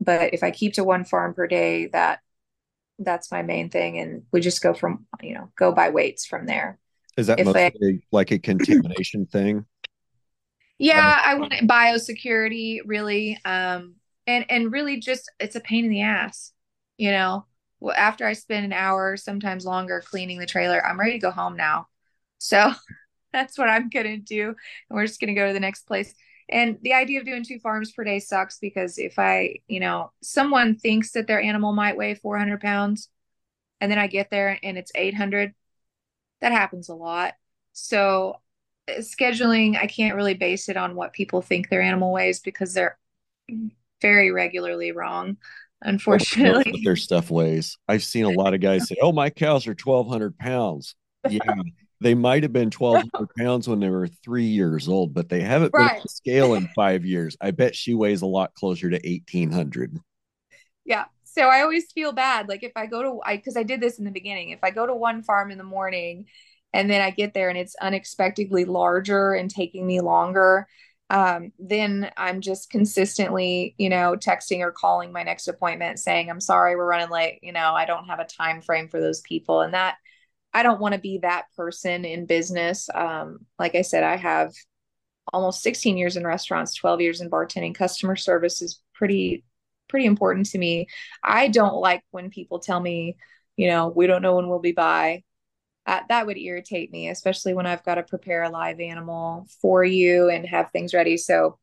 but 0.00 0.32
if 0.34 0.42
I 0.42 0.50
keep 0.50 0.74
to 0.74 0.84
one 0.84 1.04
farm 1.04 1.34
per 1.34 1.46
day, 1.46 1.86
that 1.88 2.20
that's 2.98 3.30
my 3.30 3.42
main 3.42 3.70
thing. 3.70 3.98
And 3.98 4.22
we 4.32 4.40
just 4.40 4.62
go 4.62 4.74
from, 4.74 5.06
you 5.22 5.34
know, 5.34 5.50
go 5.56 5.72
by 5.72 5.90
weights 5.90 6.26
from 6.26 6.46
there. 6.46 6.78
Is 7.16 7.26
that 7.26 7.44
mostly 7.44 7.72
I, 7.82 8.00
like 8.10 8.30
a 8.30 8.38
contamination 8.38 9.26
thing? 9.32 9.66
Yeah, 10.78 11.18
I 11.22 11.34
want 11.34 11.52
biosecurity 11.52 12.80
really. 12.86 13.38
Um, 13.44 13.96
and, 14.26 14.46
and 14.48 14.72
really 14.72 14.98
just, 14.98 15.30
it's 15.38 15.56
a 15.56 15.60
pain 15.60 15.84
in 15.84 15.90
the 15.90 16.02
ass, 16.02 16.52
you 16.96 17.10
know, 17.10 17.46
well, 17.80 17.94
after 17.96 18.26
I 18.26 18.34
spend 18.34 18.64
an 18.64 18.72
hour, 18.72 19.16
sometimes 19.16 19.64
longer 19.66 20.02
cleaning 20.04 20.38
the 20.38 20.46
trailer, 20.46 20.84
I'm 20.84 21.00
ready 21.00 21.12
to 21.12 21.18
go 21.18 21.30
home 21.30 21.56
now. 21.56 21.88
So 22.38 22.72
that's 23.32 23.58
what 23.58 23.68
I'm 23.68 23.88
going 23.88 24.06
to 24.06 24.16
do. 24.18 24.48
And 24.48 24.56
we're 24.96 25.06
just 25.06 25.20
going 25.20 25.34
to 25.34 25.40
go 25.40 25.46
to 25.46 25.52
the 25.52 25.60
next 25.60 25.86
place. 25.86 26.14
And 26.48 26.78
the 26.82 26.94
idea 26.94 27.20
of 27.20 27.26
doing 27.26 27.44
two 27.44 27.60
farms 27.60 27.92
per 27.92 28.02
day 28.02 28.18
sucks 28.18 28.58
because 28.58 28.98
if 28.98 29.18
I, 29.18 29.56
you 29.68 29.78
know, 29.78 30.12
someone 30.22 30.76
thinks 30.76 31.12
that 31.12 31.26
their 31.26 31.40
animal 31.40 31.72
might 31.72 31.96
weigh 31.96 32.14
400 32.14 32.60
pounds 32.60 33.08
and 33.80 33.90
then 33.90 33.98
I 33.98 34.08
get 34.08 34.30
there 34.30 34.58
and 34.62 34.76
it's 34.76 34.90
800, 34.94 35.54
that 36.40 36.52
happens 36.52 36.88
a 36.88 36.94
lot. 36.94 37.34
So 37.72 38.36
uh, 38.88 38.94
scheduling, 38.94 39.76
I 39.76 39.86
can't 39.86 40.16
really 40.16 40.34
base 40.34 40.68
it 40.68 40.76
on 40.76 40.96
what 40.96 41.12
people 41.12 41.40
think 41.40 41.68
their 41.68 41.82
animal 41.82 42.12
weighs 42.12 42.40
because 42.40 42.74
they're 42.74 42.98
very 44.00 44.32
regularly 44.32 44.90
wrong 44.90 45.36
unfortunately. 45.82 46.82
their 46.84 46.96
stuff 46.96 47.30
weighs. 47.30 47.78
I've 47.88 48.04
seen 48.04 48.24
a 48.24 48.30
lot 48.30 48.54
of 48.54 48.60
guys 48.60 48.88
say, 48.88 48.96
"Oh, 49.00 49.12
my 49.12 49.30
cows 49.30 49.66
are 49.66 49.74
twelve 49.74 50.08
hundred 50.08 50.38
pounds." 50.38 50.94
Yeah, 51.28 51.40
they 52.00 52.14
might 52.14 52.42
have 52.42 52.52
been 52.52 52.70
twelve 52.70 53.02
hundred 53.14 53.28
pounds 53.38 53.68
when 53.68 53.80
they 53.80 53.90
were 53.90 54.08
three 54.08 54.44
years 54.44 54.88
old, 54.88 55.14
but 55.14 55.28
they 55.28 55.40
haven't 55.40 55.72
right. 55.74 55.98
been 55.98 56.08
scale 56.08 56.54
in 56.54 56.68
five 56.74 57.04
years. 57.04 57.36
I 57.40 57.50
bet 57.50 57.76
she 57.76 57.94
weighs 57.94 58.22
a 58.22 58.26
lot 58.26 58.54
closer 58.54 58.90
to 58.90 59.08
eighteen 59.08 59.50
hundred. 59.50 59.98
Yeah. 60.84 61.04
So 61.24 61.42
I 61.42 61.60
always 61.60 61.92
feel 61.92 62.12
bad. 62.12 62.48
Like 62.48 62.62
if 62.62 62.72
I 62.74 62.86
go 62.86 63.02
to, 63.02 63.20
I 63.24 63.36
because 63.36 63.56
I 63.56 63.62
did 63.62 63.80
this 63.80 63.98
in 63.98 64.04
the 64.04 64.10
beginning. 64.10 64.50
If 64.50 64.60
I 64.62 64.70
go 64.70 64.86
to 64.86 64.94
one 64.94 65.22
farm 65.22 65.50
in 65.50 65.58
the 65.58 65.64
morning, 65.64 66.26
and 66.72 66.90
then 66.90 67.00
I 67.00 67.10
get 67.10 67.34
there 67.34 67.48
and 67.48 67.58
it's 67.58 67.76
unexpectedly 67.80 68.64
larger 68.64 69.34
and 69.34 69.50
taking 69.50 69.86
me 69.86 70.00
longer, 70.00 70.66
um, 71.10 71.52
then 71.58 72.10
I'm 72.16 72.40
just 72.40 72.70
consistently, 72.70 73.74
you 73.76 73.88
know, 73.88 74.16
texting 74.16 74.60
or 74.60 74.70
calling 74.70 75.12
my 75.12 75.24
next 75.24 75.48
appointment 75.48 75.98
saying, 75.98 76.30
I'm 76.30 76.40
sorry, 76.40 76.76
we're 76.76 76.86
running 76.86 77.10
late. 77.10 77.40
You 77.42 77.52
know, 77.52 77.74
I 77.74 77.84
don't 77.84 78.06
have 78.06 78.20
a 78.20 78.24
time 78.24 78.62
frame 78.62 78.88
for 78.88 79.00
those 79.00 79.20
people. 79.20 79.60
And 79.62 79.74
that 79.74 79.96
I 80.52 80.62
don't 80.62 80.80
want 80.80 80.94
to 80.94 81.00
be 81.00 81.18
that 81.18 81.46
person 81.56 82.04
in 82.04 82.26
business. 82.26 82.88
Um, 82.92 83.46
like 83.58 83.74
I 83.74 83.82
said, 83.82 84.02
I 84.02 84.16
have 84.16 84.52
almost 85.32 85.62
16 85.62 85.96
years 85.96 86.16
in 86.16 86.26
restaurants, 86.26 86.74
12 86.74 87.00
years 87.00 87.20
in 87.20 87.30
bartending. 87.30 87.74
Customer 87.74 88.16
service 88.16 88.60
is 88.62 88.82
pretty, 88.94 89.44
pretty 89.88 90.06
important 90.06 90.46
to 90.46 90.58
me. 90.58 90.88
I 91.22 91.48
don't 91.48 91.76
like 91.76 92.02
when 92.10 92.30
people 92.30 92.58
tell 92.58 92.80
me, 92.80 93.16
you 93.56 93.68
know, 93.68 93.88
we 93.88 94.06
don't 94.06 94.22
know 94.22 94.36
when 94.36 94.48
we'll 94.48 94.58
be 94.58 94.72
by 94.72 95.22
uh, 95.86 96.00
that 96.08 96.26
would 96.26 96.38
irritate 96.38 96.92
me, 96.92 97.08
especially 97.08 97.54
when 97.54 97.66
I've 97.66 97.84
got 97.84 97.96
to 97.96 98.02
prepare 98.02 98.44
a 98.44 98.50
live 98.50 98.80
animal 98.80 99.46
for 99.60 99.82
you 99.84 100.28
and 100.28 100.46
have 100.46 100.70
things 100.70 100.94
ready. 100.94 101.16
So 101.16 101.58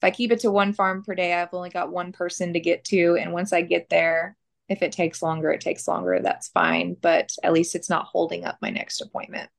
if 0.00 0.04
I 0.04 0.10
keep 0.10 0.32
it 0.32 0.40
to 0.40 0.50
one 0.50 0.72
farm 0.72 1.02
per 1.02 1.14
day, 1.14 1.34
I've 1.34 1.52
only 1.52 1.70
got 1.70 1.92
one 1.92 2.12
person 2.12 2.52
to 2.52 2.60
get 2.60 2.84
to. 2.84 3.18
And 3.20 3.32
once 3.32 3.52
I 3.52 3.62
get 3.62 3.90
there, 3.90 4.36
if 4.68 4.82
it 4.82 4.92
takes 4.92 5.22
longer, 5.22 5.50
it 5.50 5.60
takes 5.60 5.86
longer. 5.86 6.20
That's 6.20 6.48
fine. 6.48 6.96
But 7.00 7.30
at 7.42 7.52
least 7.52 7.74
it's 7.74 7.90
not 7.90 8.06
holding 8.06 8.44
up 8.44 8.58
my 8.62 8.70
next 8.70 9.00
appointment. 9.00 9.50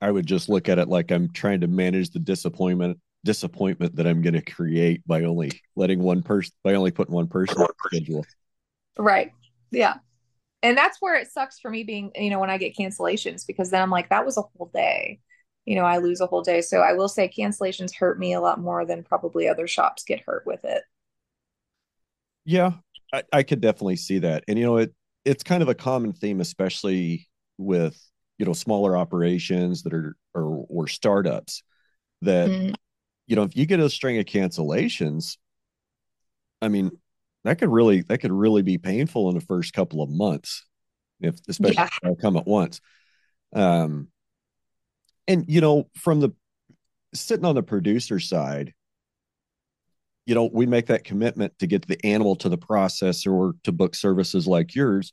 I 0.00 0.10
would 0.10 0.26
just 0.26 0.48
look 0.48 0.68
at 0.68 0.78
it 0.78 0.88
like 0.88 1.10
I'm 1.10 1.32
trying 1.32 1.60
to 1.60 1.66
manage 1.66 2.10
the 2.10 2.18
disappointment 2.18 2.98
disappointment 3.24 3.96
that 3.96 4.06
I'm 4.06 4.20
going 4.20 4.34
to 4.34 4.42
create 4.42 5.06
by 5.06 5.22
only 5.22 5.50
letting 5.76 6.02
one 6.02 6.22
person 6.22 6.52
by 6.62 6.74
only 6.74 6.90
putting 6.90 7.14
one 7.14 7.28
person 7.28 7.58
on 7.62 7.68
schedule. 7.86 8.24
Right. 8.98 9.32
Yeah 9.70 9.94
and 10.64 10.78
that's 10.78 10.96
where 11.00 11.14
it 11.14 11.30
sucks 11.30 11.60
for 11.60 11.70
me 11.70 11.84
being 11.84 12.10
you 12.16 12.30
know 12.30 12.40
when 12.40 12.50
i 12.50 12.58
get 12.58 12.76
cancellations 12.76 13.46
because 13.46 13.70
then 13.70 13.82
i'm 13.82 13.90
like 13.90 14.08
that 14.08 14.24
was 14.24 14.36
a 14.36 14.42
whole 14.42 14.70
day 14.74 15.20
you 15.64 15.76
know 15.76 15.84
i 15.84 15.98
lose 15.98 16.20
a 16.20 16.26
whole 16.26 16.42
day 16.42 16.60
so 16.60 16.80
i 16.80 16.92
will 16.92 17.08
say 17.08 17.28
cancellations 17.28 17.94
hurt 17.94 18.18
me 18.18 18.32
a 18.32 18.40
lot 18.40 18.58
more 18.58 18.84
than 18.84 19.04
probably 19.04 19.46
other 19.46 19.68
shops 19.68 20.02
get 20.02 20.24
hurt 20.26 20.44
with 20.46 20.64
it 20.64 20.82
yeah 22.44 22.72
i, 23.14 23.22
I 23.32 23.42
could 23.42 23.60
definitely 23.60 23.96
see 23.96 24.18
that 24.20 24.44
and 24.48 24.58
you 24.58 24.64
know 24.64 24.76
it 24.78 24.94
it's 25.24 25.42
kind 25.42 25.62
of 25.62 25.68
a 25.68 25.74
common 25.74 26.12
theme 26.12 26.40
especially 26.40 27.28
with 27.58 27.98
you 28.38 28.46
know 28.46 28.52
smaller 28.52 28.96
operations 28.96 29.82
that 29.82 29.94
are 29.94 30.16
or 30.34 30.66
or 30.68 30.88
startups 30.88 31.62
that 32.22 32.48
mm-hmm. 32.48 32.74
you 33.26 33.36
know 33.36 33.42
if 33.42 33.56
you 33.56 33.66
get 33.66 33.80
a 33.80 33.88
string 33.88 34.18
of 34.18 34.24
cancellations 34.24 35.36
i 36.60 36.68
mean 36.68 36.90
that 37.44 37.58
could 37.58 37.70
really 37.70 38.02
that 38.02 38.18
could 38.18 38.32
really 38.32 38.62
be 38.62 38.78
painful 38.78 39.28
in 39.28 39.34
the 39.34 39.44
first 39.44 39.72
couple 39.72 40.02
of 40.02 40.10
months 40.10 40.64
if 41.20 41.36
especially 41.48 41.76
yeah. 41.76 41.88
if 42.02 42.18
come 42.18 42.36
at 42.36 42.46
once 42.46 42.80
um 43.54 44.08
and 45.28 45.44
you 45.48 45.60
know 45.60 45.88
from 45.96 46.20
the 46.20 46.30
sitting 47.14 47.44
on 47.44 47.54
the 47.54 47.62
producer 47.62 48.18
side 48.18 48.74
you 50.26 50.34
know 50.34 50.48
we 50.52 50.66
make 50.66 50.86
that 50.86 51.04
commitment 51.04 51.58
to 51.58 51.66
get 51.66 51.86
the 51.86 52.04
animal 52.04 52.36
to 52.36 52.48
the 52.48 52.58
processor 52.58 53.32
or 53.32 53.54
to 53.64 53.72
book 53.72 53.94
services 53.94 54.46
like 54.46 54.74
yours 54.74 55.12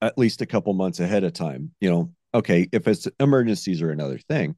at 0.00 0.18
least 0.18 0.42
a 0.42 0.46
couple 0.46 0.72
months 0.74 1.00
ahead 1.00 1.24
of 1.24 1.32
time 1.32 1.72
you 1.80 1.90
know 1.90 2.10
okay 2.34 2.68
if 2.72 2.86
it's 2.88 3.08
emergencies 3.20 3.82
or 3.82 3.90
another 3.90 4.18
thing 4.18 4.56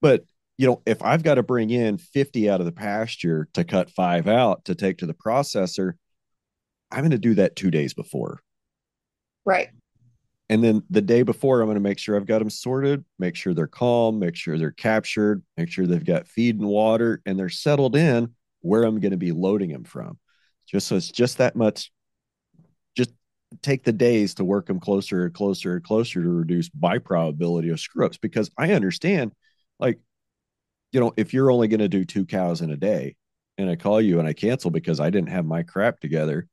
but 0.00 0.24
you 0.58 0.66
know, 0.66 0.82
if 0.86 1.02
I've 1.02 1.22
got 1.22 1.34
to 1.34 1.42
bring 1.42 1.70
in 1.70 1.98
50 1.98 2.48
out 2.48 2.60
of 2.60 2.66
the 2.66 2.72
pasture 2.72 3.48
to 3.54 3.64
cut 3.64 3.90
five 3.90 4.26
out 4.26 4.64
to 4.66 4.74
take 4.74 4.98
to 4.98 5.06
the 5.06 5.14
processor, 5.14 5.94
I'm 6.90 7.00
going 7.00 7.10
to 7.10 7.18
do 7.18 7.34
that 7.34 7.56
two 7.56 7.70
days 7.70 7.92
before. 7.92 8.40
Right. 9.44 9.68
And 10.48 10.62
then 10.62 10.82
the 10.90 11.02
day 11.02 11.22
before, 11.22 11.60
I'm 11.60 11.66
going 11.66 11.74
to 11.74 11.80
make 11.80 11.98
sure 11.98 12.16
I've 12.16 12.26
got 12.26 12.38
them 12.38 12.50
sorted, 12.50 13.04
make 13.18 13.34
sure 13.34 13.52
they're 13.52 13.66
calm, 13.66 14.18
make 14.18 14.36
sure 14.36 14.56
they're 14.56 14.70
captured, 14.70 15.42
make 15.56 15.70
sure 15.70 15.86
they've 15.86 16.04
got 16.04 16.28
feed 16.28 16.60
and 16.60 16.68
water, 16.68 17.20
and 17.26 17.38
they're 17.38 17.48
settled 17.48 17.96
in 17.96 18.32
where 18.60 18.84
I'm 18.84 19.00
going 19.00 19.10
to 19.10 19.16
be 19.16 19.32
loading 19.32 19.70
them 19.70 19.84
from. 19.84 20.18
Just 20.66 20.86
so 20.86 20.96
it's 20.96 21.10
just 21.10 21.38
that 21.38 21.56
much, 21.56 21.92
just 22.96 23.10
take 23.62 23.84
the 23.84 23.92
days 23.92 24.34
to 24.34 24.44
work 24.44 24.66
them 24.66 24.78
closer 24.78 25.24
and 25.24 25.34
closer 25.34 25.74
and 25.74 25.84
closer 25.84 26.22
to 26.22 26.28
reduce 26.28 26.68
by 26.68 26.98
probability 26.98 27.70
of 27.70 27.80
screw 27.80 28.06
ups 28.06 28.18
because 28.18 28.50
I 28.56 28.72
understand 28.72 29.32
like 29.78 29.98
you 30.92 31.00
know, 31.00 31.12
if 31.16 31.34
you're 31.34 31.50
only 31.50 31.68
going 31.68 31.80
to 31.80 31.88
do 31.88 32.04
two 32.04 32.24
cows 32.24 32.62
in 32.62 32.70
a 32.70 32.76
day 32.76 33.16
and 33.58 33.68
I 33.68 33.76
call 33.76 34.00
you 34.00 34.18
and 34.18 34.26
I 34.26 34.32
cancel 34.32 34.70
because 34.70 35.00
I 35.00 35.10
didn't 35.10 35.28
have 35.28 35.44
my 35.44 35.62
crap 35.62 36.00
together, 36.00 36.48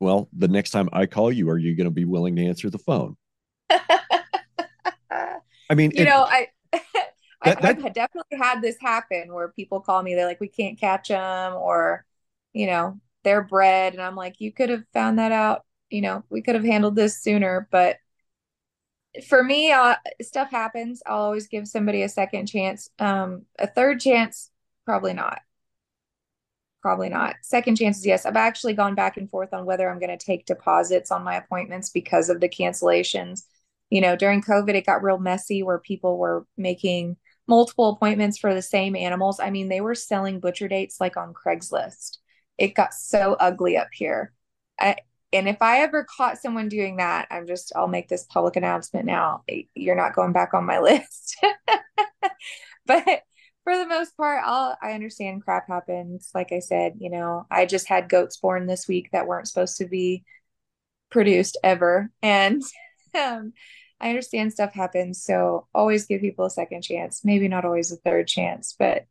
well, 0.00 0.28
the 0.32 0.48
next 0.48 0.70
time 0.70 0.88
I 0.92 1.06
call 1.06 1.32
you, 1.32 1.48
are 1.50 1.58
you 1.58 1.76
going 1.76 1.86
to 1.86 1.90
be 1.90 2.04
willing 2.04 2.36
to 2.36 2.46
answer 2.46 2.70
the 2.70 2.78
phone? 2.78 3.16
I 3.70 3.80
mean, 5.74 5.90
you 5.94 6.02
it, 6.02 6.04
know, 6.04 6.22
I, 6.22 6.48
that, 7.44 7.64
I, 7.64 7.66
have 7.66 7.94
definitely 7.94 8.38
had 8.38 8.62
this 8.62 8.76
happen 8.80 9.32
where 9.32 9.48
people 9.48 9.80
call 9.80 10.02
me, 10.02 10.14
they're 10.14 10.26
like, 10.26 10.40
we 10.40 10.48
can't 10.48 10.78
catch 10.78 11.08
them, 11.08 11.54
or, 11.54 12.04
you 12.52 12.66
know, 12.66 13.00
they're 13.24 13.42
bred. 13.42 13.94
And 13.94 14.02
I'm 14.02 14.16
like, 14.16 14.40
you 14.40 14.52
could 14.52 14.70
have 14.70 14.84
found 14.92 15.18
that 15.18 15.32
out. 15.32 15.64
You 15.90 16.02
know, 16.02 16.24
we 16.28 16.42
could 16.42 16.54
have 16.54 16.64
handled 16.64 16.96
this 16.96 17.22
sooner, 17.22 17.66
but 17.70 17.96
for 19.26 19.42
me, 19.42 19.72
uh, 19.72 19.96
stuff 20.20 20.50
happens. 20.50 21.02
I'll 21.06 21.22
always 21.22 21.48
give 21.48 21.66
somebody 21.66 22.02
a 22.02 22.08
second 22.08 22.46
chance. 22.46 22.90
Um, 22.98 23.46
a 23.58 23.66
third 23.66 24.00
chance, 24.00 24.50
probably 24.84 25.14
not. 25.14 25.40
Probably 26.88 27.10
not. 27.10 27.36
Second 27.42 27.76
chances, 27.76 28.06
yes. 28.06 28.24
I've 28.24 28.34
actually 28.34 28.72
gone 28.72 28.94
back 28.94 29.18
and 29.18 29.28
forth 29.28 29.52
on 29.52 29.66
whether 29.66 29.90
I'm 29.90 29.98
going 29.98 30.16
to 30.16 30.24
take 30.24 30.46
deposits 30.46 31.10
on 31.10 31.22
my 31.22 31.36
appointments 31.36 31.90
because 31.90 32.30
of 32.30 32.40
the 32.40 32.48
cancellations. 32.48 33.42
You 33.90 34.00
know, 34.00 34.16
during 34.16 34.40
COVID, 34.40 34.74
it 34.74 34.86
got 34.86 35.02
real 35.02 35.18
messy 35.18 35.62
where 35.62 35.78
people 35.78 36.16
were 36.16 36.46
making 36.56 37.18
multiple 37.46 37.90
appointments 37.90 38.38
for 38.38 38.54
the 38.54 38.62
same 38.62 38.96
animals. 38.96 39.38
I 39.38 39.50
mean, 39.50 39.68
they 39.68 39.82
were 39.82 39.94
selling 39.94 40.40
butcher 40.40 40.66
dates 40.66 40.98
like 40.98 41.18
on 41.18 41.34
Craigslist. 41.34 42.16
It 42.56 42.74
got 42.74 42.94
so 42.94 43.36
ugly 43.38 43.76
up 43.76 43.88
here. 43.92 44.32
I, 44.80 44.96
and 45.30 45.46
if 45.46 45.60
I 45.60 45.80
ever 45.80 46.06
caught 46.16 46.38
someone 46.38 46.70
doing 46.70 46.96
that, 46.96 47.28
I'm 47.30 47.46
just, 47.46 47.70
I'll 47.76 47.86
make 47.86 48.08
this 48.08 48.24
public 48.24 48.56
announcement 48.56 49.04
now. 49.04 49.42
You're 49.74 49.94
not 49.94 50.14
going 50.14 50.32
back 50.32 50.54
on 50.54 50.64
my 50.64 50.78
list. 50.80 51.36
but 52.86 53.24
for 53.68 53.76
the 53.76 53.86
most 53.86 54.16
part, 54.16 54.42
I'll, 54.46 54.78
I 54.80 54.92
understand 54.92 55.44
crap 55.44 55.68
happens. 55.68 56.30
Like 56.34 56.52
I 56.52 56.60
said, 56.60 56.94
you 57.00 57.10
know, 57.10 57.46
I 57.50 57.66
just 57.66 57.86
had 57.86 58.08
goats 58.08 58.38
born 58.38 58.66
this 58.66 58.88
week 58.88 59.10
that 59.12 59.26
weren't 59.26 59.46
supposed 59.46 59.76
to 59.76 59.86
be 59.86 60.24
produced 61.10 61.58
ever. 61.62 62.10
And 62.22 62.62
um, 63.14 63.52
I 64.00 64.08
understand 64.08 64.54
stuff 64.54 64.72
happens. 64.72 65.22
So 65.22 65.66
always 65.74 66.06
give 66.06 66.22
people 66.22 66.46
a 66.46 66.50
second 66.50 66.80
chance, 66.80 67.26
maybe 67.26 67.46
not 67.46 67.66
always 67.66 67.92
a 67.92 67.96
third 67.96 68.26
chance, 68.26 68.74
but 68.78 69.04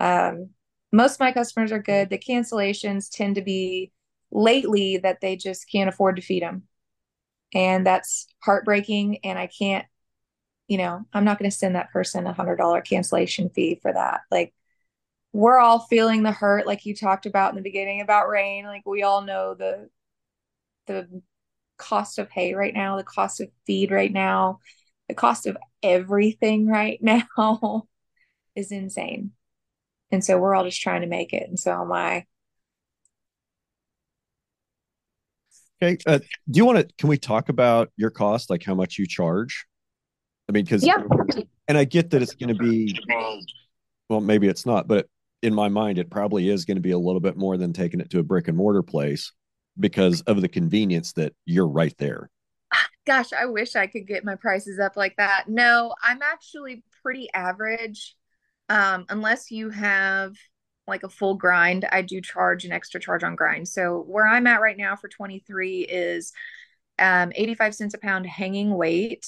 um, 0.00 0.50
most 0.92 1.14
of 1.14 1.20
my 1.20 1.32
customers 1.32 1.72
are 1.72 1.80
good. 1.82 2.10
The 2.10 2.18
cancellations 2.18 3.08
tend 3.10 3.36
to 3.36 3.42
be 3.42 3.90
lately 4.30 4.98
that 4.98 5.22
they 5.22 5.36
just 5.36 5.70
can't 5.72 5.88
afford 5.88 6.16
to 6.16 6.22
feed 6.22 6.42
them. 6.42 6.64
And 7.54 7.86
that's 7.86 8.26
heartbreaking. 8.42 9.20
And 9.24 9.38
I 9.38 9.46
can't, 9.46 9.86
you 10.68 10.78
know, 10.78 11.04
I'm 11.12 11.24
not 11.24 11.38
going 11.38 11.50
to 11.50 11.56
send 11.56 11.74
that 11.74 11.92
person 11.92 12.26
a 12.26 12.32
hundred 12.32 12.56
dollar 12.56 12.80
cancellation 12.80 13.50
fee 13.50 13.78
for 13.82 13.92
that. 13.92 14.22
Like 14.30 14.54
we're 15.32 15.58
all 15.58 15.80
feeling 15.80 16.22
the 16.22 16.32
hurt 16.32 16.66
like 16.66 16.86
you 16.86 16.94
talked 16.94 17.26
about 17.26 17.50
in 17.50 17.56
the 17.56 17.62
beginning 17.62 18.00
about 18.00 18.28
rain. 18.28 18.64
Like 18.64 18.86
we 18.86 19.02
all 19.02 19.22
know 19.22 19.54
the 19.54 19.88
the 20.86 21.22
cost 21.76 22.18
of 22.18 22.30
hay 22.30 22.54
right 22.54 22.72
now 22.72 22.96
the 22.96 23.02
cost 23.02 23.40
of 23.40 23.48
feed 23.66 23.90
right 23.90 24.12
now 24.12 24.60
the 25.08 25.14
cost 25.14 25.46
of 25.46 25.56
everything 25.82 26.66
right 26.66 26.98
now 27.02 27.88
is 28.54 28.70
insane. 28.70 29.32
And 30.10 30.24
so 30.24 30.38
we're 30.38 30.54
all 30.54 30.64
just 30.64 30.80
trying 30.80 31.00
to 31.00 31.08
make 31.08 31.32
it. 31.32 31.48
And 31.48 31.58
so 31.58 31.72
am 31.72 31.92
i. 31.92 32.26
Okay 35.82 35.98
uh, 36.06 36.18
do 36.18 36.58
you 36.58 36.64
want 36.64 36.78
to 36.78 36.94
can 36.96 37.08
we 37.08 37.18
talk 37.18 37.48
about 37.48 37.90
your 37.96 38.10
cost 38.10 38.48
like 38.48 38.62
how 38.62 38.74
much 38.74 38.98
you 38.98 39.06
charge 39.06 39.66
i 40.48 40.52
mean 40.52 40.64
because 40.64 40.84
yeah 40.84 41.02
and 41.68 41.78
i 41.78 41.84
get 41.84 42.10
that 42.10 42.22
it's 42.22 42.34
going 42.34 42.54
to 42.54 42.62
be 42.62 42.98
well 44.08 44.20
maybe 44.20 44.48
it's 44.48 44.66
not 44.66 44.86
but 44.86 45.06
in 45.44 45.54
my 45.54 45.68
mind, 45.68 45.98
it 45.98 46.10
probably 46.10 46.48
is 46.48 46.64
going 46.64 46.78
to 46.78 46.80
be 46.80 46.92
a 46.92 46.98
little 46.98 47.20
bit 47.20 47.36
more 47.36 47.58
than 47.58 47.74
taking 47.74 48.00
it 48.00 48.08
to 48.08 48.18
a 48.18 48.22
brick 48.22 48.48
and 48.48 48.56
mortar 48.56 48.82
place 48.82 49.30
because 49.78 50.22
of 50.22 50.40
the 50.40 50.48
convenience 50.48 51.12
that 51.12 51.34
you're 51.44 51.68
right 51.68 51.94
there. 51.98 52.30
Gosh, 53.06 53.34
I 53.34 53.44
wish 53.44 53.76
I 53.76 53.86
could 53.86 54.06
get 54.06 54.24
my 54.24 54.36
prices 54.36 54.78
up 54.78 54.96
like 54.96 55.16
that. 55.18 55.44
No, 55.46 55.94
I'm 56.02 56.22
actually 56.22 56.82
pretty 57.02 57.28
average. 57.34 58.16
Um, 58.70 59.04
unless 59.10 59.50
you 59.50 59.68
have 59.68 60.32
like 60.86 61.02
a 61.02 61.10
full 61.10 61.34
grind, 61.34 61.86
I 61.92 62.00
do 62.00 62.22
charge 62.22 62.64
an 62.64 62.72
extra 62.72 62.98
charge 62.98 63.22
on 63.22 63.36
grind. 63.36 63.68
So 63.68 64.02
where 64.06 64.26
I'm 64.26 64.46
at 64.46 64.62
right 64.62 64.78
now 64.78 64.96
for 64.96 65.08
23 65.08 65.80
is 65.82 66.32
um, 66.98 67.32
85 67.34 67.74
cents 67.74 67.94
a 67.94 67.98
pound 67.98 68.24
hanging 68.24 68.74
weight. 68.74 69.26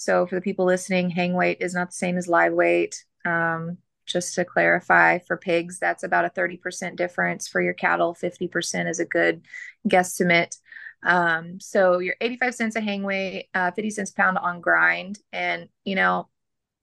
So 0.00 0.26
for 0.26 0.34
the 0.34 0.40
people 0.40 0.64
listening, 0.64 1.10
hang 1.10 1.34
weight 1.34 1.58
is 1.60 1.74
not 1.74 1.90
the 1.90 1.94
same 1.94 2.16
as 2.16 2.26
live 2.26 2.54
weight. 2.54 3.04
Um, 3.26 3.76
just 4.06 4.34
to 4.34 4.46
clarify 4.46 5.18
for 5.18 5.36
pigs 5.36 5.78
that's 5.78 6.02
about 6.02 6.24
a 6.24 6.30
30% 6.30 6.96
difference. 6.96 7.46
For 7.46 7.60
your 7.60 7.74
cattle 7.74 8.14
50% 8.14 8.88
is 8.88 8.98
a 8.98 9.04
good 9.04 9.42
guesstimate. 9.86 10.56
Um, 11.02 11.60
so 11.60 11.98
you're 11.98 12.16
85 12.18 12.54
cents 12.54 12.76
a 12.76 12.80
hang 12.80 13.02
weight 13.02 13.48
uh, 13.52 13.72
50 13.72 13.90
cents 13.90 14.10
pound 14.10 14.38
on 14.38 14.62
grind. 14.62 15.18
And 15.32 15.68
you 15.84 15.96
know 15.96 16.28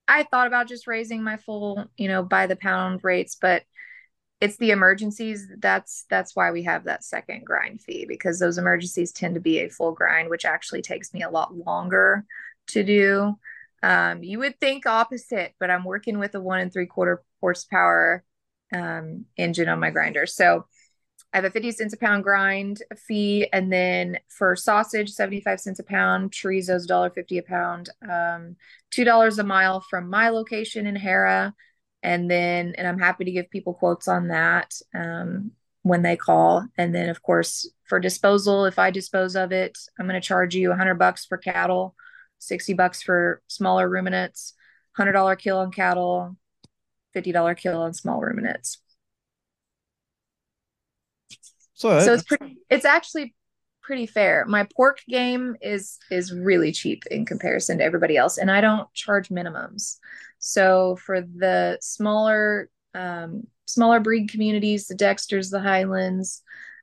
i 0.07 0.23
thought 0.23 0.47
about 0.47 0.69
just 0.69 0.87
raising 0.87 1.21
my 1.21 1.35
full 1.35 1.85
you 1.97 2.07
know 2.07 2.23
by 2.23 2.47
the 2.47 2.55
pound 2.55 3.03
rates 3.03 3.35
but 3.35 3.63
it's 4.39 4.57
the 4.57 4.71
emergencies. 4.71 5.47
That's 5.57 6.05
that's 6.09 6.35
why 6.35 6.51
we 6.51 6.63
have 6.63 6.83
that 6.83 7.03
second 7.03 7.45
grind 7.45 7.81
fee 7.81 8.05
because 8.07 8.39
those 8.39 8.57
emergencies 8.57 9.11
tend 9.11 9.33
to 9.35 9.41
be 9.41 9.59
a 9.59 9.69
full 9.69 9.91
grind 9.93 10.29
which 10.29 10.45
actually 10.45 10.81
takes 10.81 11.13
me 11.13 11.23
a 11.23 11.29
lot 11.29 11.55
longer 11.55 12.23
to 12.67 12.83
do 12.83 13.35
um, 13.83 14.23
you 14.23 14.39
would 14.39 14.59
think 14.59 14.85
opposite, 14.85 15.53
but 15.59 15.69
I'm 15.69 15.83
working 15.83 16.19
with 16.19 16.35
a 16.35 16.41
one 16.41 16.59
and 16.59 16.73
three 16.73 16.87
quarter 16.87 17.23
horsepower 17.41 18.23
um, 18.73 19.25
engine 19.37 19.69
on 19.69 19.79
my 19.79 19.91
grinder. 19.91 20.25
So 20.25 20.65
I 21.33 21.37
have 21.37 21.45
a 21.45 21.51
50 21.51 21.71
cents 21.71 21.93
a 21.93 21.97
pound 21.97 22.23
grind 22.23 22.81
fee. 23.07 23.47
And 23.51 23.71
then 23.71 24.17
for 24.29 24.55
sausage, 24.55 25.11
75 25.11 25.59
cents 25.59 25.79
a 25.79 25.83
pound, 25.83 26.31
chorizo's 26.31 26.87
$1.50 26.87 27.39
a 27.39 27.41
pound, 27.43 27.89
um, 28.03 28.55
$2 28.91 29.39
a 29.39 29.43
mile 29.43 29.81
from 29.81 30.09
my 30.09 30.29
location 30.29 30.87
in 30.87 30.95
Harrah. 30.95 31.53
And 32.01 32.31
then, 32.31 32.73
and 32.77 32.87
I'm 32.87 32.99
happy 32.99 33.25
to 33.25 33.31
give 33.31 33.49
people 33.49 33.73
quotes 33.73 34.07
on 34.07 34.29
that 34.29 34.73
um, 34.95 35.51
when 35.83 36.01
they 36.01 36.15
call. 36.15 36.65
And 36.77 36.95
then, 36.95 37.09
of 37.09 37.21
course, 37.21 37.69
for 37.87 37.99
disposal, 37.99 38.65
if 38.65 38.79
I 38.79 38.91
dispose 38.91 39.35
of 39.35 39.51
it, 39.51 39.77
I'm 39.99 40.07
going 40.07 40.19
to 40.19 40.25
charge 40.25 40.55
you 40.55 40.69
100 40.69 40.95
bucks 40.95 41.25
for 41.25 41.37
cattle 41.37 41.95
60 42.39 42.73
bucks 42.73 43.01
for 43.01 43.41
smaller 43.47 43.89
ruminants, 43.89 44.53
$100 44.97 45.37
kill 45.39 45.57
on 45.57 45.71
cattle, 45.71 46.35
$50 47.15 47.57
kill 47.57 47.81
on 47.81 47.93
small 47.93 48.19
ruminants. 48.21 48.79
So, 51.73 51.99
so 51.99 52.13
it's 52.13 52.23
pretty, 52.23 52.57
it's 52.69 52.85
actually 52.85 53.35
pretty 53.83 54.07
fair. 54.07 54.45
My 54.47 54.67
pork 54.75 54.99
game 55.07 55.55
is 55.61 55.99
is 56.09 56.33
really 56.33 56.71
cheap 56.71 57.03
in 57.11 57.25
comparison 57.25 57.77
to 57.77 57.83
everybody 57.83 58.17
else, 58.17 58.37
and 58.37 58.49
I 58.49 58.61
don't 58.61 58.91
charge 58.93 59.29
minimums. 59.29 59.97
So 60.39 60.95
for 60.97 61.21
the 61.21 61.77
smaller 61.81 62.69
um, 62.95 63.43
smaller 63.65 63.99
breed 63.99 64.29
communities, 64.29 64.87
the 64.87 64.95
Dexters, 64.95 65.51
the 65.51 65.59
Highlands, 65.59 66.41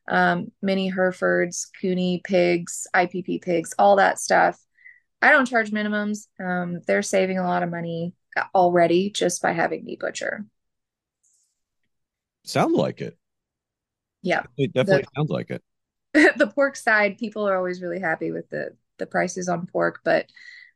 um, 0.08 0.52
mini 0.62 0.88
Herefords, 0.88 1.70
Cooney 1.80 2.22
pigs, 2.24 2.86
IPP 2.94 3.42
pigs, 3.42 3.74
all 3.78 3.96
that 3.96 4.18
stuff, 4.18 4.58
I 5.24 5.30
don't 5.30 5.46
charge 5.46 5.70
minimums. 5.70 6.26
Um, 6.38 6.82
they're 6.86 7.00
saving 7.00 7.38
a 7.38 7.44
lot 7.44 7.62
of 7.62 7.70
money 7.70 8.12
already 8.54 9.08
just 9.08 9.40
by 9.40 9.52
having 9.52 9.82
me 9.82 9.96
butcher. 9.98 10.44
Sound 12.44 12.74
like 12.74 13.00
it. 13.00 13.16
Yeah, 14.20 14.42
it 14.58 14.74
definitely 14.74 15.04
the, 15.04 15.08
sounds 15.16 15.30
like 15.30 15.50
it. 15.50 15.62
the 16.36 16.46
pork 16.46 16.76
side, 16.76 17.16
people 17.16 17.48
are 17.48 17.56
always 17.56 17.80
really 17.80 18.00
happy 18.00 18.32
with 18.32 18.50
the 18.50 18.76
the 18.98 19.06
prices 19.06 19.48
on 19.48 19.66
pork, 19.66 20.00
but 20.04 20.26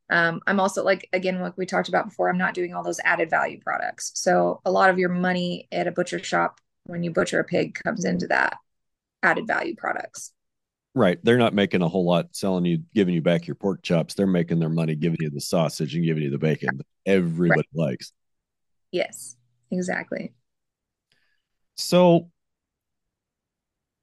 um, 0.09 0.41
I'm 0.47 0.61
also 0.61 0.83
like 0.83 1.11
again, 1.13 1.43
like 1.43 1.59
we 1.59 1.67
talked 1.67 1.91
about 1.91 2.07
before, 2.07 2.31
I'm 2.31 2.39
not 2.39 2.55
doing 2.55 2.73
all 2.73 2.83
those 2.83 3.01
added 3.05 3.29
value 3.29 3.61
products. 3.61 4.13
So 4.15 4.63
a 4.65 4.71
lot 4.71 4.89
of 4.89 4.99
your 4.99 5.11
money 5.11 5.69
at 5.71 5.87
a 5.87 5.93
butcher 5.93 6.25
shop 6.25 6.59
when 6.85 7.03
you 7.03 7.11
butcher 7.11 7.39
a 7.39 7.45
pig 7.45 7.79
comes 7.85 8.07
into 8.07 8.29
that 8.29 8.57
added 9.23 9.47
value 9.47 9.77
products. 9.77 10.33
Right. 10.99 11.17
They're 11.23 11.39
not 11.39 11.55
making 11.55 11.83
a 11.83 11.89
whole 11.89 12.05
lot 12.05 12.35
selling 12.35 12.65
you, 12.65 12.79
giving 12.93 13.15
you 13.15 13.23
back 13.23 13.47
your 13.47 13.55
pork 13.55 13.85
chops. 13.85 14.15
They're 14.15 14.27
making 14.27 14.59
their 14.59 14.69
money 14.69 14.97
giving 14.97 15.19
you 15.21 15.31
the 15.31 15.41
sausage 15.41 15.95
and 15.95 16.05
giving 16.05 16.25
you 16.25 16.31
the 16.31 16.39
bacon 16.39 16.77
that 16.77 16.87
everybody 17.07 17.61
right. 17.73 17.91
likes. 17.91 18.13
Yes, 18.91 19.37
exactly. 19.71 20.33
So, 21.77 22.33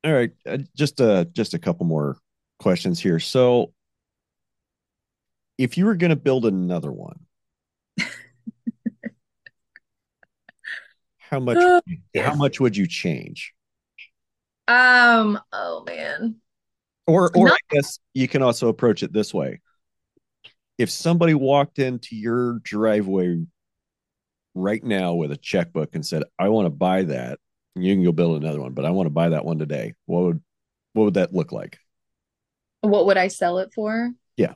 all 0.06 0.14
right, 0.14 0.32
uh, 0.46 0.60
just 0.74 1.02
uh 1.02 1.26
just 1.34 1.54
a 1.54 1.60
couple 1.60 1.86
more 1.86 2.18
questions 2.60 3.02
here. 3.02 3.20
So, 3.20 3.74
if 5.58 5.78
you 5.78 5.88
were 5.88 5.96
going 5.96 6.12
to 6.12 6.16
build 6.16 6.46
another 6.46 6.94
one, 6.94 7.20
how 11.18 11.42
much 11.42 11.58
oh, 11.60 11.82
how 12.16 12.36
much 12.36 12.62
would 12.62 12.78
you 12.78 12.88
change? 12.88 13.54
Um, 14.70 15.42
oh 15.52 15.84
man. 15.86 16.40
Or, 17.08 17.32
or 17.36 17.48
Not- 17.48 17.60
I 17.72 17.76
guess 17.76 18.00
you 18.14 18.28
can 18.28 18.42
also 18.42 18.68
approach 18.68 19.04
it 19.04 19.14
this 19.14 19.34
way. 19.34 19.62
If 20.78 20.90
somebody 20.90 21.34
walked 21.34 21.80
into 21.80 22.16
your 22.16 22.60
driveway 22.60 23.46
right 24.54 24.84
now 24.84 25.14
with 25.14 25.32
a 25.32 25.38
checkbook 25.38 25.96
and 25.96 26.06
said, 26.06 26.24
"I 26.38 26.50
want 26.50 26.66
to 26.66 26.70
buy 26.72 27.04
that," 27.04 27.40
you 27.76 27.94
can 27.94 28.04
go 28.04 28.12
build 28.12 28.42
another 28.42 28.60
one, 28.60 28.74
but 28.74 28.86
I 28.86 28.90
want 28.90 29.08
to 29.08 29.12
buy 29.12 29.30
that 29.30 29.46
one 29.46 29.60
today. 29.60 29.94
What 30.06 30.24
would 30.24 30.44
what 30.94 31.04
would 31.06 31.14
that 31.16 31.34
look 31.34 31.52
like? 31.52 31.78
What 32.82 33.06
would 33.06 33.18
I 33.18 33.28
sell 33.30 33.60
it 33.60 33.74
for? 33.74 34.12
Yeah. 34.38 34.54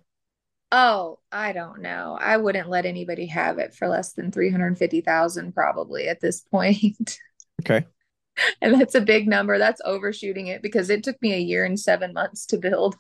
Oh, 0.72 1.20
I 1.32 1.52
don't 1.52 1.82
know. 1.82 2.18
I 2.20 2.38
wouldn't 2.38 2.70
let 2.70 2.86
anybody 2.86 3.26
have 3.28 3.58
it 3.60 3.74
for 3.74 3.88
less 3.88 4.14
than 4.14 4.32
350,000 4.32 5.54
probably 5.54 6.08
at 6.08 6.20
this 6.20 6.42
point. 6.42 7.18
Okay. 7.62 7.86
and 8.62 8.80
that's 8.80 8.96
a 8.96 9.02
big 9.02 9.28
number. 9.28 9.58
That's 9.58 9.82
overshooting 9.86 10.48
it 10.48 10.62
because 10.62 10.90
it 10.90 11.04
took 11.04 11.22
me 11.22 11.34
a 11.34 11.40
year 11.40 11.66
and 11.66 11.80
seven 11.80 12.14
months 12.14 12.46
to 12.48 12.58
build. 12.58 12.98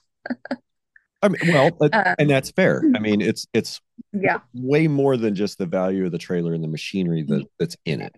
I 1.21 1.27
mean, 1.27 1.39
well, 1.47 1.77
um, 1.81 2.15
and 2.17 2.29
that's 2.29 2.51
fair. 2.51 2.83
I 2.95 2.99
mean, 2.99 3.21
it's 3.21 3.45
it's 3.53 3.81
yeah 4.13 4.39
way 4.53 4.87
more 4.87 5.17
than 5.17 5.35
just 5.35 5.57
the 5.57 5.65
value 5.65 6.05
of 6.05 6.11
the 6.11 6.17
trailer 6.17 6.53
and 6.53 6.63
the 6.63 6.67
machinery 6.67 7.23
that, 7.23 7.45
that's 7.59 7.75
in 7.85 8.01
it. 8.01 8.15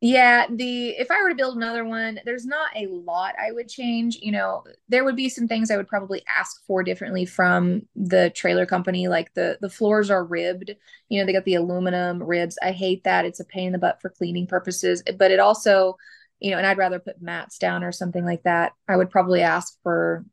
Yeah, 0.00 0.46
the 0.48 0.90
if 0.90 1.10
I 1.10 1.20
were 1.20 1.30
to 1.30 1.34
build 1.34 1.56
another 1.56 1.84
one, 1.84 2.20
there's 2.24 2.46
not 2.46 2.68
a 2.76 2.86
lot 2.86 3.34
I 3.36 3.50
would 3.50 3.68
change. 3.68 4.16
You 4.22 4.30
know, 4.30 4.62
there 4.88 5.04
would 5.04 5.16
be 5.16 5.28
some 5.28 5.48
things 5.48 5.72
I 5.72 5.76
would 5.76 5.88
probably 5.88 6.22
ask 6.28 6.64
for 6.66 6.84
differently 6.84 7.24
from 7.24 7.82
the 7.96 8.30
trailer 8.30 8.64
company. 8.64 9.08
Like 9.08 9.34
the 9.34 9.58
the 9.60 9.68
floors 9.68 10.08
are 10.08 10.24
ribbed. 10.24 10.76
You 11.08 11.18
know, 11.18 11.26
they 11.26 11.32
got 11.32 11.44
the 11.44 11.56
aluminum 11.56 12.22
ribs. 12.22 12.56
I 12.62 12.70
hate 12.70 13.02
that. 13.02 13.24
It's 13.24 13.40
a 13.40 13.44
pain 13.44 13.66
in 13.66 13.72
the 13.72 13.78
butt 13.78 14.00
for 14.00 14.10
cleaning 14.10 14.46
purposes. 14.46 15.02
But 15.18 15.32
it 15.32 15.40
also 15.40 15.96
you 16.40 16.50
know, 16.50 16.58
and 16.58 16.66
I'd 16.66 16.78
rather 16.78 16.98
put 16.98 17.20
mats 17.20 17.58
down 17.58 17.84
or 17.84 17.92
something 17.92 18.24
like 18.24 18.42
that. 18.44 18.72
I 18.86 18.96
would 18.96 19.10
probably 19.10 19.42
ask 19.42 19.76
for 19.82 20.24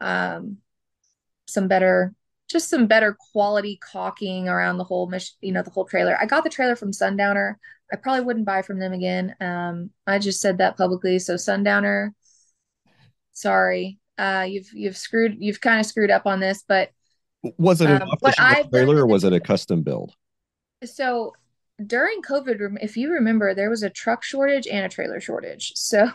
um, 0.00 0.58
some 1.46 1.68
better, 1.68 2.14
just 2.50 2.68
some 2.68 2.86
better 2.86 3.16
quality 3.32 3.78
caulking 3.92 4.48
around 4.48 4.78
the 4.78 4.84
whole, 4.84 5.12
you 5.40 5.52
know, 5.52 5.62
the 5.62 5.70
whole 5.70 5.84
trailer. 5.84 6.16
I 6.20 6.26
got 6.26 6.44
the 6.44 6.50
trailer 6.50 6.76
from 6.76 6.92
Sundowner. 6.92 7.58
I 7.92 7.96
probably 7.96 8.24
wouldn't 8.24 8.46
buy 8.46 8.62
from 8.62 8.78
them 8.78 8.92
again. 8.92 9.34
Um, 9.40 9.90
I 10.06 10.18
just 10.18 10.40
said 10.40 10.58
that 10.58 10.76
publicly. 10.76 11.18
So 11.18 11.36
Sundowner, 11.36 12.14
sorry, 13.32 13.98
uh, 14.18 14.46
you've 14.48 14.72
you've 14.72 14.96
screwed, 14.96 15.36
you've 15.38 15.60
kind 15.60 15.80
of 15.80 15.86
screwed 15.86 16.10
up 16.10 16.26
on 16.26 16.40
this. 16.40 16.64
But 16.66 16.90
was 17.58 17.80
it 17.80 17.90
an 17.90 18.02
um, 18.02 18.08
off-the-shelf 18.10 18.70
trailer 18.70 18.98
or 18.98 19.06
was 19.06 19.24
it 19.24 19.32
a 19.32 19.40
custom 19.40 19.82
build? 19.82 20.14
So 20.84 21.34
during 21.84 22.22
COVID, 22.22 22.78
if 22.80 22.96
you 22.96 23.10
remember, 23.12 23.54
there 23.54 23.70
was 23.70 23.82
a 23.82 23.90
truck 23.90 24.22
shortage 24.22 24.66
and 24.66 24.84
a 24.84 24.88
trailer 24.88 25.20
shortage. 25.20 25.72
So 25.76 26.08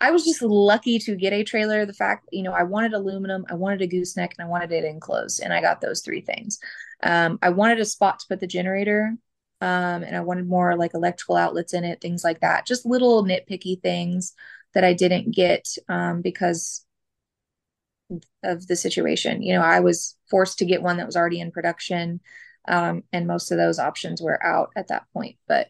I 0.00 0.10
was 0.10 0.24
just 0.24 0.42
lucky 0.42 0.98
to 1.00 1.16
get 1.16 1.32
a 1.32 1.44
trailer. 1.44 1.86
The 1.86 1.92
fact, 1.92 2.28
you 2.32 2.42
know, 2.42 2.52
I 2.52 2.62
wanted 2.64 2.92
aluminum, 2.92 3.44
I 3.50 3.54
wanted 3.54 3.82
a 3.82 3.86
gooseneck, 3.86 4.34
and 4.38 4.46
I 4.46 4.48
wanted 4.50 4.72
it 4.72 4.84
enclosed, 4.84 5.40
and 5.42 5.52
I 5.52 5.60
got 5.60 5.80
those 5.80 6.00
three 6.02 6.20
things. 6.20 6.58
Um, 7.02 7.38
I 7.42 7.50
wanted 7.50 7.80
a 7.80 7.84
spot 7.84 8.18
to 8.20 8.26
put 8.28 8.40
the 8.40 8.46
generator 8.46 9.14
Um, 9.60 10.02
and 10.02 10.14
I 10.16 10.20
wanted 10.20 10.46
more 10.48 10.76
like 10.76 10.92
electrical 10.94 11.36
outlets 11.36 11.72
in 11.74 11.84
it, 11.84 12.00
things 12.00 12.22
like 12.24 12.40
that. 12.40 12.66
Just 12.66 12.84
little 12.86 13.24
nitpicky 13.24 13.80
things 13.80 14.34
that 14.74 14.84
I 14.84 14.92
didn't 14.92 15.34
get 15.34 15.66
um, 15.88 16.20
because 16.22 16.84
of 18.44 18.66
the 18.66 18.76
situation. 18.76 19.42
You 19.42 19.54
know, 19.54 19.62
I 19.62 19.80
was 19.80 20.16
forced 20.30 20.58
to 20.58 20.64
get 20.64 20.82
one 20.82 20.96
that 20.98 21.06
was 21.06 21.16
already 21.16 21.40
in 21.40 21.50
production, 21.50 22.20
um, 22.68 23.02
and 23.12 23.26
most 23.26 23.50
of 23.50 23.58
those 23.58 23.78
options 23.78 24.20
were 24.20 24.44
out 24.44 24.70
at 24.76 24.88
that 24.88 25.04
point. 25.12 25.36
But 25.48 25.68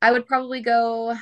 I 0.00 0.12
would 0.12 0.26
probably 0.26 0.60
go. 0.60 1.14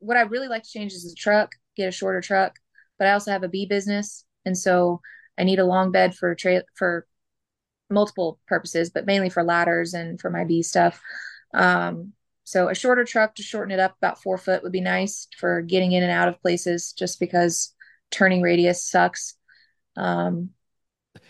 What 0.00 0.16
I 0.16 0.22
really 0.22 0.48
like 0.48 0.62
to 0.62 0.70
change 0.70 0.92
is 0.92 1.02
the 1.02 1.16
truck, 1.16 1.50
get 1.76 1.88
a 1.88 1.92
shorter 1.92 2.20
truck. 2.20 2.54
But 2.98 3.08
I 3.08 3.12
also 3.12 3.30
have 3.30 3.42
a 3.42 3.48
bee 3.48 3.66
business, 3.66 4.24
and 4.44 4.56
so 4.56 5.00
I 5.38 5.44
need 5.44 5.58
a 5.58 5.64
long 5.64 5.92
bed 5.92 6.14
for 6.14 6.34
tra- 6.34 6.64
for 6.74 7.06
multiple 7.90 8.38
purposes, 8.46 8.90
but 8.90 9.06
mainly 9.06 9.30
for 9.30 9.42
ladders 9.42 9.94
and 9.94 10.20
for 10.20 10.30
my 10.30 10.44
bee 10.44 10.62
stuff. 10.62 11.00
Um, 11.54 12.12
so 12.44 12.68
a 12.68 12.74
shorter 12.74 13.04
truck 13.04 13.34
to 13.34 13.42
shorten 13.42 13.72
it 13.72 13.80
up 13.80 13.96
about 13.98 14.22
four 14.22 14.38
foot 14.38 14.62
would 14.62 14.72
be 14.72 14.80
nice 14.80 15.28
for 15.38 15.60
getting 15.60 15.92
in 15.92 16.02
and 16.02 16.12
out 16.12 16.28
of 16.28 16.40
places, 16.40 16.92
just 16.92 17.20
because 17.20 17.74
turning 18.10 18.42
radius 18.42 18.82
sucks. 18.82 19.34
Um, 19.96 20.50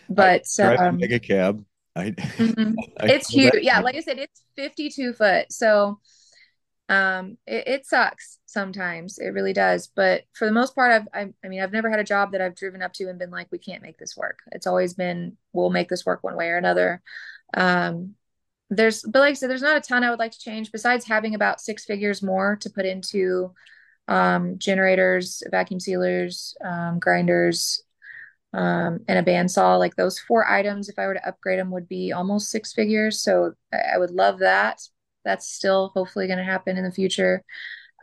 but 0.09 0.45
um, 0.59 0.97
mega 0.97 1.19
cab. 1.19 1.65
I, 1.99 2.11
mm-hmm. 2.11 2.73
I 2.99 3.07
it's 3.07 3.29
huge. 3.29 3.53
That. 3.53 3.63
Yeah, 3.63 3.79
like 3.79 3.95
I 3.95 4.01
said, 4.01 4.17
it's 4.17 4.41
52 4.55 5.13
foot. 5.13 5.51
So 5.51 5.99
um, 6.89 7.37
it, 7.45 7.67
it, 7.67 7.85
sucks 7.85 8.39
sometimes. 8.47 9.19
It 9.19 9.29
really 9.29 9.53
does. 9.53 9.89
But 9.95 10.23
for 10.33 10.45
the 10.45 10.51
most 10.51 10.73
part, 10.73 10.91
I've, 10.91 11.07
I, 11.13 11.33
I 11.45 11.47
mean, 11.47 11.61
I've 11.61 11.71
never 11.71 11.89
had 11.89 11.99
a 11.99 12.03
job 12.03 12.31
that 12.31 12.41
I've 12.41 12.55
driven 12.55 12.81
up 12.81 12.93
to 12.93 13.09
and 13.09 13.19
been 13.19 13.29
like, 13.29 13.47
we 13.51 13.59
can't 13.59 13.83
make 13.83 13.99
this 13.99 14.17
work. 14.17 14.39
It's 14.51 14.65
always 14.65 14.95
been, 14.95 15.37
we'll 15.53 15.69
make 15.69 15.87
this 15.87 16.05
work 16.05 16.23
one 16.23 16.35
way 16.35 16.47
or 16.47 16.57
another. 16.57 17.03
Um, 17.53 18.15
there's, 18.71 19.03
but 19.03 19.19
like 19.19 19.31
I 19.31 19.33
said, 19.33 19.51
there's 19.51 19.61
not 19.61 19.77
a 19.77 19.81
ton 19.81 20.03
I 20.03 20.09
would 20.09 20.19
like 20.19 20.31
to 20.31 20.39
change 20.39 20.71
besides 20.71 21.05
having 21.05 21.35
about 21.35 21.61
six 21.61 21.85
figures 21.85 22.23
more 22.23 22.55
to 22.61 22.69
put 22.71 22.85
into 22.85 23.53
um, 24.07 24.57
generators, 24.57 25.43
vacuum 25.51 25.79
sealers, 25.79 26.55
um, 26.65 26.97
grinders, 26.97 27.83
um, 28.53 28.99
and 29.07 29.19
a 29.19 29.23
bandsaw. 29.23 29.77
Like 29.77 29.95
those 29.95 30.19
four 30.19 30.47
items, 30.47 30.89
if 30.89 30.97
I 30.97 31.07
were 31.07 31.13
to 31.13 31.27
upgrade 31.27 31.59
them, 31.59 31.71
would 31.71 31.87
be 31.87 32.11
almost 32.11 32.49
six 32.49 32.73
figures. 32.73 33.21
So 33.21 33.53
I, 33.73 33.97
would 33.97 34.11
love 34.11 34.39
that. 34.39 34.81
That's 35.25 35.51
still 35.51 35.91
hopefully 35.93 36.27
going 36.27 36.39
to 36.39 36.45
happen 36.45 36.77
in 36.77 36.83
the 36.83 36.91
future. 36.91 37.43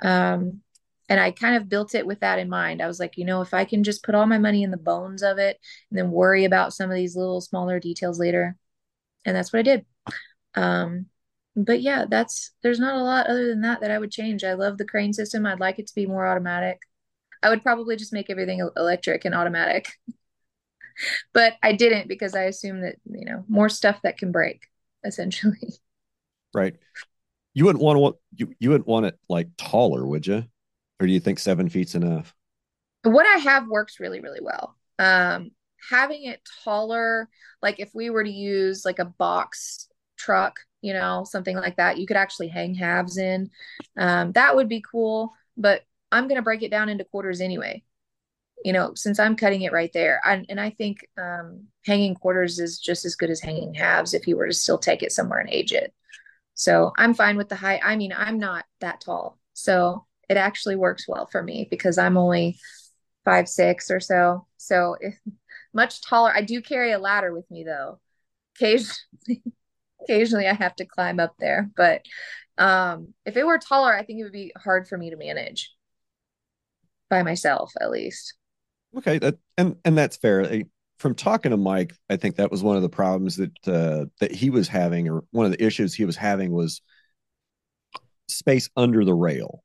Um, 0.02 0.60
and 1.08 1.20
I 1.20 1.30
kind 1.30 1.56
of 1.56 1.68
built 1.68 1.94
it 1.94 2.06
with 2.06 2.20
that 2.20 2.38
in 2.38 2.48
mind. 2.48 2.82
I 2.82 2.86
was 2.86 2.98
like, 2.98 3.16
you 3.16 3.24
know, 3.24 3.40
if 3.40 3.54
I 3.54 3.64
can 3.64 3.84
just 3.84 4.02
put 4.02 4.14
all 4.14 4.26
my 4.26 4.38
money 4.38 4.62
in 4.62 4.70
the 4.70 4.76
bones 4.76 5.22
of 5.22 5.38
it 5.38 5.58
and 5.90 5.98
then 5.98 6.10
worry 6.10 6.44
about 6.44 6.74
some 6.74 6.90
of 6.90 6.96
these 6.96 7.16
little 7.16 7.40
smaller 7.40 7.78
details 7.78 8.18
later. 8.18 8.56
And 9.24 9.36
that's 9.36 9.52
what 9.52 9.60
I 9.60 9.62
did. 9.62 9.86
Um, 10.54 11.06
but 11.54 11.80
yeah, 11.80 12.04
that's 12.08 12.52
there's 12.62 12.80
not 12.80 12.96
a 12.96 13.02
lot 13.02 13.28
other 13.28 13.48
than 13.48 13.62
that 13.62 13.80
that 13.80 13.90
I 13.90 13.98
would 13.98 14.10
change. 14.10 14.44
I 14.44 14.54
love 14.54 14.78
the 14.78 14.84
crane 14.84 15.12
system. 15.12 15.46
I'd 15.46 15.60
like 15.60 15.78
it 15.78 15.86
to 15.86 15.94
be 15.94 16.06
more 16.06 16.26
automatic. 16.26 16.80
I 17.42 17.50
would 17.50 17.62
probably 17.62 17.96
just 17.96 18.12
make 18.12 18.28
everything 18.28 18.66
electric 18.76 19.24
and 19.24 19.34
automatic. 19.34 19.88
but 21.32 21.54
I 21.62 21.72
didn't 21.72 22.08
because 22.08 22.34
I 22.34 22.44
assume 22.44 22.80
that, 22.82 22.96
you 23.04 23.24
know, 23.24 23.44
more 23.48 23.68
stuff 23.68 24.00
that 24.02 24.18
can 24.18 24.32
break 24.32 24.68
essentially. 25.04 25.58
Right. 26.54 26.76
You 27.52 27.66
wouldn't 27.66 27.84
want 27.84 27.98
to 27.98 28.18
you 28.34 28.54
you 28.58 28.70
wouldn't 28.70 28.88
want 28.88 29.04
it 29.04 29.18
like 29.28 29.48
taller, 29.58 30.06
would 30.06 30.26
you? 30.26 30.46
Or 30.98 31.06
do 31.06 31.12
you 31.12 31.20
think 31.20 31.38
seven 31.38 31.68
feet's 31.68 31.94
enough? 31.94 32.34
What 33.02 33.26
I 33.26 33.38
have 33.40 33.68
works 33.68 34.00
really, 34.00 34.20
really 34.20 34.40
well. 34.40 34.74
Um, 34.98 35.50
having 35.90 36.24
it 36.24 36.40
taller, 36.64 37.28
like 37.60 37.78
if 37.78 37.90
we 37.94 38.08
were 38.08 38.24
to 38.24 38.30
use 38.30 38.86
like 38.86 38.98
a 39.00 39.04
box 39.04 39.88
truck, 40.16 40.60
you 40.80 40.94
know, 40.94 41.24
something 41.24 41.56
like 41.56 41.76
that, 41.76 41.98
you 41.98 42.06
could 42.06 42.16
actually 42.16 42.48
hang 42.48 42.74
halves 42.74 43.18
in. 43.18 43.50
Um, 43.98 44.32
that 44.32 44.56
would 44.56 44.68
be 44.68 44.82
cool. 44.90 45.34
But 45.58 45.82
I'm 46.10 46.28
gonna 46.28 46.40
break 46.40 46.62
it 46.62 46.70
down 46.70 46.88
into 46.88 47.04
quarters 47.04 47.42
anyway 47.42 47.82
you 48.66 48.72
know, 48.72 48.94
since 48.96 49.20
I'm 49.20 49.36
cutting 49.36 49.62
it 49.62 49.72
right 49.72 49.92
there, 49.92 50.20
I, 50.24 50.44
and 50.48 50.60
I 50.60 50.70
think 50.70 51.06
um, 51.16 51.68
hanging 51.84 52.16
quarters 52.16 52.58
is 52.58 52.80
just 52.80 53.04
as 53.04 53.14
good 53.14 53.30
as 53.30 53.38
hanging 53.38 53.74
halves 53.74 54.12
if 54.12 54.26
you 54.26 54.36
were 54.36 54.48
to 54.48 54.52
still 54.52 54.76
take 54.76 55.04
it 55.04 55.12
somewhere 55.12 55.38
and 55.38 55.48
age 55.48 55.72
it. 55.72 55.94
So 56.54 56.90
I'm 56.98 57.14
fine 57.14 57.36
with 57.36 57.48
the 57.48 57.54
height. 57.54 57.82
I 57.84 57.94
mean, 57.94 58.12
I'm 58.12 58.40
not 58.40 58.64
that 58.80 59.00
tall, 59.00 59.38
so 59.52 60.04
it 60.28 60.36
actually 60.36 60.74
works 60.74 61.06
well 61.06 61.26
for 61.30 61.44
me 61.44 61.68
because 61.70 61.96
I'm 61.96 62.16
only 62.16 62.58
five 63.24 63.48
six 63.48 63.88
or 63.88 64.00
so. 64.00 64.48
So 64.56 64.96
if, 65.00 65.16
much 65.72 66.02
taller. 66.02 66.34
I 66.34 66.42
do 66.42 66.60
carry 66.60 66.90
a 66.90 66.98
ladder 66.98 67.32
with 67.32 67.48
me 67.52 67.62
though. 67.62 68.00
Occasionally, 68.56 68.96
occasionally 70.02 70.48
I 70.48 70.54
have 70.54 70.74
to 70.76 70.86
climb 70.86 71.20
up 71.20 71.36
there, 71.38 71.70
but 71.76 72.02
um, 72.58 73.14
if 73.24 73.36
it 73.36 73.46
were 73.46 73.58
taller, 73.58 73.94
I 73.94 74.02
think 74.02 74.18
it 74.18 74.24
would 74.24 74.32
be 74.32 74.52
hard 74.56 74.88
for 74.88 74.98
me 74.98 75.10
to 75.10 75.16
manage 75.16 75.72
by 77.08 77.22
myself 77.22 77.72
at 77.80 77.92
least. 77.92 78.34
Okay, 78.98 79.18
that 79.18 79.36
and 79.56 79.76
and 79.84 79.96
that's 79.96 80.16
fair. 80.16 80.62
From 80.98 81.14
talking 81.14 81.50
to 81.50 81.56
Mike, 81.56 81.94
I 82.08 82.16
think 82.16 82.36
that 82.36 82.50
was 82.50 82.62
one 82.62 82.76
of 82.76 82.82
the 82.82 82.88
problems 82.88 83.36
that 83.36 83.68
uh, 83.68 84.06
that 84.20 84.32
he 84.32 84.50
was 84.50 84.68
having, 84.68 85.08
or 85.08 85.24
one 85.30 85.46
of 85.46 85.52
the 85.52 85.62
issues 85.62 85.94
he 85.94 86.04
was 86.04 86.16
having 86.16 86.52
was 86.52 86.80
space 88.28 88.68
under 88.76 89.04
the 89.04 89.14
rail 89.14 89.62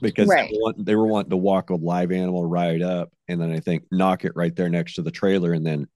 because 0.00 0.28
right. 0.28 0.50
they, 0.50 0.56
want, 0.56 0.84
they 0.84 0.96
were 0.96 1.06
wanting 1.06 1.30
to 1.30 1.36
walk 1.36 1.70
a 1.70 1.74
live 1.74 2.12
animal 2.12 2.44
right 2.44 2.80
up, 2.80 3.12
and 3.28 3.40
then 3.40 3.50
I 3.50 3.60
think 3.60 3.84
knock 3.90 4.24
it 4.24 4.32
right 4.34 4.54
there 4.54 4.68
next 4.68 4.94
to 4.94 5.02
the 5.02 5.10
trailer, 5.10 5.52
and 5.52 5.66
then 5.66 5.86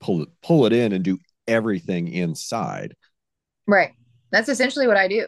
pull 0.00 0.22
it 0.22 0.28
pull 0.42 0.66
it 0.66 0.72
in 0.72 0.92
and 0.92 1.04
do 1.04 1.18
everything 1.46 2.08
inside. 2.08 2.94
Right. 3.66 3.92
That's 4.30 4.48
essentially 4.48 4.86
what 4.86 4.96
I 4.96 5.08
do. 5.08 5.26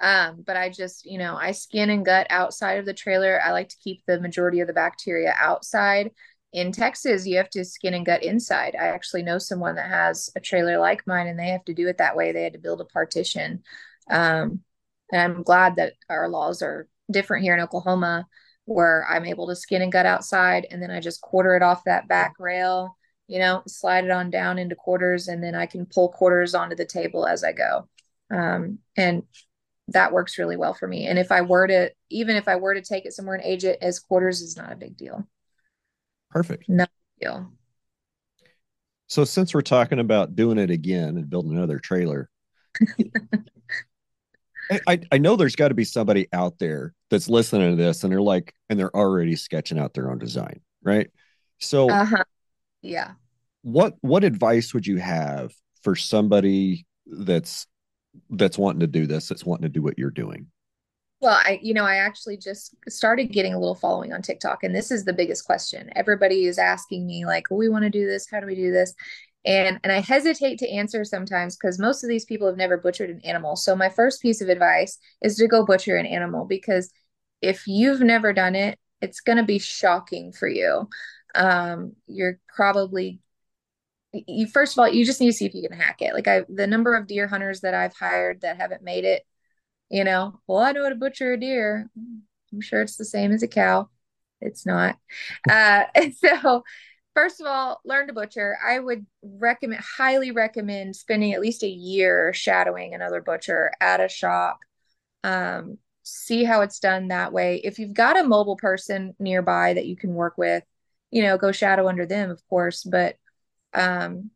Um, 0.00 0.42
but 0.46 0.56
I 0.56 0.70
just, 0.70 1.04
you 1.04 1.18
know, 1.18 1.36
I 1.36 1.52
skin 1.52 1.90
and 1.90 2.04
gut 2.04 2.26
outside 2.30 2.78
of 2.78 2.86
the 2.86 2.94
trailer. 2.94 3.40
I 3.42 3.50
like 3.52 3.68
to 3.70 3.76
keep 3.82 4.04
the 4.06 4.20
majority 4.20 4.60
of 4.60 4.66
the 4.66 4.72
bacteria 4.72 5.34
outside. 5.38 6.12
In 6.52 6.72
Texas, 6.72 7.26
you 7.26 7.36
have 7.36 7.50
to 7.50 7.64
skin 7.64 7.94
and 7.94 8.06
gut 8.06 8.22
inside. 8.22 8.74
I 8.74 8.86
actually 8.86 9.22
know 9.22 9.38
someone 9.38 9.74
that 9.74 9.90
has 9.90 10.30
a 10.36 10.40
trailer 10.40 10.78
like 10.78 11.06
mine 11.06 11.26
and 11.26 11.38
they 11.38 11.48
have 11.48 11.64
to 11.66 11.74
do 11.74 11.88
it 11.88 11.98
that 11.98 12.16
way. 12.16 12.32
They 12.32 12.44
had 12.44 12.54
to 12.54 12.58
build 12.58 12.80
a 12.80 12.84
partition. 12.84 13.62
Um, 14.08 14.60
and 15.12 15.20
I'm 15.20 15.42
glad 15.42 15.76
that 15.76 15.94
our 16.08 16.28
laws 16.28 16.62
are 16.62 16.88
different 17.10 17.42
here 17.42 17.54
in 17.54 17.60
Oklahoma 17.60 18.26
where 18.64 19.06
I'm 19.08 19.24
able 19.24 19.48
to 19.48 19.56
skin 19.56 19.82
and 19.82 19.90
gut 19.90 20.06
outside 20.06 20.66
and 20.70 20.82
then 20.82 20.90
I 20.90 21.00
just 21.00 21.22
quarter 21.22 21.56
it 21.56 21.62
off 21.62 21.84
that 21.84 22.06
back 22.06 22.34
rail, 22.38 22.96
you 23.26 23.38
know, 23.38 23.62
slide 23.66 24.04
it 24.04 24.10
on 24.10 24.30
down 24.30 24.58
into 24.58 24.74
quarters 24.74 25.28
and 25.28 25.42
then 25.42 25.54
I 25.54 25.66
can 25.66 25.86
pull 25.86 26.10
quarters 26.10 26.54
onto 26.54 26.76
the 26.76 26.84
table 26.84 27.26
as 27.26 27.42
I 27.42 27.52
go. 27.52 27.88
Um, 28.30 28.78
and 28.96 29.22
that 29.88 30.12
works 30.12 30.38
really 30.38 30.56
well 30.56 30.74
for 30.74 30.86
me. 30.86 31.06
And 31.06 31.18
if 31.18 31.32
I 31.32 31.40
were 31.40 31.66
to, 31.66 31.90
even 32.10 32.36
if 32.36 32.46
I 32.46 32.56
were 32.56 32.74
to 32.74 32.82
take 32.82 33.06
it 33.06 33.12
somewhere 33.12 33.36
and 33.36 33.44
age 33.44 33.64
it 33.64 33.78
as 33.80 33.98
quarters, 33.98 34.40
is 34.40 34.56
not 34.56 34.72
a 34.72 34.76
big 34.76 34.96
deal. 34.96 35.26
Perfect. 36.30 36.68
No 36.68 36.86
deal. 37.20 37.50
So 39.06 39.24
since 39.24 39.54
we're 39.54 39.62
talking 39.62 39.98
about 39.98 40.36
doing 40.36 40.58
it 40.58 40.70
again 40.70 41.16
and 41.16 41.30
building 41.30 41.52
another 41.52 41.78
trailer, 41.78 42.28
I, 44.86 45.00
I 45.10 45.16
know 45.16 45.36
there's 45.36 45.56
got 45.56 45.68
to 45.68 45.74
be 45.74 45.84
somebody 45.84 46.28
out 46.32 46.58
there 46.58 46.94
that's 47.08 47.30
listening 47.30 47.70
to 47.70 47.82
this 47.82 48.04
and 48.04 48.12
they're 48.12 48.20
like, 48.20 48.52
and 48.68 48.78
they're 48.78 48.94
already 48.94 49.34
sketching 49.34 49.78
out 49.78 49.94
their 49.94 50.10
own 50.10 50.18
design, 50.18 50.60
right? 50.82 51.10
So, 51.58 51.88
uh-huh. 51.88 52.24
yeah. 52.82 53.12
What 53.62 53.94
what 54.02 54.24
advice 54.24 54.74
would 54.74 54.86
you 54.86 54.98
have 54.98 55.52
for 55.82 55.96
somebody 55.96 56.86
that's 57.06 57.66
that's 58.30 58.58
wanting 58.58 58.80
to 58.80 58.86
do 58.86 59.06
this, 59.06 59.28
that's 59.28 59.44
wanting 59.44 59.64
to 59.64 59.68
do 59.68 59.82
what 59.82 59.98
you're 59.98 60.10
doing? 60.10 60.46
Well, 61.20 61.34
I, 61.34 61.58
you 61.62 61.74
know, 61.74 61.84
I 61.84 61.96
actually 61.96 62.36
just 62.36 62.76
started 62.88 63.32
getting 63.32 63.52
a 63.52 63.58
little 63.58 63.74
following 63.74 64.12
on 64.12 64.22
TikTok, 64.22 64.62
and 64.62 64.74
this 64.74 64.92
is 64.92 65.04
the 65.04 65.12
biggest 65.12 65.44
question. 65.44 65.90
Everybody 65.96 66.44
is 66.44 66.58
asking 66.58 67.06
me, 67.06 67.26
like, 67.26 67.46
we 67.50 67.68
want 67.68 67.82
to 67.84 67.90
do 67.90 68.06
this. 68.06 68.28
How 68.30 68.38
do 68.38 68.46
we 68.46 68.54
do 68.54 68.70
this? 68.70 68.94
And 69.44 69.80
and 69.82 69.92
I 69.92 70.00
hesitate 70.00 70.58
to 70.58 70.70
answer 70.70 71.04
sometimes 71.04 71.56
because 71.56 71.78
most 71.78 72.04
of 72.04 72.08
these 72.08 72.24
people 72.24 72.46
have 72.46 72.56
never 72.56 72.76
butchered 72.76 73.10
an 73.10 73.20
animal. 73.24 73.56
So 73.56 73.74
my 73.74 73.88
first 73.88 74.20
piece 74.20 74.40
of 74.40 74.48
advice 74.48 74.98
is 75.22 75.36
to 75.36 75.48
go 75.48 75.64
butcher 75.64 75.96
an 75.96 76.06
animal 76.06 76.44
because 76.44 76.92
if 77.40 77.66
you've 77.66 78.00
never 78.00 78.32
done 78.32 78.54
it, 78.54 78.78
it's 79.00 79.20
going 79.20 79.38
to 79.38 79.44
be 79.44 79.58
shocking 79.58 80.32
for 80.32 80.48
you. 80.48 80.88
Um, 81.34 81.92
you're 82.06 82.40
probably 82.54 83.20
you 84.12 84.46
first 84.46 84.74
of 84.74 84.78
all 84.78 84.88
you 84.88 85.04
just 85.04 85.20
need 85.20 85.28
to 85.28 85.32
see 85.32 85.46
if 85.46 85.54
you 85.54 85.66
can 85.68 85.78
hack 85.78 86.00
it. 86.00 86.14
Like 86.14 86.28
i 86.28 86.44
the 86.48 86.66
number 86.66 86.94
of 86.94 87.06
deer 87.06 87.26
hunters 87.26 87.60
that 87.60 87.74
i've 87.74 87.94
hired 87.94 88.40
that 88.40 88.56
haven't 88.56 88.82
made 88.82 89.04
it 89.04 89.22
you 89.90 90.04
know 90.04 90.40
well 90.46 90.58
i 90.58 90.72
know 90.72 90.84
how 90.84 90.88
to 90.88 90.94
butcher 90.94 91.34
a 91.34 91.40
deer. 91.40 91.90
I'm 92.52 92.60
sure 92.60 92.82
it's 92.82 92.96
the 92.96 93.04
same 93.04 93.32
as 93.32 93.42
a 93.42 93.48
cow. 93.48 93.88
It's 94.40 94.64
not. 94.64 94.96
Uh 95.50 95.84
so 96.16 96.64
first 97.14 97.40
of 97.40 97.46
all 97.46 97.80
learn 97.84 98.06
to 98.06 98.12
butcher. 98.12 98.56
I 98.64 98.78
would 98.78 99.06
recommend 99.22 99.82
highly 99.98 100.30
recommend 100.30 100.96
spending 100.96 101.34
at 101.34 101.40
least 101.40 101.62
a 101.62 101.68
year 101.68 102.32
shadowing 102.32 102.94
another 102.94 103.20
butcher 103.20 103.72
at 103.80 104.00
a 104.00 104.08
shop. 104.08 104.58
Um 105.24 105.78
see 106.04 106.44
how 106.44 106.62
it's 106.62 106.78
done 106.80 107.08
that 107.08 107.32
way. 107.34 107.60
If 107.62 107.78
you've 107.78 107.92
got 107.92 108.18
a 108.18 108.24
mobile 108.26 108.56
person 108.56 109.14
nearby 109.18 109.74
that 109.74 109.86
you 109.86 109.96
can 109.96 110.14
work 110.14 110.38
with 110.38 110.64
you 111.10 111.22
know 111.22 111.38
go 111.38 111.52
shadow 111.52 111.88
under 111.88 112.06
them 112.06 112.30
of 112.30 112.46
course 112.48 112.82
but 112.84 113.16
um, 113.74 114.30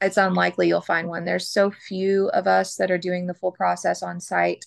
it's 0.00 0.16
unlikely 0.16 0.68
you'll 0.68 0.80
find 0.80 1.08
one. 1.08 1.24
There's 1.24 1.48
so 1.48 1.70
few 1.70 2.28
of 2.28 2.46
us 2.46 2.76
that 2.76 2.90
are 2.90 2.98
doing 2.98 3.26
the 3.26 3.34
full 3.34 3.52
process 3.52 4.02
on 4.02 4.20
site. 4.20 4.64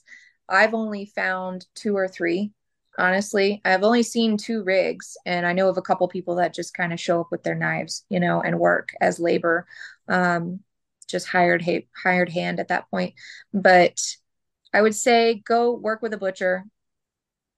I've 0.50 0.74
only 0.74 1.06
found 1.06 1.66
two 1.76 1.96
or 1.96 2.08
three, 2.08 2.52
honestly. 2.98 3.62
I've 3.64 3.84
only 3.84 4.04
seen 4.04 4.38
two 4.38 4.64
rigs, 4.64 5.16
and 5.26 5.46
I 5.46 5.54
know 5.54 5.70
of 5.70 5.78
a 5.78 5.82
couple 5.82 6.08
people 6.08 6.36
that 6.36 6.54
just 6.54 6.74
kind 6.74 6.92
of 6.92 7.00
show 7.00 7.22
up 7.22 7.28
with 7.32 7.44
their 7.44 7.56
knives, 7.56 8.06
you 8.10 8.20
know, 8.20 8.42
and 8.42 8.60
work 8.60 8.90
as 9.00 9.20
labor, 9.20 9.66
um, 10.10 10.60
just 11.08 11.28
hired 11.28 11.62
ha- 11.62 11.88
hired 11.96 12.30
hand 12.30 12.60
at 12.60 12.68
that 12.68 12.90
point. 12.92 13.14
But 13.54 14.00
I 14.74 14.82
would 14.82 14.96
say 14.96 15.42
go 15.46 15.72
work 15.72 16.02
with 16.02 16.14
a 16.14 16.18
butcher 16.18 16.66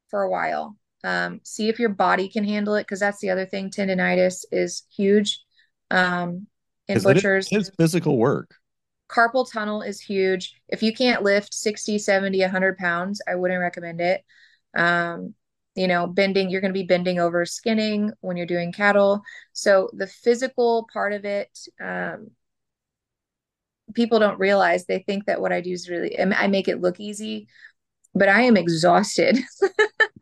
for 0.10 0.22
a 0.22 0.30
while. 0.30 0.78
Um, 1.04 1.42
see 1.44 1.70
if 1.70 1.80
your 1.80 1.90
body 1.90 2.30
can 2.30 2.44
handle 2.44 2.76
it, 2.76 2.84
because 2.84 3.00
that's 3.00 3.20
the 3.20 3.30
other 3.30 3.46
thing. 3.46 3.70
Tendonitis 3.70 4.46
is 4.52 4.84
huge. 4.96 5.45
Um, 5.92 6.48
in 6.88 7.02
butchers. 7.02 7.48
It 7.52 7.58
is 7.58 7.72
physical 7.78 8.18
work. 8.18 8.56
Carpal 9.10 9.50
tunnel 9.52 9.82
is 9.82 10.02
huge. 10.02 10.56
If 10.68 10.82
you 10.82 10.94
can't 10.94 11.24
lift 11.24 11.54
60, 11.54 12.00
70, 12.00 12.42
100 12.42 12.78
pounds, 12.78 13.22
I 13.28 13.36
wouldn't 13.36 13.60
recommend 13.60 14.02
it. 14.02 14.24
Um, 14.76 15.36
you 15.76 15.88
know, 15.88 16.08
bending, 16.08 16.50
you're 16.50 16.62
going 16.62 16.74
to 16.74 16.80
be 16.80 16.86
bending 16.86 17.20
over 17.20 17.46
skinning 17.46 18.12
when 18.22 18.38
you're 18.38 18.46
doing 18.46 18.72
cattle. 18.72 19.22
So 19.54 19.90
the 19.94 20.08
physical 20.08 20.88
part 20.92 21.14
of 21.14 21.26
it, 21.26 21.50
um, 21.84 22.32
people 23.94 24.20
don't 24.20 24.40
realize 24.40 24.86
they 24.86 25.00
think 25.00 25.26
that 25.26 25.42
what 25.42 25.52
I 25.52 25.62
do 25.62 25.72
is 25.72 25.90
really, 25.90 26.18
I 26.18 26.48
make 26.48 26.68
it 26.68 26.82
look 26.82 27.00
easy, 27.00 27.48
but 28.14 28.30
I 28.30 28.42
am 28.42 28.58
exhausted. 28.58 29.38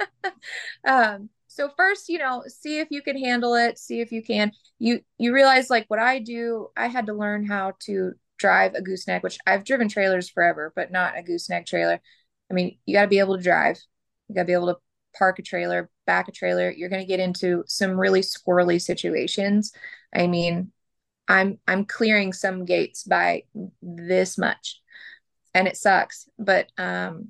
um, 0.86 1.30
so 1.54 1.70
first 1.78 2.10
you 2.10 2.18
know 2.18 2.43
see 2.47 2.80
if 2.80 2.88
you 2.91 3.01
can 3.01 3.18
handle 3.18 3.56
it 3.56 3.78
see 3.78 4.01
if 4.01 4.12
you 4.12 4.24
can. 4.24 4.51
You 4.80 5.01
you 5.18 5.34
realize 5.34 5.70
like 5.70 5.86
what 5.88 5.99
i 5.99 6.20
do 6.20 6.70
i 6.76 6.88
had 6.88 7.06
to 7.08 7.14
learn 7.14 7.45
how 7.45 7.74
to 7.86 8.14
drive 8.38 8.74
a 8.76 8.82
gooseneck 8.82 9.24
which 9.24 9.38
i've 9.47 9.64
driven 9.64 9.88
trailers 9.88 10.30
forever 10.30 10.74
but 10.76 10.91
not 10.91 11.18
a 11.18 11.24
gooseneck 11.24 11.66
trailer. 11.66 11.99
I 12.49 12.54
mean 12.54 12.78
you 12.86 12.95
got 12.95 13.04
to 13.04 13.08
be 13.08 13.20
able 13.20 13.38
to 13.38 13.43
drive. 13.43 13.80
You 14.28 14.36
got 14.36 14.41
to 14.41 14.47
be 14.47 14.54
able 14.54 14.74
to 14.74 14.80
park 15.18 15.39
a 15.39 15.43
trailer 15.43 15.89
back 16.06 16.28
a 16.28 16.32
trailer. 16.32 16.72
You're 16.72 16.89
going 16.89 17.01
to 17.01 17.08
get 17.08 17.20
into 17.20 17.64
some 17.68 17.99
really 17.99 18.22
squirrely 18.22 18.82
situations. 18.82 19.72
I 20.14 20.28
mean 20.28 20.72
i'm 21.28 21.58
i'm 21.68 21.86
clearing 21.86 22.34
some 22.34 22.66
gates 22.66 23.04
by 23.04 23.43
this 23.82 24.38
much 24.38 24.82
and 25.54 25.68
it 25.68 25.78
sucks 25.78 26.28
but 26.38 26.70
um 26.78 27.30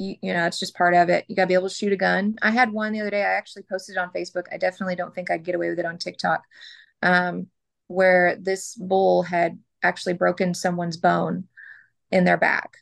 you, 0.00 0.16
you 0.22 0.32
know, 0.32 0.46
it's 0.46 0.58
just 0.58 0.74
part 0.74 0.94
of 0.94 1.10
it. 1.10 1.26
You 1.28 1.36
got 1.36 1.42
to 1.42 1.48
be 1.48 1.54
able 1.54 1.68
to 1.68 1.74
shoot 1.74 1.92
a 1.92 1.96
gun. 1.96 2.36
I 2.40 2.50
had 2.50 2.72
one 2.72 2.92
the 2.92 3.02
other 3.02 3.10
day. 3.10 3.20
I 3.20 3.34
actually 3.34 3.64
posted 3.70 3.98
on 3.98 4.10
Facebook. 4.10 4.44
I 4.50 4.56
definitely 4.56 4.96
don't 4.96 5.14
think 5.14 5.30
I'd 5.30 5.44
get 5.44 5.54
away 5.54 5.68
with 5.68 5.78
it 5.78 5.84
on 5.84 5.98
TikTok, 5.98 6.42
um, 7.02 7.48
where 7.86 8.36
this 8.40 8.74
bull 8.76 9.22
had 9.22 9.58
actually 9.82 10.14
broken 10.14 10.54
someone's 10.54 10.96
bone 10.96 11.48
in 12.10 12.24
their 12.24 12.38
back. 12.38 12.78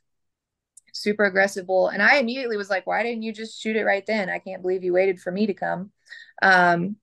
Super 0.93 1.25
aggressive 1.25 1.67
bull. 1.67 1.89
And 1.89 2.01
I 2.01 2.19
immediately 2.19 2.57
was 2.57 2.71
like, 2.71 2.87
why 2.87 3.03
didn't 3.03 3.25
you 3.25 3.33
just 3.33 3.61
shoot 3.61 3.75
it 3.75 3.85
right 3.85 4.07
then? 4.07 4.31
I 4.31 4.39
can't 4.39 4.63
believe 4.63 4.85
you 4.85 4.93
waited 4.93 5.21
for 5.21 5.33
me 5.33 5.47
to 5.47 5.55
come. 5.55 5.91
Um, 6.41 6.97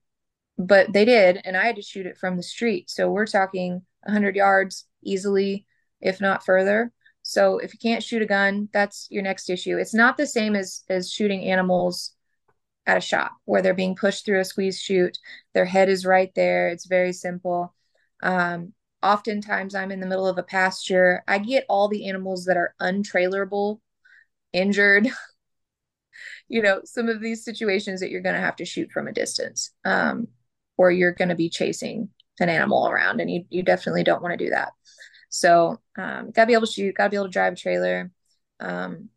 but 0.56 0.94
they 0.94 1.04
did. 1.04 1.42
And 1.44 1.58
I 1.58 1.66
had 1.66 1.76
to 1.76 1.82
shoot 1.82 2.06
it 2.06 2.16
from 2.16 2.38
the 2.38 2.42
street. 2.42 2.88
So 2.88 3.10
we're 3.10 3.26
talking 3.26 3.82
100 4.04 4.34
yards 4.34 4.86
easily, 5.02 5.66
if 6.00 6.22
not 6.22 6.44
further. 6.44 6.90
So 7.28 7.58
if 7.58 7.72
you 7.74 7.78
can't 7.80 8.04
shoot 8.04 8.22
a 8.22 8.26
gun, 8.26 8.68
that's 8.72 9.08
your 9.10 9.24
next 9.24 9.50
issue. 9.50 9.78
It's 9.78 9.92
not 9.92 10.16
the 10.16 10.28
same 10.28 10.54
as 10.54 10.84
as 10.88 11.10
shooting 11.10 11.42
animals 11.42 12.14
at 12.86 12.98
a 12.98 13.00
shop 13.00 13.32
where 13.46 13.60
they're 13.62 13.74
being 13.74 13.96
pushed 13.96 14.24
through 14.24 14.38
a 14.38 14.44
squeeze 14.44 14.78
chute. 14.78 15.18
Their 15.52 15.64
head 15.64 15.88
is 15.88 16.06
right 16.06 16.30
there. 16.36 16.68
It's 16.68 16.86
very 16.86 17.12
simple. 17.12 17.74
Um, 18.22 18.74
oftentimes 19.02 19.74
I'm 19.74 19.90
in 19.90 19.98
the 19.98 20.06
middle 20.06 20.28
of 20.28 20.38
a 20.38 20.44
pasture. 20.44 21.24
I 21.26 21.38
get 21.38 21.66
all 21.68 21.88
the 21.88 22.08
animals 22.08 22.44
that 22.44 22.56
are 22.56 22.76
untrailerable, 22.80 23.80
injured. 24.52 25.08
you 26.48 26.62
know, 26.62 26.82
some 26.84 27.08
of 27.08 27.20
these 27.20 27.44
situations 27.44 27.98
that 28.00 28.10
you're 28.10 28.20
going 28.20 28.36
to 28.36 28.40
have 28.40 28.56
to 28.56 28.64
shoot 28.64 28.92
from 28.92 29.08
a 29.08 29.12
distance, 29.12 29.72
um, 29.84 30.28
or 30.76 30.92
you're 30.92 31.10
going 31.12 31.30
to 31.30 31.34
be 31.34 31.50
chasing 31.50 32.08
an 32.38 32.50
animal 32.50 32.88
around, 32.88 33.20
and 33.20 33.28
you 33.28 33.44
you 33.50 33.64
definitely 33.64 34.04
don't 34.04 34.22
want 34.22 34.38
to 34.38 34.44
do 34.44 34.50
that. 34.50 34.70
So 35.36 35.80
um, 35.98 36.30
gotta 36.30 36.46
be 36.46 36.54
able 36.54 36.66
to 36.66 36.72
shoot, 36.72 36.94
gotta 36.94 37.10
be 37.10 37.16
able 37.16 37.26
to 37.26 37.30
drive 37.30 37.52
a 37.52 37.56
trailer. 37.56 38.10
Um, 38.58 39.10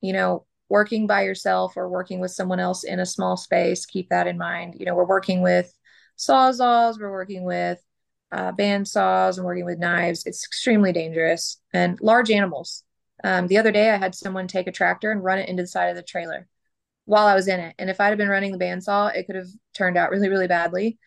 you 0.00 0.12
know, 0.12 0.44
working 0.68 1.06
by 1.06 1.22
yourself 1.22 1.76
or 1.76 1.88
working 1.88 2.18
with 2.18 2.32
someone 2.32 2.58
else 2.58 2.82
in 2.82 2.98
a 2.98 3.06
small 3.06 3.36
space, 3.36 3.86
keep 3.86 4.08
that 4.08 4.26
in 4.26 4.36
mind. 4.38 4.74
You 4.78 4.86
know, 4.86 4.94
we're 4.94 5.04
working 5.04 5.40
with 5.40 5.72
sawzalls, 6.18 6.98
we're 6.98 7.12
working 7.12 7.44
with 7.44 7.80
uh, 8.32 8.50
band 8.50 8.88
saws 8.88 9.38
and 9.38 9.46
working 9.46 9.64
with 9.64 9.78
knives. 9.78 10.26
It's 10.26 10.44
extremely 10.44 10.92
dangerous 10.92 11.60
and 11.72 12.00
large 12.00 12.30
animals. 12.30 12.82
Um, 13.22 13.46
the 13.46 13.58
other 13.58 13.70
day, 13.70 13.90
I 13.90 13.98
had 13.98 14.16
someone 14.16 14.48
take 14.48 14.66
a 14.66 14.72
tractor 14.72 15.12
and 15.12 15.22
run 15.22 15.38
it 15.38 15.48
into 15.48 15.62
the 15.62 15.68
side 15.68 15.90
of 15.90 15.96
the 15.96 16.02
trailer 16.02 16.48
while 17.04 17.26
I 17.26 17.36
was 17.36 17.46
in 17.46 17.60
it. 17.60 17.76
And 17.78 17.88
if 17.88 18.00
I'd 18.00 18.08
have 18.08 18.18
been 18.18 18.28
running 18.28 18.50
the 18.50 18.64
bandsaw, 18.64 19.14
it 19.14 19.26
could 19.26 19.36
have 19.36 19.48
turned 19.74 19.96
out 19.96 20.10
really, 20.10 20.28
really 20.28 20.48
badly. 20.48 20.98